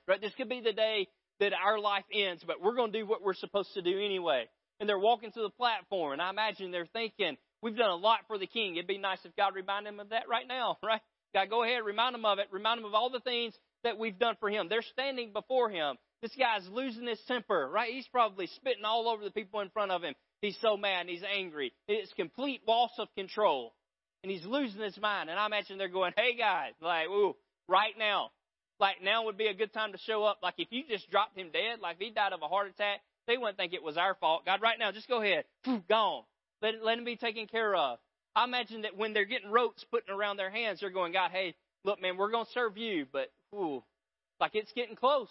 Right? 0.06 0.20
This 0.20 0.32
could 0.36 0.48
be 0.48 0.60
the 0.60 0.72
day 0.72 1.08
that 1.40 1.52
our 1.52 1.78
life 1.78 2.04
ends, 2.12 2.42
but 2.46 2.62
we're 2.62 2.74
going 2.74 2.92
to 2.92 2.98
do 2.98 3.06
what 3.06 3.22
we're 3.22 3.34
supposed 3.34 3.72
to 3.74 3.82
do 3.82 3.98
anyway. 3.98 4.46
And 4.80 4.88
they're 4.88 4.98
walking 4.98 5.30
to 5.32 5.42
the 5.42 5.50
platform, 5.50 6.12
and 6.12 6.22
I 6.22 6.30
imagine 6.30 6.70
they're 6.70 6.86
thinking, 6.92 7.36
we've 7.62 7.76
done 7.76 7.90
a 7.90 7.96
lot 7.96 8.20
for 8.26 8.38
the 8.38 8.46
king. 8.46 8.76
It'd 8.76 8.86
be 8.86 8.98
nice 8.98 9.18
if 9.24 9.34
God 9.36 9.54
reminded 9.54 9.90
him 9.90 10.00
of 10.00 10.10
that 10.10 10.28
right 10.28 10.46
now, 10.46 10.78
right? 10.82 11.00
God, 11.34 11.50
go 11.50 11.62
ahead, 11.62 11.84
remind 11.84 12.14
him 12.14 12.24
of 12.24 12.38
it. 12.38 12.48
Remind 12.50 12.80
him 12.80 12.86
of 12.86 12.94
all 12.94 13.10
the 13.10 13.20
things 13.20 13.54
that 13.84 13.98
we've 13.98 14.18
done 14.18 14.36
for 14.40 14.48
him. 14.48 14.68
They're 14.68 14.82
standing 14.82 15.32
before 15.32 15.70
him. 15.70 15.96
This 16.22 16.34
guy's 16.36 16.66
losing 16.70 17.06
his 17.06 17.20
temper, 17.28 17.68
right? 17.72 17.92
He's 17.92 18.08
probably 18.08 18.46
spitting 18.46 18.84
all 18.84 19.08
over 19.08 19.22
the 19.22 19.30
people 19.30 19.60
in 19.60 19.70
front 19.70 19.92
of 19.92 20.02
him. 20.02 20.14
He's 20.40 20.56
so 20.60 20.76
mad 20.76 21.02
and 21.02 21.10
he's 21.10 21.22
angry. 21.22 21.72
It's 21.86 22.12
complete 22.14 22.62
loss 22.66 22.90
of 22.98 23.08
control. 23.16 23.74
And 24.22 24.32
he's 24.32 24.44
losing 24.44 24.80
his 24.80 24.98
mind. 24.98 25.30
And 25.30 25.38
I 25.38 25.46
imagine 25.46 25.78
they're 25.78 25.88
going, 25.88 26.12
hey 26.16 26.36
guys, 26.36 26.72
like, 26.80 27.06
ooh, 27.08 27.36
right 27.68 27.96
now. 27.96 28.30
Like 28.80 29.02
now 29.02 29.24
would 29.24 29.36
be 29.36 29.48
a 29.48 29.54
good 29.54 29.72
time 29.72 29.92
to 29.92 29.98
show 29.98 30.24
up. 30.24 30.38
Like 30.42 30.54
if 30.58 30.68
you 30.70 30.84
just 30.88 31.10
dropped 31.10 31.36
him 31.36 31.50
dead, 31.52 31.80
like 31.80 31.96
if 31.96 32.00
he 32.00 32.10
died 32.10 32.32
of 32.32 32.42
a 32.42 32.48
heart 32.48 32.68
attack, 32.68 33.00
they 33.26 33.36
wouldn't 33.36 33.56
think 33.56 33.72
it 33.74 33.82
was 33.82 33.96
our 33.96 34.14
fault. 34.14 34.44
God, 34.44 34.62
right 34.62 34.78
now, 34.78 34.92
just 34.92 35.08
go 35.08 35.20
ahead. 35.20 35.44
Gone. 35.88 36.22
Let, 36.62 36.82
let 36.82 36.98
him 36.98 37.04
be 37.04 37.16
taken 37.16 37.46
care 37.46 37.74
of. 37.74 37.98
I 38.34 38.44
imagine 38.44 38.82
that 38.82 38.96
when 38.96 39.12
they're 39.12 39.24
getting 39.24 39.50
ropes 39.50 39.84
putting 39.90 40.14
around 40.14 40.36
their 40.36 40.50
hands, 40.50 40.80
they're 40.80 40.90
going, 40.90 41.12
God, 41.12 41.30
hey, 41.30 41.54
look, 41.84 42.00
man, 42.00 42.16
we're 42.16 42.30
going 42.30 42.46
to 42.46 42.52
serve 42.52 42.76
you, 42.76 43.06
but, 43.12 43.30
ooh, 43.54 43.82
like 44.40 44.52
it's 44.54 44.72
getting 44.72 44.96
close. 44.96 45.30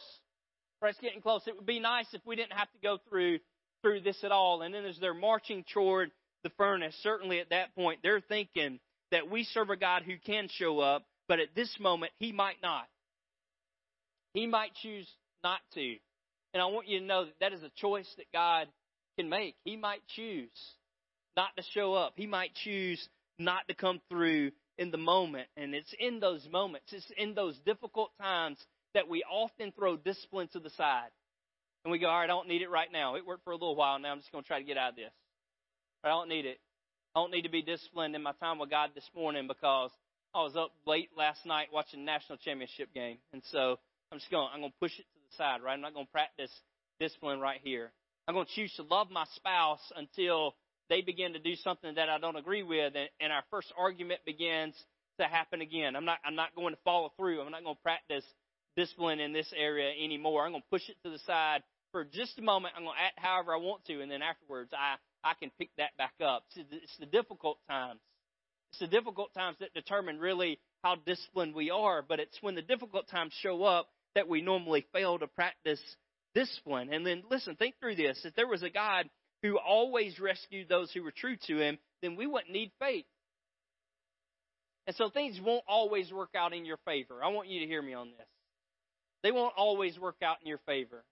It's 0.81 0.99
getting 0.99 1.21
close. 1.21 1.41
It 1.47 1.55
would 1.55 1.65
be 1.65 1.79
nice 1.79 2.07
if 2.13 2.21
we 2.25 2.35
didn't 2.35 2.53
have 2.53 2.71
to 2.71 2.79
go 2.81 2.99
through 3.09 3.39
through 3.81 4.01
this 4.01 4.23
at 4.23 4.31
all. 4.31 4.61
And 4.61 4.73
then 4.73 4.85
as 4.85 4.97
they're 4.99 5.13
marching 5.13 5.63
toward 5.73 6.11
the 6.43 6.49
furnace, 6.57 6.95
certainly 7.03 7.39
at 7.39 7.49
that 7.49 7.75
point, 7.75 7.99
they're 8.03 8.21
thinking 8.21 8.79
that 9.11 9.29
we 9.29 9.43
serve 9.43 9.69
a 9.69 9.75
God 9.75 10.03
who 10.03 10.17
can 10.25 10.49
show 10.51 10.79
up, 10.79 11.05
but 11.27 11.39
at 11.39 11.55
this 11.55 11.73
moment, 11.79 12.11
he 12.17 12.31
might 12.31 12.57
not. 12.61 12.87
He 14.33 14.47
might 14.47 14.73
choose 14.81 15.07
not 15.43 15.59
to. 15.75 15.95
And 16.53 16.61
I 16.61 16.65
want 16.65 16.87
you 16.87 16.99
to 16.99 17.05
know 17.05 17.25
that 17.25 17.39
that 17.39 17.53
is 17.53 17.63
a 17.63 17.71
choice 17.75 18.11
that 18.17 18.31
God 18.33 18.67
can 19.17 19.29
make. 19.29 19.55
He 19.63 19.77
might 19.77 20.01
choose 20.15 20.49
not 21.37 21.55
to 21.55 21.63
show 21.73 21.93
up. 21.93 22.13
He 22.17 22.25
might 22.25 22.53
choose 22.55 23.07
not 23.39 23.67
to 23.69 23.75
come 23.75 24.01
through 24.09 24.51
in 24.77 24.91
the 24.91 24.97
moment. 24.97 25.47
And 25.55 25.73
it's 25.73 25.93
in 25.99 26.19
those 26.19 26.45
moments, 26.51 26.87
it's 26.91 27.05
in 27.15 27.35
those 27.35 27.57
difficult 27.65 28.11
times 28.19 28.57
that 28.93 29.07
we 29.07 29.23
often 29.23 29.71
throw 29.71 29.95
discipline 29.95 30.49
to 30.53 30.59
the 30.59 30.71
side. 30.71 31.09
And 31.85 31.91
we 31.91 31.99
go, 31.99 32.07
all 32.07 32.17
right, 32.17 32.23
I 32.23 32.27
don't 32.27 32.47
need 32.47 32.63
it 32.63 32.69
right 32.69 32.91
now. 32.91 33.15
It 33.15 33.25
worked 33.25 33.43
for 33.43 33.51
a 33.51 33.55
little 33.55 33.75
while. 33.75 33.99
Now 33.99 34.11
I'm 34.11 34.19
just 34.19 34.31
going 34.31 34.43
to 34.43 34.47
try 34.47 34.59
to 34.59 34.65
get 34.65 34.77
out 34.77 34.89
of 34.89 34.95
this. 34.95 35.11
I 36.03 36.09
don't 36.09 36.27
need 36.27 36.45
it. 36.45 36.59
I 37.15 37.19
don't 37.19 37.31
need 37.31 37.43
to 37.43 37.49
be 37.49 37.61
disciplined 37.61 38.15
in 38.15 38.23
my 38.23 38.33
time 38.33 38.59
with 38.59 38.69
God 38.69 38.89
this 38.93 39.09
morning 39.15 39.47
because 39.47 39.91
I 40.35 40.43
was 40.43 40.55
up 40.55 40.71
late 40.85 41.09
last 41.17 41.45
night 41.45 41.67
watching 41.71 42.01
the 42.01 42.05
national 42.05 42.37
championship 42.39 42.93
game. 42.93 43.17
And 43.31 43.41
so 43.51 43.77
I'm 44.11 44.19
just 44.19 44.29
going, 44.29 44.47
I'm 44.53 44.59
going 44.59 44.71
to 44.71 44.77
push 44.79 44.97
it 44.99 45.03
to 45.03 45.19
the 45.29 45.35
side, 45.37 45.61
right? 45.63 45.73
I'm 45.73 45.81
not 45.81 45.93
going 45.93 46.05
to 46.05 46.11
practice 46.11 46.51
discipline 46.99 47.39
right 47.39 47.59
here. 47.63 47.91
I'm 48.27 48.35
going 48.35 48.45
to 48.45 48.51
choose 48.53 48.73
to 48.75 48.83
love 48.83 49.09
my 49.09 49.25
spouse 49.35 49.81
until 49.95 50.53
they 50.89 51.01
begin 51.01 51.33
to 51.33 51.39
do 51.39 51.55
something 51.55 51.95
that 51.95 52.09
I 52.09 52.17
don't 52.19 52.35
agree 52.35 52.63
with, 52.63 52.93
and, 52.95 53.09
and 53.19 53.31
our 53.31 53.43
first 53.51 53.71
argument 53.77 54.21
begins 54.25 54.75
to 55.19 55.25
happen 55.25 55.61
again. 55.61 55.95
I'm 55.95 56.05
not, 56.05 56.19
I'm 56.25 56.35
not 56.35 56.55
going 56.55 56.73
to 56.73 56.79
follow 56.83 57.11
through. 57.17 57.41
I'm 57.41 57.51
not 57.51 57.63
going 57.63 57.75
to 57.75 57.81
practice 57.81 58.23
discipline 58.75 59.19
in 59.19 59.33
this 59.33 59.51
area 59.57 59.91
anymore. 60.03 60.45
I'm 60.45 60.51
going 60.51 60.61
to 60.61 60.69
push 60.69 60.87
it 60.89 60.95
to 61.03 61.09
the 61.09 61.19
side 61.19 61.63
for 61.91 62.03
just 62.03 62.37
a 62.37 62.41
moment. 62.41 62.75
I'm 62.77 62.83
going 62.83 62.95
to 62.95 63.03
act 63.03 63.17
however 63.17 63.53
I 63.53 63.57
want 63.57 63.85
to, 63.85 64.01
and 64.01 64.11
then 64.11 64.21
afterwards, 64.21 64.71
I, 64.73 64.95
I 65.23 65.33
can 65.39 65.51
pick 65.57 65.69
that 65.77 65.97
back 65.97 66.13
up. 66.23 66.43
It's 66.55 66.97
the 66.99 67.05
difficult 67.05 67.57
times. 67.67 67.99
It's 68.71 68.79
the 68.79 68.87
difficult 68.87 69.33
times 69.33 69.57
that 69.59 69.73
determine 69.73 70.19
really 70.19 70.59
how 70.83 70.95
disciplined 71.05 71.55
we 71.55 71.71
are, 71.71 72.01
but 72.01 72.19
it's 72.19 72.37
when 72.41 72.55
the 72.55 72.61
difficult 72.61 73.09
times 73.09 73.33
show 73.41 73.63
up 73.63 73.89
that 74.15 74.27
we 74.27 74.41
normally 74.41 74.85
fail 74.93 75.17
to 75.17 75.27
practice 75.27 75.81
discipline. 76.35 76.93
And 76.93 77.05
then 77.05 77.23
listen, 77.29 77.55
think 77.55 77.75
through 77.79 77.95
this. 77.95 78.19
If 78.23 78.35
there 78.35 78.47
was 78.47 78.63
a 78.63 78.69
God 78.69 79.09
who 79.41 79.57
always 79.57 80.19
rescued 80.19 80.67
those 80.69 80.91
who 80.91 81.03
were 81.03 81.11
true 81.11 81.35
to 81.47 81.59
him, 81.59 81.77
then 82.01 82.15
we 82.15 82.27
wouldn't 82.27 82.51
need 82.51 82.71
faith. 82.79 83.05
And 84.87 84.95
so 84.95 85.09
things 85.09 85.39
won't 85.41 85.63
always 85.67 86.11
work 86.11 86.29
out 86.35 86.53
in 86.53 86.65
your 86.65 86.77
favor. 86.85 87.23
I 87.23 87.27
want 87.29 87.49
you 87.49 87.59
to 87.59 87.65
hear 87.65 87.81
me 87.81 87.93
on 87.93 88.07
this. 88.17 88.27
They 89.23 89.31
won't 89.31 89.53
always 89.57 89.99
work 89.99 90.17
out 90.23 90.37
in 90.41 90.47
your 90.47 90.59
favor. 90.65 91.03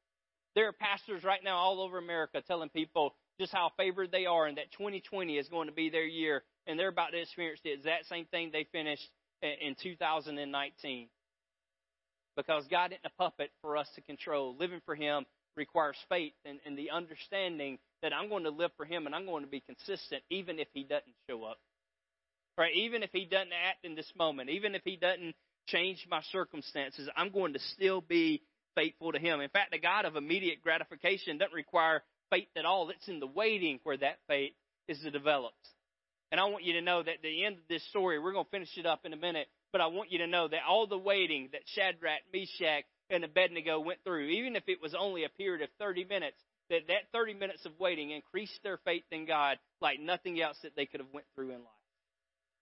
There 0.55 0.67
are 0.69 0.73
pastors 0.73 1.23
right 1.23 1.43
now 1.43 1.57
all 1.57 1.81
over 1.81 1.97
America 1.97 2.41
telling 2.47 2.69
people 2.69 3.15
just 3.39 3.51
how 3.51 3.71
favored 3.75 4.11
they 4.11 4.25
are 4.25 4.45
and 4.45 4.57
that 4.57 4.71
2020 4.71 5.37
is 5.37 5.49
going 5.49 5.67
to 5.67 5.73
be 5.73 5.89
their 5.89 6.05
year 6.05 6.43
and 6.65 6.79
they're 6.79 6.87
about 6.87 7.11
to 7.11 7.21
experience 7.21 7.59
the 7.63 7.73
exact 7.73 8.07
same 8.07 8.25
thing 8.25 8.51
they 8.51 8.65
finished 8.71 9.09
in 9.41 9.75
2019 9.81 11.09
because 12.37 12.65
God 12.69 12.91
isn't 12.91 13.05
a 13.05 13.21
puppet 13.21 13.51
for 13.61 13.77
us 13.77 13.87
to 13.95 14.01
control. 14.01 14.55
Living 14.57 14.81
for 14.85 14.95
Him 14.95 15.25
requires 15.55 15.97
faith 16.09 16.33
and, 16.45 16.59
and 16.65 16.77
the 16.77 16.91
understanding 16.91 17.77
that 18.05 18.13
I'm 18.13 18.29
going 18.29 18.43
to 18.43 18.51
live 18.51 18.69
for 18.77 18.85
Him 18.85 19.07
and 19.07 19.15
I'm 19.15 19.25
going 19.25 19.43
to 19.43 19.49
be 19.49 19.61
consistent 19.61 20.21
even 20.29 20.59
if 20.59 20.67
He 20.73 20.83
doesn't 20.83 21.15
show 21.27 21.43
up. 21.43 21.57
Right? 22.55 22.73
Even 22.75 23.01
if 23.01 23.09
He 23.11 23.25
doesn't 23.25 23.51
act 23.51 23.83
in 23.83 23.95
this 23.95 24.11
moment, 24.15 24.51
even 24.51 24.75
if 24.75 24.83
He 24.85 24.95
doesn't 24.95 25.33
change 25.67 26.05
my 26.09 26.21
circumstances, 26.31 27.09
I'm 27.17 27.31
going 27.31 27.53
to 27.53 27.59
still 27.73 28.01
be 28.01 28.43
faithful 28.75 29.11
to 29.11 29.17
Him. 29.17 29.41
In 29.41 29.49
fact, 29.49 29.71
the 29.71 29.79
God 29.79 30.05
of 30.05 30.15
immediate 30.15 30.61
gratification 30.61 31.39
doesn't 31.39 31.55
require 31.55 32.03
faith 32.29 32.47
at 32.55 32.63
all. 32.63 32.91
It's 32.91 33.07
in 33.07 33.19
the 33.19 33.27
waiting 33.27 33.79
where 33.81 33.97
that 33.97 34.19
faith 34.27 34.53
is 34.87 34.99
developed. 35.11 35.55
And 36.31 36.39
I 36.39 36.45
want 36.45 36.63
you 36.63 36.73
to 36.73 36.81
know 36.81 37.01
that 37.01 37.15
at 37.15 37.21
the 37.23 37.43
end 37.43 37.55
of 37.55 37.67
this 37.67 37.87
story, 37.89 38.19
we're 38.19 38.33
going 38.33 38.45
to 38.45 38.51
finish 38.51 38.77
it 38.77 38.85
up 38.85 39.01
in 39.03 39.13
a 39.13 39.17
minute, 39.17 39.47
but 39.71 39.81
I 39.81 39.87
want 39.87 40.11
you 40.11 40.19
to 40.19 40.27
know 40.27 40.47
that 40.47 40.59
all 40.69 40.85
the 40.85 40.97
waiting 40.97 41.49
that 41.53 41.61
Shadrach, 41.73 42.21
Meshach, 42.31 42.85
and 43.09 43.23
Abednego 43.23 43.79
went 43.79 43.99
through, 44.03 44.27
even 44.27 44.55
if 44.55 44.63
it 44.67 44.81
was 44.81 44.95
only 44.97 45.23
a 45.23 45.29
period 45.29 45.63
of 45.63 45.69
30 45.79 46.05
minutes, 46.05 46.37
that 46.69 46.87
that 46.87 47.11
30 47.13 47.35
minutes 47.35 47.65
of 47.65 47.79
waiting 47.79 48.11
increased 48.11 48.59
their 48.63 48.77
faith 48.85 49.03
in 49.11 49.25
God 49.25 49.57
like 49.81 49.99
nothing 49.99 50.41
else 50.41 50.57
that 50.63 50.75
they 50.75 50.85
could 50.85 50.99
have 50.99 51.13
went 51.13 51.27
through 51.35 51.51
in 51.51 51.59
life. 51.59 51.85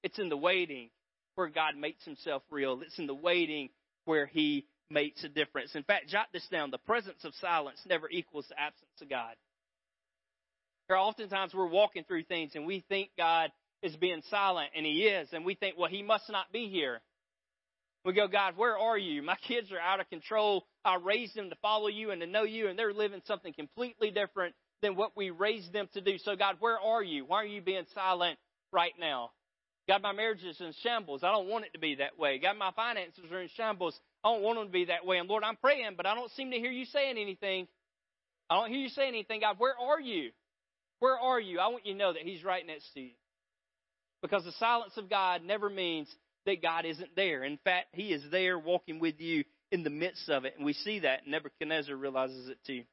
It's 0.03 0.19
in 0.19 0.29
the 0.29 0.37
waiting 0.37 0.89
where 1.35 1.47
God 1.47 1.75
makes 1.77 2.03
himself 2.05 2.43
real. 2.51 2.81
It's 2.81 2.99
in 2.99 3.07
the 3.07 3.13
waiting 3.13 3.69
where 4.05 4.25
he 4.25 4.65
makes 4.89 5.23
a 5.23 5.29
difference. 5.29 5.73
In 5.75 5.83
fact, 5.83 6.09
jot 6.09 6.27
this 6.33 6.47
down. 6.51 6.71
The 6.71 6.77
presence 6.77 7.23
of 7.23 7.33
silence 7.35 7.79
never 7.87 8.09
equals 8.09 8.45
the 8.49 8.59
absence 8.59 9.01
of 9.01 9.09
God. 9.09 9.35
There 10.87 10.97
are 10.97 11.03
oftentimes 11.03 11.53
we're 11.53 11.67
walking 11.67 12.03
through 12.03 12.23
things 12.23 12.51
and 12.55 12.65
we 12.65 12.83
think 12.89 13.11
God 13.17 13.51
is 13.81 13.95
being 13.97 14.21
silent, 14.29 14.69
and 14.75 14.85
He 14.85 15.03
is, 15.03 15.27
and 15.33 15.43
we 15.43 15.55
think, 15.55 15.77
well, 15.77 15.89
He 15.89 16.01
must 16.01 16.29
not 16.29 16.51
be 16.51 16.69
here. 16.69 17.01
We 18.05 18.13
go, 18.13 18.27
God, 18.27 18.57
where 18.57 18.77
are 18.77 18.97
you? 18.97 19.21
My 19.21 19.37
kids 19.47 19.71
are 19.71 19.79
out 19.79 19.99
of 19.99 20.09
control. 20.09 20.65
I 20.85 20.95
raised 20.95 21.35
them 21.35 21.49
to 21.49 21.55
follow 21.61 21.87
you 21.87 22.11
and 22.11 22.21
to 22.21 22.27
know 22.27 22.43
you, 22.43 22.67
and 22.67 22.77
they're 22.77 22.93
living 22.93 23.21
something 23.25 23.53
completely 23.53 24.11
different 24.11 24.55
than 24.81 24.95
what 24.95 25.15
we 25.15 25.29
raised 25.29 25.71
them 25.71 25.87
to 25.93 26.01
do. 26.01 26.17
So, 26.19 26.35
God, 26.35 26.57
where 26.59 26.79
are 26.79 27.01
you? 27.01 27.25
Why 27.25 27.37
are 27.37 27.45
you 27.45 27.61
being 27.61 27.85
silent 27.95 28.37
right 28.71 28.93
now? 28.99 29.31
God, 29.87 30.01
my 30.01 30.13
marriage 30.13 30.43
is 30.43 30.59
in 30.61 30.73
shambles. 30.81 31.23
I 31.23 31.31
don't 31.31 31.47
want 31.47 31.65
it 31.65 31.73
to 31.73 31.79
be 31.79 31.95
that 31.95 32.17
way. 32.17 32.37
God, 32.37 32.57
my 32.57 32.71
finances 32.71 33.25
are 33.31 33.41
in 33.41 33.49
shambles. 33.55 33.99
I 34.23 34.31
don't 34.31 34.41
want 34.41 34.57
them 34.57 34.67
to 34.67 34.71
be 34.71 34.85
that 34.85 35.05
way. 35.05 35.17
And 35.17 35.27
Lord, 35.27 35.43
I'm 35.43 35.57
praying, 35.57 35.93
but 35.97 36.05
I 36.05 36.15
don't 36.15 36.31
seem 36.31 36.51
to 36.51 36.57
hear 36.57 36.71
you 36.71 36.85
saying 36.85 37.17
anything. 37.17 37.67
I 38.49 38.55
don't 38.55 38.69
hear 38.69 38.79
you 38.79 38.89
saying 38.89 39.09
anything, 39.09 39.41
God. 39.41 39.55
Where 39.57 39.75
are 39.77 39.99
you? 39.99 40.31
Where 40.99 41.17
are 41.17 41.39
you? 41.39 41.59
I 41.59 41.67
want 41.67 41.85
you 41.85 41.93
to 41.93 41.99
know 41.99 42.13
that 42.13 42.21
He's 42.21 42.43
right 42.43 42.65
next 42.65 42.93
to 42.93 43.01
you. 43.01 43.11
Because 44.21 44.45
the 44.45 44.53
silence 44.53 44.93
of 44.95 45.09
God 45.09 45.43
never 45.43 45.69
means 45.69 46.07
that 46.45 46.61
God 46.61 46.85
isn't 46.85 47.15
there. 47.15 47.43
In 47.43 47.57
fact, 47.63 47.87
He 47.91 48.13
is 48.13 48.23
there 48.31 48.57
walking 48.57 48.99
with 48.99 49.19
you 49.19 49.43
in 49.73 49.83
the 49.83 49.89
midst 49.89 50.29
of 50.29 50.45
it. 50.45 50.53
And 50.55 50.65
we 50.65 50.73
see 50.73 50.99
that. 50.99 51.27
Nebuchadnezzar 51.27 51.95
realizes 51.95 52.47
it 52.47 52.59
too. 52.65 52.83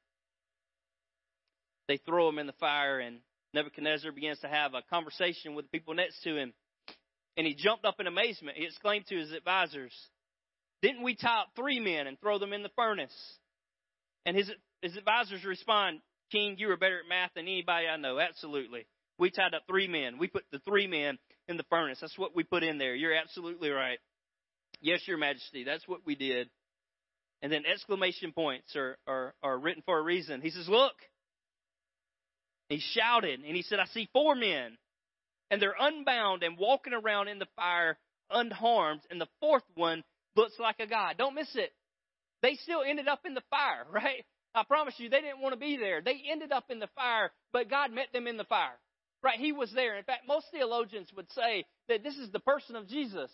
They 1.87 1.99
throw 1.99 2.28
him 2.28 2.39
in 2.39 2.47
the 2.47 2.55
fire, 2.55 2.99
and 2.99 3.18
Nebuchadnezzar 3.53 4.12
begins 4.12 4.39
to 4.41 4.49
have 4.49 4.72
a 4.72 4.83
conversation 4.89 5.55
with 5.55 5.66
the 5.66 5.78
people 5.78 5.95
next 5.95 6.22
to 6.22 6.37
him. 6.37 6.55
And 7.37 7.47
he 7.47 7.55
jumped 7.55 7.85
up 7.85 8.01
in 8.01 8.07
amazement. 8.07 8.57
He 8.57 8.64
exclaimed 8.64 9.07
to 9.09 9.16
his 9.16 9.31
advisors, 9.33 9.93
Didn't 10.81 11.03
we 11.03 11.16
tie 11.16 11.43
up 11.43 11.49
three 11.55 11.81
men 11.81 12.07
and 12.07 12.18
throw 12.18 12.39
them 12.39 12.55
in 12.55 12.62
the 12.62 12.70
furnace? 12.74 13.14
And 14.24 14.35
his, 14.35 14.51
his 14.81 14.97
advisors 14.97 15.45
respond, 15.45 16.01
King, 16.33 16.57
you 16.59 16.70
are 16.70 16.76
better 16.78 17.01
at 17.01 17.09
math 17.09 17.35
than 17.35 17.45
anybody 17.45 17.89
I 17.89 17.97
know. 17.99 18.18
Absolutely. 18.18 18.87
We 19.18 19.31
tied 19.31 19.55
up 19.55 19.64
three 19.68 19.87
men. 19.87 20.16
We 20.18 20.28
put 20.28 20.45
the 20.51 20.61
three 20.61 20.87
men 20.87 21.18
in 21.47 21.59
the 21.59 21.64
furnace. 21.68 21.99
That's 22.01 22.18
what 22.18 22.35
we 22.35 22.43
put 22.43 22.62
in 22.62 22.78
there. 22.78 22.95
You're 22.95 23.14
absolutely 23.14 23.68
right. 23.68 23.99
Yes, 24.81 25.01
Your 25.07 25.18
Majesty. 25.18 25.64
That's 25.64 25.87
what 25.87 26.01
we 26.07 26.14
did. 26.14 26.49
And 27.43 27.51
then 27.51 27.64
exclamation 27.64 28.32
points 28.32 28.76
are, 28.76 28.99
are, 29.07 29.34
are 29.43 29.59
written 29.59 29.82
for 29.86 29.99
a 29.99 30.03
reason. 30.03 30.41
He 30.41 30.51
says, 30.51 30.68
Look. 30.68 30.95
He 32.68 32.80
shouted 32.95 33.41
and 33.41 33.57
he 33.57 33.62
said, 33.62 33.80
I 33.80 33.86
see 33.86 34.09
four 34.12 34.36
men 34.36 34.78
and 35.51 35.61
they're 35.61 35.74
unbound 35.78 36.45
and 36.45 36.57
walking 36.57 36.93
around 36.93 37.26
in 37.26 37.41
the 37.41 37.49
fire 37.57 37.99
unharmed. 38.30 39.01
And 39.11 39.20
the 39.20 39.28
fourth 39.41 39.64
one 39.74 40.05
looks 40.36 40.55
like 40.59 40.76
a 40.78 40.86
god. 40.86 41.16
Don't 41.18 41.34
miss 41.34 41.51
it. 41.55 41.72
They 42.43 42.55
still 42.62 42.82
ended 42.86 43.09
up 43.09 43.20
in 43.24 43.34
the 43.34 43.43
fire, 43.51 43.86
right? 43.93 44.24
I 44.55 44.62
promise 44.64 44.95
you, 44.99 45.09
they 45.09 45.20
didn't 45.20 45.41
want 45.41 45.53
to 45.53 45.61
be 45.61 45.76
there. 45.76 46.01
They 46.01 46.22
ended 46.30 46.53
up 46.53 46.64
in 46.70 46.78
the 46.78 46.88
fire, 46.95 47.30
but 47.53 47.70
God 47.70 47.93
met 47.93 48.12
them 48.12 48.26
in 48.26 48.36
the 48.36 48.45
fire. 48.45 48.78
Right? 49.22 49.38
He 49.38 49.53
was 49.53 49.70
there. 49.74 49.99
In 49.99 50.05
fact, 50.05 50.22
most 50.26 50.47
theologians 50.51 51.09
would 51.14 51.30
say 51.32 51.66
that 51.88 52.03
this 52.03 52.16
is 52.16 52.30
the 52.30 52.41
person 52.41 52.74
of 52.74 52.88
Jesus. 52.88 53.30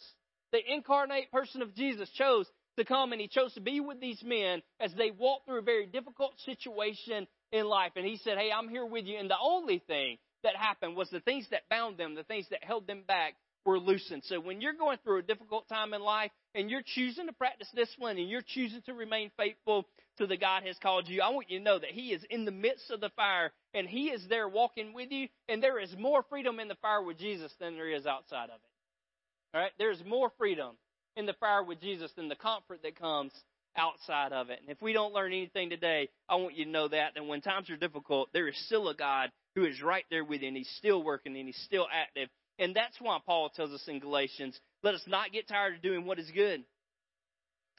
The 0.50 0.58
incarnate 0.66 1.30
person 1.30 1.62
of 1.62 1.74
Jesus 1.74 2.10
chose 2.10 2.50
to 2.76 2.84
come 2.84 3.12
and 3.12 3.20
he 3.20 3.28
chose 3.28 3.52
to 3.54 3.60
be 3.60 3.80
with 3.80 4.00
these 4.00 4.22
men 4.24 4.62
as 4.80 4.92
they 4.94 5.10
walked 5.10 5.46
through 5.46 5.58
a 5.58 5.62
very 5.62 5.86
difficult 5.86 6.32
situation 6.44 7.26
in 7.52 7.66
life. 7.66 7.92
And 7.96 8.06
he 8.06 8.18
said, 8.18 8.38
Hey, 8.38 8.50
I'm 8.52 8.68
here 8.68 8.86
with 8.86 9.04
you. 9.04 9.18
And 9.18 9.30
the 9.30 9.38
only 9.40 9.82
thing 9.86 10.18
that 10.42 10.56
happened 10.56 10.96
was 10.96 11.10
the 11.10 11.20
things 11.20 11.46
that 11.50 11.68
bound 11.68 11.98
them, 11.98 12.14
the 12.14 12.22
things 12.22 12.46
that 12.50 12.62
held 12.62 12.86
them 12.86 13.02
back 13.06 13.34
were 13.64 13.78
loosened. 13.78 14.22
So 14.24 14.40
when 14.40 14.60
you're 14.60 14.74
going 14.74 14.98
through 15.02 15.18
a 15.18 15.22
difficult 15.22 15.68
time 15.68 15.92
in 15.92 16.00
life 16.00 16.30
and 16.54 16.70
you're 16.70 16.84
choosing 16.84 17.26
to 17.26 17.32
practice 17.32 17.68
discipline 17.74 18.16
and 18.16 18.30
you're 18.30 18.44
choosing 18.46 18.80
to 18.82 18.94
remain 18.94 19.30
faithful 19.36 19.86
to 20.18 20.26
the 20.26 20.36
God 20.36 20.62
has 20.64 20.76
called 20.80 21.08
you, 21.08 21.20
I 21.20 21.30
want 21.30 21.50
you 21.50 21.58
to 21.58 21.64
know 21.64 21.78
that 21.78 21.90
He 21.90 22.12
is 22.12 22.22
in 22.30 22.44
the 22.44 22.52
midst 22.52 22.90
of 22.90 23.00
the 23.00 23.10
fire 23.16 23.52
and 23.74 23.88
He 23.88 24.06
is 24.06 24.24
there 24.28 24.48
walking 24.48 24.94
with 24.94 25.10
you. 25.10 25.28
And 25.48 25.62
there 25.62 25.80
is 25.80 25.94
more 25.98 26.24
freedom 26.30 26.60
in 26.60 26.68
the 26.68 26.76
fire 26.76 27.02
with 27.02 27.18
Jesus 27.18 27.52
than 27.58 27.74
there 27.74 27.90
is 27.90 28.06
outside 28.06 28.50
of 28.50 28.56
it. 28.56 29.56
All 29.56 29.60
right? 29.60 29.72
There's 29.78 30.02
more 30.06 30.30
freedom 30.38 30.76
in 31.16 31.26
the 31.26 31.34
fire 31.34 31.62
with 31.62 31.80
Jesus 31.80 32.10
than 32.16 32.28
the 32.28 32.36
comfort 32.36 32.82
that 32.82 32.98
comes 32.98 33.32
outside 33.76 34.32
of 34.32 34.50
it. 34.50 34.60
And 34.60 34.70
if 34.70 34.80
we 34.80 34.92
don't 34.92 35.12
learn 35.12 35.32
anything 35.32 35.70
today, 35.70 36.08
I 36.28 36.36
want 36.36 36.56
you 36.56 36.64
to 36.64 36.70
know 36.70 36.88
that. 36.88 37.12
And 37.16 37.28
when 37.28 37.40
times 37.40 37.70
are 37.70 37.76
difficult, 37.76 38.30
there 38.32 38.48
is 38.48 38.56
still 38.66 38.88
a 38.88 38.94
God 38.94 39.30
who 39.54 39.64
is 39.64 39.82
right 39.82 40.04
there 40.10 40.24
with 40.24 40.42
you, 40.42 40.48
and 40.48 40.56
He's 40.56 40.72
still 40.78 41.02
working, 41.02 41.36
and 41.36 41.46
He's 41.46 41.62
still 41.64 41.86
active. 41.92 42.28
And 42.58 42.74
that's 42.74 42.96
why 43.00 43.18
Paul 43.24 43.50
tells 43.50 43.70
us 43.70 43.84
in 43.86 44.00
Galatians, 44.00 44.58
let 44.82 44.94
us 44.94 45.02
not 45.06 45.32
get 45.32 45.48
tired 45.48 45.76
of 45.76 45.82
doing 45.82 46.06
what 46.06 46.18
is 46.18 46.30
good. 46.30 46.62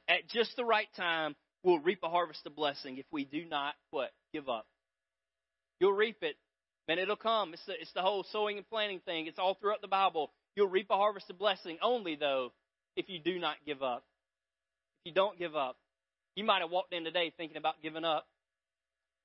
At 0.07 0.27
just 0.29 0.55
the 0.55 0.65
right 0.65 0.87
time, 0.95 1.35
we'll 1.63 1.79
reap 1.79 1.99
a 2.03 2.09
harvest 2.09 2.45
of 2.45 2.55
blessing 2.55 2.97
if 2.97 3.05
we 3.11 3.25
do 3.25 3.45
not 3.45 3.73
what? 3.91 4.11
Give 4.33 4.47
up. 4.49 4.65
You'll 5.79 5.93
reap 5.93 6.17
it. 6.21 6.35
Man, 6.87 6.99
it'll 6.99 7.15
come. 7.15 7.53
It's 7.53 7.65
the, 7.65 7.73
it's 7.73 7.91
the 7.93 8.01
whole 8.01 8.25
sowing 8.31 8.57
and 8.57 8.69
planting 8.69 9.01
thing. 9.01 9.27
It's 9.27 9.39
all 9.39 9.55
throughout 9.55 9.81
the 9.81 9.87
Bible. 9.87 10.31
You'll 10.55 10.69
reap 10.69 10.87
a 10.89 10.95
harvest 10.95 11.29
of 11.29 11.37
blessing 11.37 11.77
only, 11.81 12.15
though, 12.15 12.53
if 12.97 13.09
you 13.09 13.19
do 13.19 13.39
not 13.39 13.55
give 13.65 13.81
up. 13.81 14.03
If 14.99 15.09
you 15.09 15.13
don't 15.13 15.39
give 15.39 15.55
up. 15.55 15.77
You 16.35 16.43
might 16.43 16.61
have 16.61 16.71
walked 16.71 16.93
in 16.93 17.03
today 17.03 17.31
thinking 17.37 17.57
about 17.57 17.75
giving 17.81 18.03
up. 18.03 18.27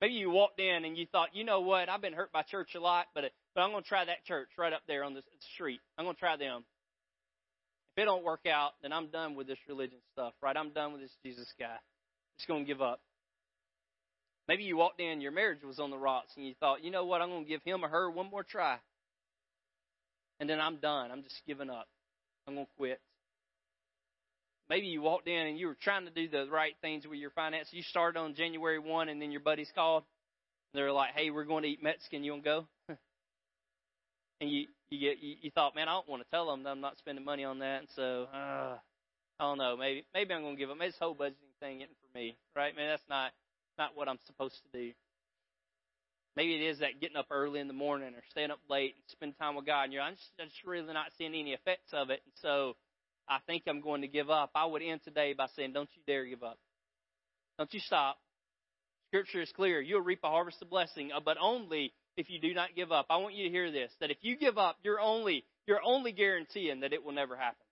Maybe 0.01 0.15
you 0.15 0.31
walked 0.31 0.61
in 0.61 0.85
and 0.85 0.97
you 0.97 1.07
thought, 1.11 1.31
you 1.35 1.45
know 1.45 1.61
what, 1.61 1.89
I've 1.89 2.01
been 2.01 2.13
hurt 2.13 2.33
by 2.33 2.43
church 2.43 2.75
a 2.75 2.81
lot, 2.81 3.07
but 3.15 3.25
but 3.55 3.61
I'm 3.61 3.71
going 3.71 3.83
to 3.83 3.89
try 3.89 4.05
that 4.05 4.25
church 4.25 4.49
right 4.57 4.73
up 4.73 4.83
there 4.89 5.05
on 5.05 5.15
the 5.15 5.23
street. 5.55 5.81
I'm 5.99 6.05
going 6.05 6.15
to 6.15 6.21
try 6.21 6.37
them. 6.37 6.65
If 7.97 8.03
it 8.03 8.07
don't 8.07 8.25
work 8.25 8.47
out, 8.47 8.73
then 8.81 8.93
I'm 8.93 9.09
done 9.09 9.35
with 9.35 9.47
this 9.47 9.59
religion 9.69 9.99
stuff, 10.13 10.33
right? 10.43 10.57
I'm 10.57 10.71
done 10.71 10.93
with 10.93 11.03
this 11.03 11.13
Jesus 11.23 11.53
guy. 11.59 11.67
I'm 11.67 12.39
just 12.39 12.49
going 12.49 12.65
to 12.65 12.67
give 12.67 12.81
up. 12.81 13.01
Maybe 14.49 14.65
you 14.65 14.77
walked 14.77 15.01
in, 15.01 15.21
your 15.21 15.33
marriage 15.33 15.63
was 15.63 15.79
on 15.79 15.91
the 15.91 15.99
rocks, 15.99 16.33
and 16.37 16.47
you 16.47 16.55
thought, 16.59 16.83
you 16.83 16.91
know 16.91 17.05
what, 17.05 17.21
I'm 17.21 17.29
going 17.29 17.45
to 17.45 17.49
give 17.49 17.63
him 17.63 17.85
or 17.85 17.89
her 17.89 18.11
one 18.11 18.31
more 18.31 18.43
try. 18.43 18.79
And 20.41 20.49
then 20.49 20.59
I'm 20.59 20.77
done. 20.77 21.11
I'm 21.11 21.23
just 21.23 21.43
giving 21.47 21.71
up. 21.71 21.87
I'm 22.49 22.55
going 22.55 22.67
to 22.67 22.73
quit. 22.77 23.01
Maybe 24.73 24.87
you 24.87 25.03
walked 25.03 25.29
in 25.29 25.47
and 25.49 25.59
you 25.59 25.67
were 25.67 25.77
trying 25.79 26.07
to 26.07 26.11
do 26.11 26.31
the 26.31 26.51
right 26.51 26.73
things 26.81 27.07
with 27.07 27.19
your 27.19 27.29
finances. 27.33 27.75
You 27.75 27.83
started 27.83 28.19
on 28.19 28.35
January 28.35 28.79
1 28.79 29.11
and 29.11 29.21
then 29.21 29.31
your 29.31 29.43
buddies 29.43 29.71
called. 29.75 30.03
They're 30.73 30.91
like, 30.91 31.11
hey, 31.15 31.29
we're 31.29 31.45
going 31.45 31.65
to 31.65 31.69
eat 31.69 31.83
Mexican. 31.83 32.25
You 32.25 32.33
want 32.33 32.45
to 32.45 32.49
go? 32.49 32.67
and 34.41 34.51
you 34.51 34.69
you 34.89 34.99
get 34.99 35.23
you, 35.23 35.35
you 35.43 35.51
thought, 35.51 35.75
man, 35.75 35.89
I 35.89 35.93
don't 35.93 36.09
want 36.09 36.23
to 36.23 36.29
tell 36.31 36.47
them 36.47 36.63
that 36.63 36.71
I'm 36.71 36.81
not 36.81 36.97
spending 36.97 37.23
money 37.23 37.45
on 37.45 37.59
that, 37.59 37.81
and 37.81 37.89
so 37.95 38.29
uh, 38.33 38.79
I 39.39 39.45
don't 39.45 39.59
know. 39.59 39.77
Maybe 39.77 40.07
maybe 40.15 40.33
I'm 40.33 40.41
going 40.41 40.57
to 40.57 40.59
give 40.59 40.71
them 40.71 40.79
this 40.79 40.97
whole 40.99 41.15
budgeting 41.15 41.53
thing 41.61 41.83
isn't 41.83 41.91
for 41.91 42.19
me, 42.19 42.35
right? 42.57 42.75
Man, 42.75 42.89
that's 42.89 43.09
not 43.11 43.33
not 43.77 43.91
what 43.95 44.09
I'm 44.09 44.19
supposed 44.25 44.57
to 44.65 44.79
do. 44.79 44.93
Maybe 46.35 46.55
it 46.55 46.63
is 46.63 46.79
that 46.79 46.99
getting 46.99 47.19
up 47.19 47.27
early 47.31 47.61
in 47.61 47.69
the 47.69 47.75
morning 47.75 48.15
or 48.15 48.23
staying 48.31 48.51
up 48.51 48.61
late 48.71 48.95
and 48.95 49.05
spending 49.09 49.37
time 49.39 49.55
with 49.55 49.67
God, 49.67 49.85
and 49.85 49.93
you're 49.93 50.01
I'm 50.01 50.15
just, 50.15 50.31
I'm 50.41 50.49
just 50.49 50.65
really 50.65 50.95
not 50.95 51.13
seeing 51.19 51.35
any 51.35 51.53
effects 51.53 51.93
of 51.93 52.09
it, 52.09 52.23
and 52.25 52.33
so 52.41 52.75
I 53.29 53.39
think 53.47 53.65
I'm 53.67 53.81
going 53.81 54.03
to 54.03 54.09
give 54.09 54.31
up. 54.31 54.51
I 54.55 54.67
would 54.67 54.83
end 54.83 55.01
today 55.05 55.33
by 55.33 55.47
saying, 55.57 55.73
Don't 55.73 55.89
you 55.95 56.03
dare 56.07 56.25
give 56.27 56.43
up. 56.43 56.59
Don't 57.59 57.73
you 57.73 57.81
stop. 57.81 58.19
Scripture 59.09 59.43
is 59.43 59.53
clear. 59.55 59.81
You'll 59.81 60.01
reap 60.01 60.21
a 60.25 60.29
harvest 60.29 60.63
of 60.63 60.71
blessing, 60.71 61.11
uh, 61.15 61.21
but 61.25 61.37
only 61.41 61.93
if 62.17 62.31
you 62.31 62.41
do 62.41 62.55
not 62.55 62.75
give 62.75 62.93
up. 62.93 63.07
I 63.11 63.19
want 63.19 63.35
you 63.35 63.45
to 63.45 63.51
hear 63.51 63.71
this 63.71 63.91
that 64.01 64.11
if 64.11 64.19
you 64.23 64.37
give 64.37 64.59
up, 64.59 64.77
you're 64.83 65.01
only 65.01 65.45
you're 65.67 65.83
only 65.85 66.13
guaranteeing 66.13 66.81
that 66.81 66.93
it 66.93 67.05
will 67.05 67.13
never 67.13 67.37
happen. 67.37 67.65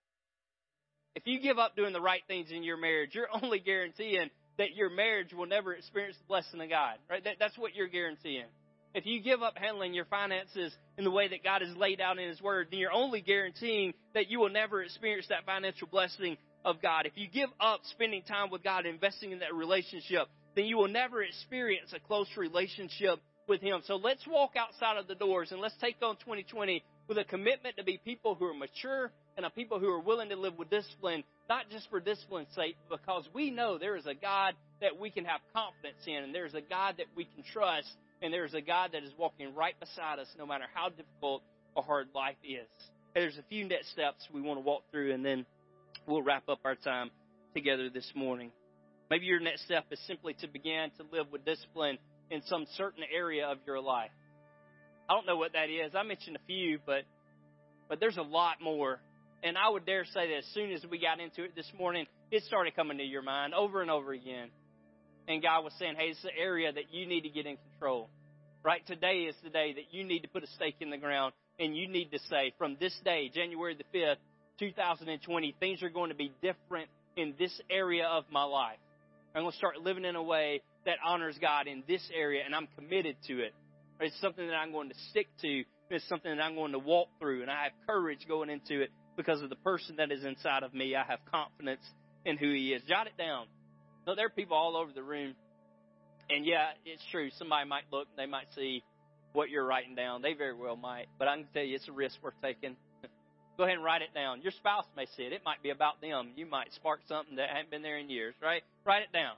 If 1.15 1.23
you 1.25 1.41
give 1.41 1.59
up 1.59 1.75
doing 1.75 1.93
the 1.93 2.01
right 2.01 2.21
things 2.27 2.51
in 2.51 2.63
your 2.63 2.77
marriage, 2.77 3.11
you're 3.13 3.27
only 3.41 3.59
guaranteeing 3.59 4.29
that 4.57 4.75
your 4.75 4.89
marriage 4.89 5.33
will 5.33 5.45
never 5.45 5.73
experience 5.73 6.15
the 6.17 6.27
blessing 6.27 6.61
of 6.61 6.69
God. 6.69 6.97
Right? 7.09 7.23
That, 7.23 7.35
that's 7.39 7.57
what 7.57 7.75
you're 7.75 7.87
guaranteeing. 7.87 8.45
If 8.93 9.05
you 9.05 9.21
give 9.21 9.41
up 9.41 9.57
handling 9.57 9.93
your 9.93 10.05
finances 10.05 10.75
in 10.97 11.05
the 11.05 11.11
way 11.11 11.29
that 11.29 11.43
God 11.43 11.61
has 11.61 11.75
laid 11.77 12.01
out 12.01 12.19
in 12.19 12.27
His 12.27 12.41
Word, 12.41 12.67
then 12.69 12.79
you're 12.79 12.91
only 12.91 13.21
guaranteeing 13.21 13.93
that 14.13 14.29
you 14.29 14.39
will 14.39 14.49
never 14.49 14.81
experience 14.83 15.27
that 15.29 15.45
financial 15.45 15.87
blessing 15.87 16.37
of 16.65 16.81
God. 16.81 17.05
If 17.05 17.13
you 17.15 17.27
give 17.27 17.49
up 17.59 17.79
spending 17.83 18.21
time 18.23 18.49
with 18.49 18.63
God, 18.63 18.85
investing 18.85 19.31
in 19.31 19.39
that 19.39 19.55
relationship, 19.55 20.27
then 20.55 20.65
you 20.65 20.77
will 20.77 20.89
never 20.89 21.23
experience 21.23 21.93
a 21.93 21.99
close 21.99 22.27
relationship 22.35 23.19
with 23.47 23.61
Him. 23.61 23.81
So 23.85 23.95
let's 23.95 24.25
walk 24.27 24.51
outside 24.57 24.97
of 24.97 25.07
the 25.07 25.15
doors 25.15 25.51
and 25.51 25.61
let's 25.61 25.77
take 25.79 25.95
on 26.01 26.17
2020 26.17 26.83
with 27.07 27.17
a 27.17 27.23
commitment 27.23 27.77
to 27.77 27.83
be 27.83 27.99
people 28.03 28.35
who 28.35 28.45
are 28.45 28.53
mature 28.53 29.11
and 29.37 29.45
a 29.45 29.49
people 29.49 29.79
who 29.79 29.89
are 29.89 30.01
willing 30.01 30.29
to 30.29 30.35
live 30.35 30.57
with 30.57 30.69
discipline, 30.69 31.23
not 31.49 31.69
just 31.69 31.89
for 31.89 32.01
discipline's 32.01 32.53
sake, 32.55 32.75
because 32.89 33.23
we 33.33 33.51
know 33.51 33.77
there 33.77 33.95
is 33.95 34.05
a 34.05 34.13
God 34.13 34.53
that 34.81 34.99
we 34.99 35.09
can 35.09 35.23
have 35.25 35.39
confidence 35.53 36.03
in 36.05 36.23
and 36.23 36.35
there's 36.35 36.53
a 36.53 36.61
God 36.61 36.95
that 36.97 37.07
we 37.15 37.23
can 37.23 37.43
trust 37.53 37.89
and 38.21 38.33
there's 38.33 38.53
a 38.53 38.61
God 38.61 38.91
that 38.93 39.03
is 39.03 39.11
walking 39.17 39.53
right 39.55 39.77
beside 39.79 40.19
us 40.19 40.27
no 40.37 40.45
matter 40.45 40.65
how 40.73 40.89
difficult 40.89 41.43
or 41.75 41.83
hard 41.83 42.07
life 42.13 42.35
is. 42.43 42.67
And 43.15 43.23
there's 43.23 43.37
a 43.37 43.43
few 43.49 43.67
next 43.67 43.91
steps 43.91 44.27
we 44.33 44.41
want 44.41 44.57
to 44.59 44.61
walk 44.61 44.83
through, 44.91 45.13
and 45.13 45.25
then 45.25 45.45
we'll 46.07 46.21
wrap 46.21 46.47
up 46.47 46.59
our 46.63 46.75
time 46.75 47.11
together 47.53 47.89
this 47.89 48.09
morning. 48.15 48.51
Maybe 49.09 49.25
your 49.25 49.39
next 49.39 49.65
step 49.65 49.85
is 49.91 49.99
simply 50.07 50.35
to 50.41 50.47
begin 50.47 50.91
to 50.97 51.05
live 51.11 51.27
with 51.31 51.43
discipline 51.43 51.97
in 52.29 52.41
some 52.45 52.65
certain 52.77 53.03
area 53.13 53.47
of 53.47 53.57
your 53.65 53.81
life. 53.81 54.11
I 55.09 55.13
don't 55.13 55.25
know 55.25 55.35
what 55.35 55.53
that 55.53 55.69
is. 55.69 55.93
I 55.95 56.03
mentioned 56.03 56.37
a 56.37 56.45
few, 56.47 56.79
but 56.85 57.03
but 57.89 57.99
there's 57.99 58.15
a 58.15 58.21
lot 58.21 58.61
more. 58.61 59.01
And 59.43 59.57
I 59.57 59.67
would 59.67 59.85
dare 59.85 60.05
say 60.05 60.29
that 60.29 60.37
as 60.37 60.45
soon 60.53 60.71
as 60.71 60.85
we 60.89 60.99
got 60.99 61.19
into 61.19 61.43
it 61.43 61.55
this 61.55 61.69
morning, 61.77 62.05
it 62.29 62.43
started 62.43 62.75
coming 62.75 62.99
to 62.99 63.03
your 63.03 63.23
mind 63.23 63.53
over 63.53 63.81
and 63.81 63.91
over 63.91 64.13
again 64.13 64.49
and 65.31 65.41
God 65.41 65.63
was 65.63 65.73
saying, 65.79 65.95
hey, 65.97 66.07
it's 66.07 66.23
an 66.23 66.31
area 66.37 66.71
that 66.71 66.91
you 66.91 67.05
need 67.05 67.21
to 67.21 67.29
get 67.29 67.45
in 67.45 67.57
control. 67.71 68.09
Right? 68.63 68.85
Today 68.85 69.21
is 69.21 69.35
the 69.43 69.49
day 69.49 69.73
that 69.73 69.91
you 69.91 70.03
need 70.03 70.19
to 70.19 70.27
put 70.27 70.43
a 70.43 70.47
stake 70.47 70.75
in 70.81 70.89
the 70.89 70.97
ground 70.97 71.33
and 71.59 71.75
you 71.75 71.87
need 71.87 72.11
to 72.11 72.19
say, 72.29 72.53
from 72.57 72.77
this 72.79 72.97
day, 73.03 73.29
January 73.33 73.75
the 73.75 73.97
5th, 73.97 74.17
2020, 74.59 75.55
things 75.59 75.81
are 75.81 75.89
going 75.89 76.09
to 76.09 76.15
be 76.15 76.31
different 76.41 76.89
in 77.15 77.33
this 77.39 77.59
area 77.69 78.05
of 78.05 78.25
my 78.31 78.43
life. 78.43 78.77
I'm 79.35 79.43
going 79.43 79.51
to 79.51 79.57
start 79.57 79.77
living 79.81 80.05
in 80.05 80.15
a 80.15 80.23
way 80.23 80.61
that 80.85 80.97
honors 81.05 81.37
God 81.39 81.67
in 81.67 81.83
this 81.87 82.01
area, 82.13 82.43
and 82.45 82.53
I'm 82.53 82.67
committed 82.75 83.15
to 83.27 83.39
it. 83.39 83.53
It's 83.99 84.19
something 84.19 84.45
that 84.45 84.55
I'm 84.55 84.71
going 84.71 84.89
to 84.89 84.95
stick 85.09 85.27
to. 85.41 85.63
It's 85.89 86.07
something 86.09 86.35
that 86.35 86.41
I'm 86.41 86.55
going 86.55 86.71
to 86.71 86.79
walk 86.79 87.07
through, 87.19 87.41
and 87.41 87.51
I 87.51 87.63
have 87.63 87.71
courage 87.87 88.25
going 88.27 88.49
into 88.49 88.81
it 88.81 88.89
because 89.15 89.41
of 89.41 89.49
the 89.49 89.55
person 89.57 89.97
that 89.97 90.11
is 90.11 90.23
inside 90.23 90.63
of 90.63 90.73
me. 90.73 90.95
I 90.95 91.03
have 91.03 91.19
confidence 91.31 91.83
in 92.25 92.37
who 92.37 92.51
He 92.51 92.73
is. 92.73 92.81
Jot 92.87 93.07
it 93.07 93.17
down. 93.17 93.45
No, 94.07 94.15
there 94.15 94.25
are 94.25 94.29
people 94.29 94.57
all 94.57 94.75
over 94.75 94.91
the 94.91 95.03
room, 95.03 95.35
And 96.29 96.45
yeah, 96.45 96.69
it's 96.85 97.03
true. 97.11 97.29
Somebody 97.37 97.67
might 97.67 97.83
look, 97.91 98.07
they 98.17 98.25
might 98.25 98.47
see 98.55 98.83
what 99.33 99.49
you're 99.49 99.65
writing 99.65 99.95
down. 99.95 100.21
They 100.21 100.33
very 100.33 100.53
well 100.53 100.75
might. 100.75 101.07
But 101.19 101.27
I 101.27 101.35
can 101.35 101.47
tell 101.53 101.63
you, 101.63 101.75
it's 101.75 101.87
a 101.87 101.91
risk 101.91 102.15
worth 102.23 102.33
taking. 102.41 102.75
Go 103.57 103.63
ahead 103.63 103.75
and 103.75 103.83
write 103.83 104.01
it 104.01 104.13
down. 104.13 104.41
Your 104.41 104.51
spouse 104.51 104.85
may 104.95 105.05
see 105.17 105.23
it. 105.23 105.33
It 105.33 105.41
might 105.45 105.61
be 105.61 105.69
about 105.69 106.01
them. 106.01 106.31
You 106.35 106.45
might 106.45 106.73
spark 106.73 107.01
something 107.07 107.35
that 107.35 107.49
hasn't 107.49 107.69
been 107.69 107.81
there 107.81 107.97
in 107.97 108.09
years, 108.09 108.33
right? 108.41 108.63
Write 108.85 109.03
it 109.03 109.11
down. 109.13 109.35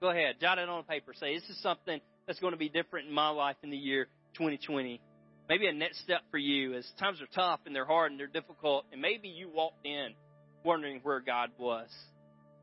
Go 0.00 0.10
ahead. 0.10 0.36
Jot 0.40 0.58
it 0.58 0.68
on 0.68 0.84
paper. 0.84 1.12
Say, 1.18 1.34
this 1.34 1.48
is 1.48 1.60
something 1.62 2.00
that's 2.26 2.38
going 2.38 2.52
to 2.52 2.58
be 2.58 2.68
different 2.68 3.08
in 3.08 3.14
my 3.14 3.28
life 3.28 3.56
in 3.62 3.70
the 3.70 3.76
year 3.76 4.06
2020. 4.34 5.00
Maybe 5.48 5.66
a 5.66 5.72
next 5.72 6.00
step 6.02 6.22
for 6.30 6.38
you 6.38 6.74
as 6.74 6.86
times 6.98 7.20
are 7.20 7.28
tough 7.34 7.60
and 7.66 7.74
they're 7.74 7.86
hard 7.86 8.10
and 8.10 8.20
they're 8.20 8.26
difficult, 8.26 8.84
and 8.92 9.00
maybe 9.00 9.28
you 9.28 9.48
walked 9.48 9.86
in 9.86 10.08
wondering 10.64 11.00
where 11.02 11.20
God 11.20 11.50
was. 11.58 11.88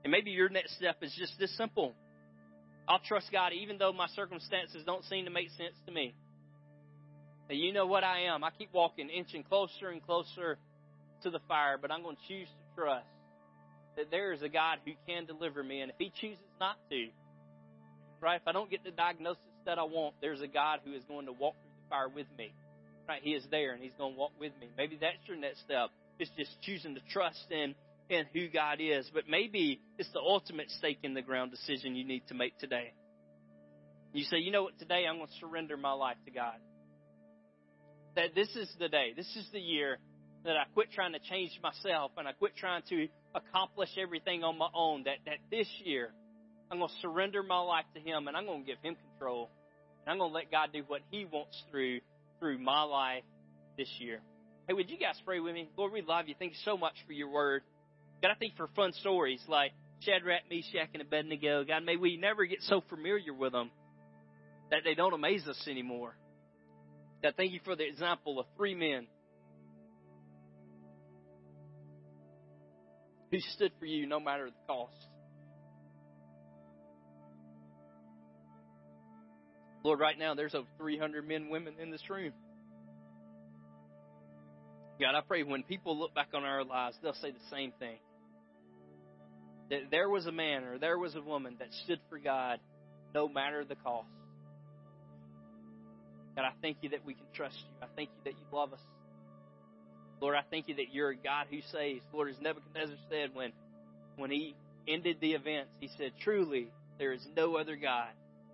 And 0.03 0.11
maybe 0.11 0.31
your 0.31 0.49
next 0.49 0.75
step 0.75 0.97
is 1.01 1.13
just 1.17 1.33
this 1.39 1.55
simple. 1.57 1.93
I'll 2.87 2.99
trust 2.99 3.31
God 3.31 3.53
even 3.53 3.77
though 3.77 3.93
my 3.93 4.07
circumstances 4.15 4.83
don't 4.85 5.05
seem 5.05 5.25
to 5.25 5.31
make 5.31 5.49
sense 5.51 5.75
to 5.85 5.91
me. 5.91 6.13
And 7.49 7.59
you 7.59 7.73
know 7.73 7.85
what 7.85 8.03
I 8.03 8.23
am. 8.23 8.43
I 8.43 8.49
keep 8.57 8.73
walking, 8.73 9.09
inching 9.09 9.43
closer 9.43 9.89
and 9.89 10.03
closer 10.03 10.57
to 11.23 11.29
the 11.29 11.39
fire, 11.47 11.77
but 11.81 11.91
I'm 11.91 12.03
going 12.03 12.15
to 12.15 12.21
choose 12.27 12.47
to 12.47 12.81
trust 12.81 13.05
that 13.95 14.09
there 14.11 14.33
is 14.33 14.41
a 14.41 14.49
God 14.49 14.79
who 14.85 14.91
can 15.07 15.25
deliver 15.25 15.63
me. 15.63 15.81
And 15.81 15.91
if 15.91 15.97
He 15.97 16.11
chooses 16.19 16.43
not 16.59 16.77
to, 16.89 17.07
right, 18.21 18.41
if 18.41 18.47
I 18.47 18.51
don't 18.51 18.69
get 18.69 18.83
the 18.83 18.91
diagnosis 18.91 19.41
that 19.65 19.77
I 19.77 19.83
want, 19.83 20.15
there's 20.19 20.41
a 20.41 20.47
God 20.47 20.79
who 20.83 20.93
is 20.93 21.03
going 21.07 21.27
to 21.27 21.31
walk 21.31 21.55
through 21.61 21.71
the 21.83 21.89
fire 21.89 22.09
with 22.09 22.27
me. 22.37 22.53
Right? 23.07 23.21
He 23.21 23.31
is 23.31 23.43
there 23.51 23.73
and 23.73 23.83
He's 23.83 23.93
going 23.97 24.13
to 24.13 24.19
walk 24.19 24.31
with 24.39 24.53
me. 24.59 24.67
Maybe 24.77 24.97
that's 24.99 25.17
your 25.27 25.37
next 25.37 25.59
step. 25.61 25.89
It's 26.19 26.31
just 26.37 26.51
choosing 26.61 26.95
to 26.95 27.01
trust 27.11 27.45
in, 27.51 27.75
in 28.09 28.25
who 28.33 28.47
God 28.49 28.79
is. 28.79 29.09
But 29.13 29.23
maybe 29.29 29.81
it's 29.97 30.11
the 30.11 30.19
ultimate 30.19 30.69
stake 30.71 30.99
in 31.03 31.13
the 31.13 31.21
ground 31.21 31.51
decision 31.51 31.95
you 31.95 32.05
need 32.05 32.23
to 32.27 32.33
make 32.33 32.57
today. 32.59 32.93
You 34.13 34.25
say, 34.25 34.37
you 34.37 34.51
know 34.51 34.63
what, 34.63 34.77
today 34.77 35.05
I'm 35.09 35.17
going 35.17 35.27
to 35.27 35.39
surrender 35.39 35.75
my 35.75 35.93
life 35.93 36.17
to 36.25 36.31
God. 36.31 36.55
That 38.15 38.35
this 38.35 38.49
is 38.55 38.69
the 38.79 38.87
day, 38.87 39.13
this 39.15 39.27
is 39.35 39.47
the 39.51 39.59
year 39.59 39.97
that 40.45 40.55
I 40.55 40.65
quit 40.73 40.91
trying 40.91 41.13
to 41.13 41.19
change 41.19 41.59
myself 41.63 42.11
and 42.17 42.27
I 42.27 42.33
quit 42.33 42.55
trying 42.55 42.83
to 42.89 43.07
accomplish 43.33 43.89
everything 43.99 44.43
on 44.43 44.57
my 44.57 44.67
own. 44.73 45.03
That, 45.03 45.17
that 45.25 45.37
this 45.49 45.67
year, 45.83 46.11
I'm 46.69 46.77
going 46.77 46.89
to 46.89 46.95
surrender 47.01 47.41
my 47.41 47.59
life 47.59 47.85
to 47.95 47.99
Him 47.99 48.27
and 48.27 48.37
I'm 48.37 48.45
going 48.45 48.61
to 48.61 48.67
give 48.67 48.77
Him 48.83 48.95
control. 49.11 49.49
And 50.05 50.11
I'm 50.11 50.19
going 50.19 50.31
to 50.31 50.35
let 50.35 50.51
God 50.51 50.69
do 50.73 50.83
what 50.85 51.01
He 51.09 51.25
wants 51.25 51.61
through, 51.71 52.01
through 52.39 52.59
my 52.59 52.83
life 52.83 53.23
this 53.77 53.89
year. 53.99 54.21
Hey, 54.67 54.73
would 54.73 54.89
you 54.89 54.97
guys 54.97 55.15
pray 55.25 55.39
with 55.39 55.55
me? 55.55 55.69
Lord, 55.75 55.91
we 55.91 56.01
love 56.01 56.27
you. 56.27 56.35
Thank 56.37 56.53
you 56.53 56.59
so 56.63 56.77
much 56.77 56.93
for 57.07 57.13
your 57.13 57.29
word. 57.29 57.63
God, 58.23 58.31
I 58.31 58.35
think 58.35 58.55
for 58.55 58.69
fun 58.73 58.93
stories 58.93 59.41
like 59.49 59.73
Shadrach, 59.99 60.43
Meshach, 60.49 60.87
and 60.93 61.01
Abednego, 61.01 61.65
God, 61.65 61.83
may 61.83 61.97
we 61.97 62.15
never 62.15 62.45
get 62.45 62.61
so 62.61 62.81
familiar 62.89 63.33
with 63.33 63.51
them 63.51 63.69
that 64.71 64.79
they 64.85 64.95
don't 64.95 65.11
amaze 65.11 65.45
us 65.45 65.61
anymore. 65.69 66.15
God, 67.21 67.33
thank 67.35 67.51
you 67.51 67.59
for 67.65 67.75
the 67.75 67.85
example 67.85 68.39
of 68.39 68.45
three 68.55 68.75
men 68.75 69.07
who 73.29 73.39
stood 73.41 73.73
for 73.77 73.85
you 73.85 74.07
no 74.07 74.21
matter 74.21 74.45
the 74.45 74.67
cost. 74.67 74.93
Lord, 79.83 79.99
right 79.99 80.17
now 80.17 80.33
there's 80.33 80.55
over 80.55 80.67
300 80.77 81.27
men 81.27 81.49
women 81.49 81.73
in 81.77 81.91
this 81.91 82.09
room. 82.09 82.31
God, 85.01 85.13
I 85.13 85.19
pray 85.27 85.43
when 85.43 85.63
people 85.63 85.99
look 85.99 86.15
back 86.15 86.29
on 86.33 86.45
our 86.45 86.63
lives, 86.63 86.95
they'll 87.03 87.13
say 87.15 87.31
the 87.31 87.49
same 87.51 87.73
thing. 87.79 87.97
That 89.73 89.89
there 89.89 90.07
was 90.07 90.27
a 90.27 90.31
man 90.31 90.65
or 90.65 90.77
there 90.77 90.99
was 90.99 91.15
a 91.15 91.21
woman 91.21 91.55
that 91.57 91.69
stood 91.83 91.99
for 92.07 92.19
God 92.19 92.59
no 93.15 93.27
matter 93.27 93.65
the 93.65 93.73
cost. 93.73 94.05
God, 96.35 96.45
I 96.45 96.51
thank 96.61 96.77
you 96.81 96.89
that 96.89 97.03
we 97.03 97.15
can 97.15 97.25
trust 97.33 97.55
you. 97.57 97.73
I 97.81 97.87
thank 97.95 98.09
you 98.09 98.31
that 98.31 98.37
you 98.37 98.45
love 98.55 98.71
us. 98.71 98.79
Lord, 100.21 100.35
I 100.35 100.43
thank 100.51 100.67
you 100.67 100.75
that 100.75 100.93
you're 100.93 101.09
a 101.09 101.15
God 101.15 101.47
who 101.49 101.57
saves. 101.71 102.03
Lord, 102.13 102.29
as 102.29 102.35
Nebuchadnezzar 102.39 102.97
said 103.09 103.31
when, 103.33 103.51
when 104.15 104.29
he 104.29 104.53
ended 104.87 105.17
the 105.19 105.31
events, 105.31 105.71
he 105.79 105.89
said, 105.97 106.11
Truly, 106.21 106.67
there 106.99 107.11
is 107.11 107.25
no 107.35 107.55
other 107.55 107.75
God 107.75 108.09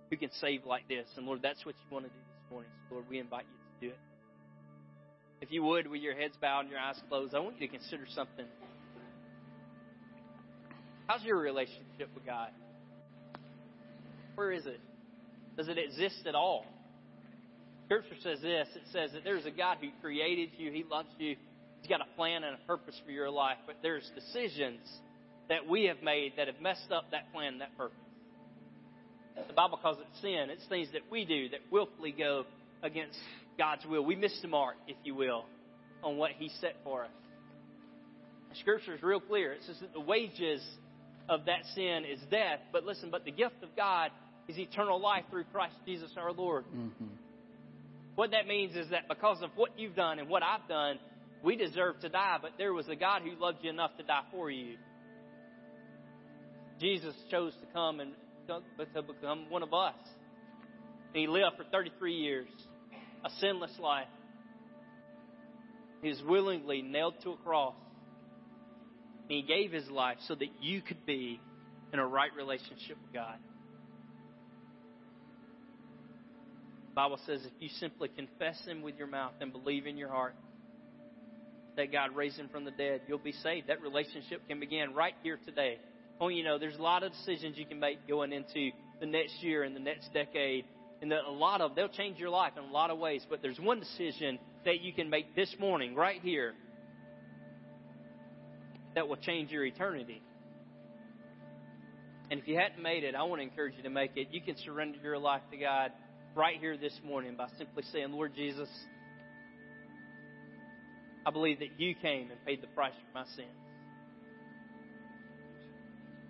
who 0.08 0.16
can 0.16 0.30
save 0.40 0.64
like 0.64 0.88
this. 0.88 1.06
And 1.18 1.26
Lord, 1.26 1.40
that's 1.42 1.66
what 1.66 1.74
you 1.74 1.94
want 1.94 2.06
to 2.06 2.08
do 2.08 2.16
this 2.16 2.50
morning. 2.50 2.70
So, 2.88 2.94
Lord, 2.94 3.04
we 3.10 3.18
invite 3.18 3.44
you 3.44 3.88
to 3.88 3.88
do 3.88 3.92
it. 3.92 4.00
If 5.42 5.52
you 5.52 5.64
would, 5.64 5.86
with 5.86 6.00
your 6.00 6.14
heads 6.14 6.38
bowed 6.40 6.60
and 6.60 6.70
your 6.70 6.80
eyes 6.80 6.98
closed, 7.10 7.34
I 7.34 7.40
want 7.40 7.60
you 7.60 7.68
to 7.68 7.76
consider 7.76 8.06
something. 8.14 8.46
How's 11.10 11.24
your 11.24 11.38
relationship 11.38 12.08
with 12.14 12.24
God? 12.24 12.50
Where 14.36 14.52
is 14.52 14.64
it? 14.64 14.78
Does 15.56 15.66
it 15.66 15.76
exist 15.76 16.24
at 16.24 16.36
all? 16.36 16.64
Scripture 17.86 18.14
says 18.22 18.40
this 18.40 18.68
it 18.76 18.82
says 18.92 19.10
that 19.14 19.24
there's 19.24 19.44
a 19.44 19.50
God 19.50 19.78
who 19.80 19.88
created 20.00 20.50
you, 20.56 20.70
He 20.70 20.84
loves 20.88 21.08
you, 21.18 21.34
He's 21.80 21.88
got 21.88 22.00
a 22.00 22.14
plan 22.14 22.44
and 22.44 22.54
a 22.54 22.64
purpose 22.64 22.94
for 23.04 23.10
your 23.10 23.28
life, 23.28 23.56
but 23.66 23.74
there's 23.82 24.08
decisions 24.14 24.86
that 25.48 25.66
we 25.68 25.86
have 25.86 26.00
made 26.00 26.34
that 26.36 26.46
have 26.46 26.60
messed 26.60 26.92
up 26.92 27.10
that 27.10 27.32
plan 27.32 27.54
and 27.54 27.60
that 27.60 27.76
purpose. 27.76 27.98
The 29.48 29.52
Bible 29.52 29.80
calls 29.82 29.98
it 29.98 30.06
sin. 30.22 30.46
It's 30.48 30.64
things 30.68 30.90
that 30.92 31.02
we 31.10 31.24
do 31.24 31.48
that 31.48 31.58
willfully 31.72 32.12
go 32.12 32.44
against 32.84 33.18
God's 33.58 33.84
will. 33.84 34.04
We 34.04 34.14
miss 34.14 34.38
the 34.42 34.48
mark, 34.48 34.76
if 34.86 34.96
you 35.02 35.16
will, 35.16 35.44
on 36.04 36.18
what 36.18 36.30
He 36.38 36.52
set 36.60 36.76
for 36.84 37.02
us. 37.02 37.10
Scripture 38.60 38.94
is 38.94 39.02
real 39.02 39.18
clear. 39.18 39.54
It 39.54 39.62
says 39.66 39.78
that 39.80 39.92
the 39.92 40.00
wages 40.00 40.62
of 41.30 41.46
that 41.46 41.64
sin 41.74 42.04
is 42.04 42.18
death, 42.30 42.58
but 42.72 42.84
listen, 42.84 43.08
but 43.10 43.24
the 43.24 43.30
gift 43.30 43.62
of 43.62 43.74
God 43.76 44.10
is 44.48 44.58
eternal 44.58 45.00
life 45.00 45.24
through 45.30 45.44
Christ 45.44 45.76
Jesus 45.86 46.10
our 46.16 46.32
Lord. 46.32 46.64
Mm-hmm. 46.64 47.06
What 48.16 48.32
that 48.32 48.48
means 48.48 48.74
is 48.74 48.90
that 48.90 49.08
because 49.08 49.40
of 49.40 49.50
what 49.54 49.78
you've 49.78 49.94
done 49.94 50.18
and 50.18 50.28
what 50.28 50.42
I've 50.42 50.68
done, 50.68 50.98
we 51.42 51.54
deserve 51.54 52.00
to 52.00 52.08
die, 52.08 52.38
but 52.42 52.52
there 52.58 52.74
was 52.74 52.88
a 52.88 52.96
God 52.96 53.22
who 53.22 53.40
loved 53.40 53.58
you 53.62 53.70
enough 53.70 53.96
to 53.96 54.02
die 54.02 54.24
for 54.32 54.50
you. 54.50 54.76
Jesus 56.80 57.14
chose 57.30 57.52
to 57.60 57.66
come 57.72 58.00
and 58.00 58.12
to 58.48 59.02
become 59.02 59.48
one 59.48 59.62
of 59.62 59.72
us. 59.72 59.94
And 61.14 61.20
he 61.20 61.28
lived 61.28 61.56
for 61.56 61.64
33 61.70 62.14
years, 62.14 62.48
a 63.24 63.30
sinless 63.40 63.78
life. 63.78 64.08
He 66.02 66.08
was 66.08 66.22
willingly 66.26 66.82
nailed 66.82 67.14
to 67.22 67.30
a 67.30 67.36
cross. 67.36 67.74
And 69.30 69.36
he 69.36 69.42
gave 69.42 69.70
his 69.70 69.88
life 69.88 70.16
so 70.26 70.34
that 70.34 70.48
you 70.60 70.82
could 70.82 71.06
be 71.06 71.40
in 71.92 72.00
a 72.00 72.06
right 72.06 72.30
relationship 72.36 72.98
with 73.00 73.14
God. 73.14 73.36
The 76.88 76.94
Bible 76.96 77.20
says 77.24 77.40
if 77.44 77.52
you 77.60 77.68
simply 77.78 78.08
confess 78.08 78.60
him 78.66 78.82
with 78.82 78.96
your 78.98 79.06
mouth 79.06 79.34
and 79.40 79.52
believe 79.52 79.86
in 79.86 79.96
your 79.96 80.08
heart 80.08 80.34
that 81.76 81.92
God 81.92 82.16
raised 82.16 82.40
him 82.40 82.48
from 82.48 82.64
the 82.64 82.72
dead, 82.72 83.02
you'll 83.06 83.18
be 83.18 83.30
saved. 83.30 83.68
That 83.68 83.80
relationship 83.80 84.42
can 84.48 84.58
begin 84.58 84.94
right 84.94 85.14
here 85.22 85.38
today. 85.46 85.78
Oh, 86.20 86.26
you 86.26 86.42
know, 86.42 86.58
there's 86.58 86.76
a 86.76 86.82
lot 86.82 87.04
of 87.04 87.12
decisions 87.12 87.56
you 87.56 87.66
can 87.66 87.78
make 87.78 88.08
going 88.08 88.32
into 88.32 88.70
the 88.98 89.06
next 89.06 89.40
year 89.44 89.62
and 89.62 89.76
the 89.76 89.80
next 89.80 90.12
decade. 90.12 90.64
And 91.02 91.12
a 91.12 91.30
lot 91.30 91.60
of 91.60 91.76
they'll 91.76 91.88
change 91.88 92.18
your 92.18 92.30
life 92.30 92.54
in 92.56 92.64
a 92.64 92.72
lot 92.72 92.90
of 92.90 92.98
ways, 92.98 93.24
but 93.30 93.40
there's 93.42 93.60
one 93.60 93.78
decision 93.78 94.40
that 94.64 94.80
you 94.80 94.92
can 94.92 95.08
make 95.08 95.36
this 95.36 95.54
morning, 95.60 95.94
right 95.94 96.20
here, 96.20 96.54
that 98.94 99.08
will 99.08 99.16
change 99.16 99.50
your 99.50 99.64
eternity. 99.64 100.22
And 102.30 102.40
if 102.40 102.46
you 102.46 102.56
hadn't 102.56 102.82
made 102.82 103.02
it, 103.02 103.14
I 103.14 103.22
want 103.24 103.40
to 103.40 103.42
encourage 103.42 103.74
you 103.76 103.82
to 103.82 103.90
make 103.90 104.12
it. 104.16 104.28
You 104.30 104.40
can 104.40 104.56
surrender 104.58 104.98
your 105.02 105.18
life 105.18 105.42
to 105.50 105.56
God 105.56 105.90
right 106.34 106.58
here 106.60 106.76
this 106.76 106.98
morning 107.04 107.36
by 107.36 107.48
simply 107.58 107.82
saying, 107.92 108.12
Lord 108.12 108.34
Jesus, 108.34 108.68
I 111.26 111.30
believe 111.30 111.58
that 111.58 111.78
you 111.78 111.94
came 111.94 112.30
and 112.30 112.44
paid 112.44 112.62
the 112.62 112.68
price 112.68 112.92
for 112.94 113.18
my 113.18 113.24
sins. 113.36 113.48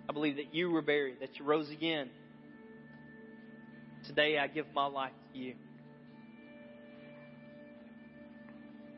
I 0.09 0.13
believe 0.13 0.37
that 0.37 0.53
you 0.53 0.71
were 0.71 0.81
buried, 0.81 1.21
that 1.21 1.39
you 1.39 1.45
rose 1.45 1.69
again. 1.69 2.09
Today 4.07 4.37
I 4.39 4.47
give 4.47 4.65
my 4.73 4.87
life 4.87 5.13
to 5.33 5.39
you. 5.39 5.53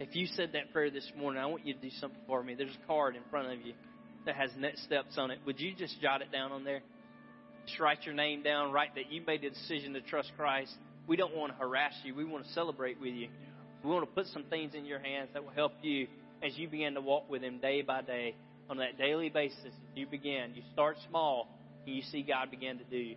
If 0.04 0.18
you 0.18 0.28
said 0.36 0.50
that 0.52 0.74
prayer 0.74 0.92
this 0.92 1.10
morning, 1.18 1.42
I 1.42 1.46
want 1.46 1.66
you 1.66 1.74
to 1.74 1.80
do 1.80 1.90
something 2.02 2.20
for 2.28 2.44
me. 2.44 2.56
There's 2.56 2.76
a 2.84 2.88
card 2.88 3.16
in 3.16 3.22
front 3.32 3.54
of 3.54 3.66
you 3.66 3.72
that 4.26 4.36
has 4.36 4.50
next 4.60 4.84
steps 4.84 5.18
on 5.18 5.32
it. 5.32 5.40
Would 5.46 5.62
you 5.62 5.74
just 5.74 6.02
jot 6.02 6.22
it 6.22 6.30
down 6.30 6.52
on 6.52 6.66
there? 6.66 6.82
Just 7.66 7.80
write 7.80 8.04
your 8.04 8.14
name 8.14 8.44
down, 8.44 8.74
write 8.74 8.96
that 8.96 9.10
you 9.14 9.22
made 9.26 9.44
the 9.44 9.50
decision 9.50 9.94
to 9.94 10.02
trust 10.02 10.30
Christ. 10.36 10.74
We 11.08 11.16
don't 11.16 11.34
want 11.34 11.54
to 11.54 11.58
harass 11.58 11.94
you. 12.04 12.14
We 12.16 12.26
want 12.26 12.46
to 12.46 12.52
celebrate 12.52 13.00
with 13.00 13.14
you. 13.14 13.30
We 13.82 13.90
want 13.90 14.06
to 14.06 14.14
put 14.14 14.28
some 14.28 14.44
things 14.50 14.74
in 14.76 14.84
your 14.84 15.00
hands 15.00 15.30
that 15.34 15.42
will 15.46 15.54
help 15.54 15.72
you 15.82 16.08
as 16.46 16.58
you 16.58 16.68
begin 16.68 16.96
to 16.96 17.02
walk 17.02 17.30
with 17.30 17.42
Him 17.42 17.60
day 17.60 17.82
by 17.82 18.02
day 18.02 18.36
on 18.70 18.76
that 18.78 18.98
daily 18.98 19.30
basis. 19.30 19.74
You 19.96 20.06
begin, 20.06 20.52
you 20.54 20.64
start 20.74 20.98
small 21.10 21.48
and 21.88 21.96
you 21.96 22.02
see 22.12 22.24
God 22.24 22.52
begin 22.52 22.78
to 22.78 22.84
do 22.84 23.16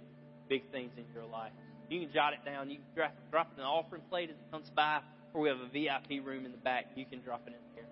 big 0.48 0.70
things 0.70 0.92
in 0.96 1.04
your 1.12 1.24
life. 1.24 1.50
You 1.90 2.06
can 2.06 2.12
jot 2.14 2.32
it 2.32 2.44
down. 2.44 2.70
You 2.70 2.76
can 2.76 2.84
drop, 2.94 3.14
drop 3.32 3.48
it 3.48 3.58
in 3.58 3.64
the 3.64 3.68
offering 3.68 4.02
plate 4.08 4.30
as 4.30 4.36
it 4.36 4.50
comes 4.52 4.70
by, 4.76 5.00
or 5.36 5.42
we 5.42 5.48
have 5.50 5.58
a 5.60 5.68
VIP 5.68 6.24
room 6.26 6.46
in 6.46 6.52
the 6.52 6.58
back. 6.58 6.86
You 6.94 7.04
can 7.04 7.20
drop 7.20 7.42
it 7.46 7.50
in 7.50 7.74
there. 7.74 7.84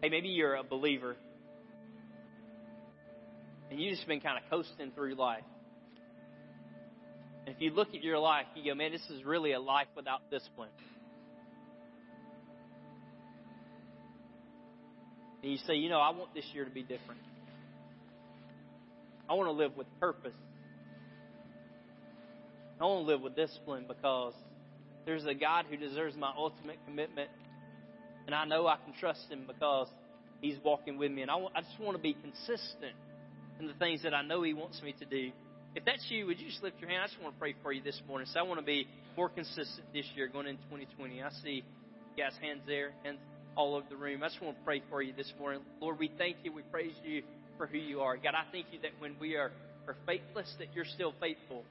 Hey, 0.00 0.08
maybe 0.08 0.28
you're 0.28 0.54
a 0.54 0.64
believer 0.64 1.16
and 3.70 3.78
you've 3.78 3.94
just 3.94 4.08
been 4.08 4.20
kind 4.20 4.38
of 4.42 4.48
coasting 4.48 4.90
through 4.94 5.14
life. 5.14 5.44
And 7.46 7.54
If 7.54 7.60
you 7.60 7.70
look 7.72 7.88
at 7.94 8.02
your 8.02 8.18
life, 8.18 8.46
you 8.54 8.72
go, 8.72 8.74
man, 8.74 8.90
this 8.90 9.02
is 9.10 9.22
really 9.22 9.52
a 9.52 9.60
life 9.60 9.88
without 9.94 10.30
discipline. 10.30 10.70
And 15.42 15.52
you 15.52 15.58
say, 15.66 15.74
you 15.74 15.90
know, 15.90 16.00
I 16.00 16.10
want 16.10 16.34
this 16.34 16.44
year 16.54 16.64
to 16.64 16.70
be 16.70 16.82
different. 16.82 17.20
I 19.28 19.34
want 19.34 19.48
to 19.48 19.52
live 19.52 19.76
with 19.76 19.88
purpose. 20.00 20.36
I 22.80 22.84
want 22.84 23.06
to 23.06 23.12
live 23.12 23.20
with 23.20 23.36
discipline 23.36 23.84
because 23.86 24.34
there's 25.04 25.24
a 25.24 25.34
God 25.34 25.66
who 25.68 25.76
deserves 25.76 26.16
my 26.16 26.32
ultimate 26.36 26.78
commitment. 26.86 27.30
And 28.26 28.34
I 28.34 28.44
know 28.44 28.66
I 28.66 28.76
can 28.84 28.94
trust 28.94 29.26
Him 29.28 29.44
because 29.46 29.88
He's 30.40 30.56
walking 30.64 30.98
with 30.98 31.10
me. 31.10 31.22
And 31.22 31.30
I, 31.30 31.38
just 31.60 31.80
want 31.80 31.96
to 31.96 32.02
be 32.02 32.14
consistent 32.14 32.94
in 33.60 33.66
the 33.66 33.74
things 33.74 34.02
that 34.02 34.14
I 34.14 34.22
know 34.22 34.42
He 34.42 34.54
wants 34.54 34.80
me 34.82 34.94
to 34.98 35.04
do. 35.04 35.30
If 35.74 35.84
that's 35.84 36.04
you, 36.10 36.26
would 36.26 36.38
you 36.38 36.48
just 36.48 36.62
lift 36.62 36.80
your 36.80 36.90
hand? 36.90 37.02
I 37.02 37.06
just 37.06 37.20
want 37.22 37.34
to 37.34 37.40
pray 37.40 37.54
for 37.62 37.72
you 37.72 37.82
this 37.82 38.00
morning. 38.06 38.28
So 38.32 38.40
I 38.40 38.42
want 38.42 38.60
to 38.60 38.66
be 38.66 38.86
more 39.16 39.28
consistent 39.28 39.86
this 39.92 40.04
year 40.14 40.28
going 40.28 40.46
into 40.46 40.62
2020. 40.64 41.22
I 41.22 41.30
see 41.42 41.64
you 42.16 42.22
guys' 42.22 42.34
hands 42.40 42.60
there, 42.66 42.90
hands 43.04 43.18
all 43.56 43.74
over 43.74 43.86
the 43.88 43.96
room. 43.96 44.22
I 44.22 44.28
just 44.28 44.42
want 44.42 44.56
to 44.56 44.64
pray 44.64 44.82
for 44.90 45.02
you 45.02 45.12
this 45.16 45.32
morning. 45.38 45.62
Lord, 45.80 45.98
we 45.98 46.10
thank 46.18 46.36
you. 46.44 46.52
We 46.52 46.62
praise 46.62 46.94
you 47.04 47.22
for 47.56 47.66
who 47.66 47.78
you 47.78 48.00
are. 48.00 48.16
God, 48.16 48.34
I 48.34 48.44
thank 48.52 48.66
you 48.72 48.78
that 48.82 48.92
when 48.98 49.16
we 49.20 49.36
are, 49.36 49.50
are 49.86 49.96
faithless, 50.06 50.52
that 50.58 50.68
you're 50.74 50.84
still 50.84 51.14
faithful. 51.20 51.64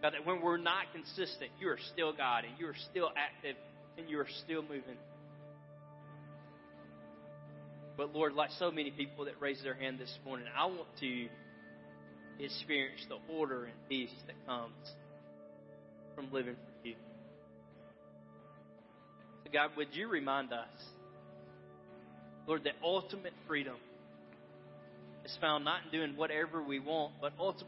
God, 0.00 0.14
that 0.14 0.24
when 0.24 0.40
we're 0.40 0.58
not 0.58 0.84
consistent, 0.92 1.50
you 1.60 1.68
are 1.68 1.78
still 1.92 2.12
God 2.12 2.44
and 2.44 2.54
you 2.58 2.66
are 2.66 2.76
still 2.90 3.10
active 3.16 3.56
and 3.96 4.08
you 4.08 4.20
are 4.20 4.28
still 4.44 4.62
moving. 4.62 4.96
But 7.96 8.14
Lord, 8.14 8.34
like 8.34 8.50
so 8.58 8.70
many 8.70 8.92
people 8.92 9.24
that 9.24 9.34
raise 9.40 9.60
their 9.62 9.74
hand 9.74 9.98
this 9.98 10.16
morning, 10.24 10.46
I 10.56 10.66
want 10.66 10.86
to 11.00 11.28
experience 12.38 13.04
the 13.08 13.18
order 13.34 13.64
and 13.64 13.74
peace 13.88 14.14
that 14.28 14.36
comes 14.46 14.72
from 16.14 16.32
living 16.32 16.54
for 16.54 16.88
you. 16.88 16.94
So 19.44 19.50
God, 19.52 19.70
would 19.76 19.88
you 19.92 20.08
remind 20.08 20.52
us, 20.52 20.68
Lord, 22.46 22.64
that 22.64 22.74
ultimate 22.84 23.32
freedom 23.48 23.76
is 25.24 25.36
found 25.40 25.64
not 25.64 25.80
in 25.86 25.90
doing 25.90 26.16
whatever 26.16 26.62
we 26.62 26.78
want, 26.78 27.14
but 27.20 27.32
ultimate 27.38 27.66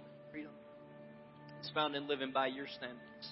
found 1.75 1.95
in 1.95 2.09
living 2.09 2.33
by 2.33 2.47
your 2.47 2.67
standards. 2.67 3.29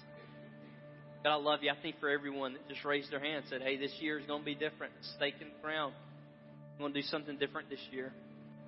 God, 1.25 1.33
I 1.33 1.37
love 1.37 1.61
you. 1.63 1.71
I 1.71 1.81
think 1.81 1.99
for 2.01 2.09
everyone 2.09 2.55
that 2.55 2.69
just 2.69 2.85
raised 2.85 3.11
their 3.11 3.21
hand 3.21 3.39
and 3.39 3.47
said, 3.49 3.63
hey, 3.63 3.77
this 3.77 3.93
year 4.01 4.19
is 4.19 4.27
going 4.27 4.41
to 4.41 4.45
be 4.45 4.55
different. 4.55 4.93
Stake 5.17 5.35
in 5.41 5.49
the 5.49 5.63
ground. 5.63 5.95
I'm 6.75 6.81
going 6.81 6.93
to 6.93 7.01
do 7.01 7.07
something 7.09 7.39
different 7.39 7.69
this 7.71 7.81
year. 7.91 8.13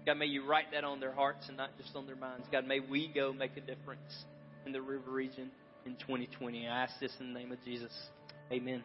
God, 0.07 0.19
may 0.19 0.27
you 0.27 0.45
write 0.45 0.73
that 0.73 0.83
on 0.83 0.99
their 0.99 1.13
hearts 1.13 1.47
and 1.49 1.57
not 1.57 1.71
just 1.79 1.95
on 1.95 2.07
their 2.07 2.17
minds. 2.17 2.47
God, 2.51 2.67
may 2.67 2.81
we 2.81 3.09
go 3.15 3.33
make 3.33 3.57
a 3.57 3.61
difference 3.61 4.25
in 4.67 4.73
the 4.73 4.81
river 4.81 5.11
region 5.11 5.51
in 5.87 5.93
2020. 5.97 6.67
I 6.67 6.85
ask 6.85 6.99
this 7.01 7.13
in 7.21 7.33
the 7.33 7.39
name 7.39 7.53
of 7.53 7.59
Jesus. 7.65 7.93
Amen. 8.51 8.83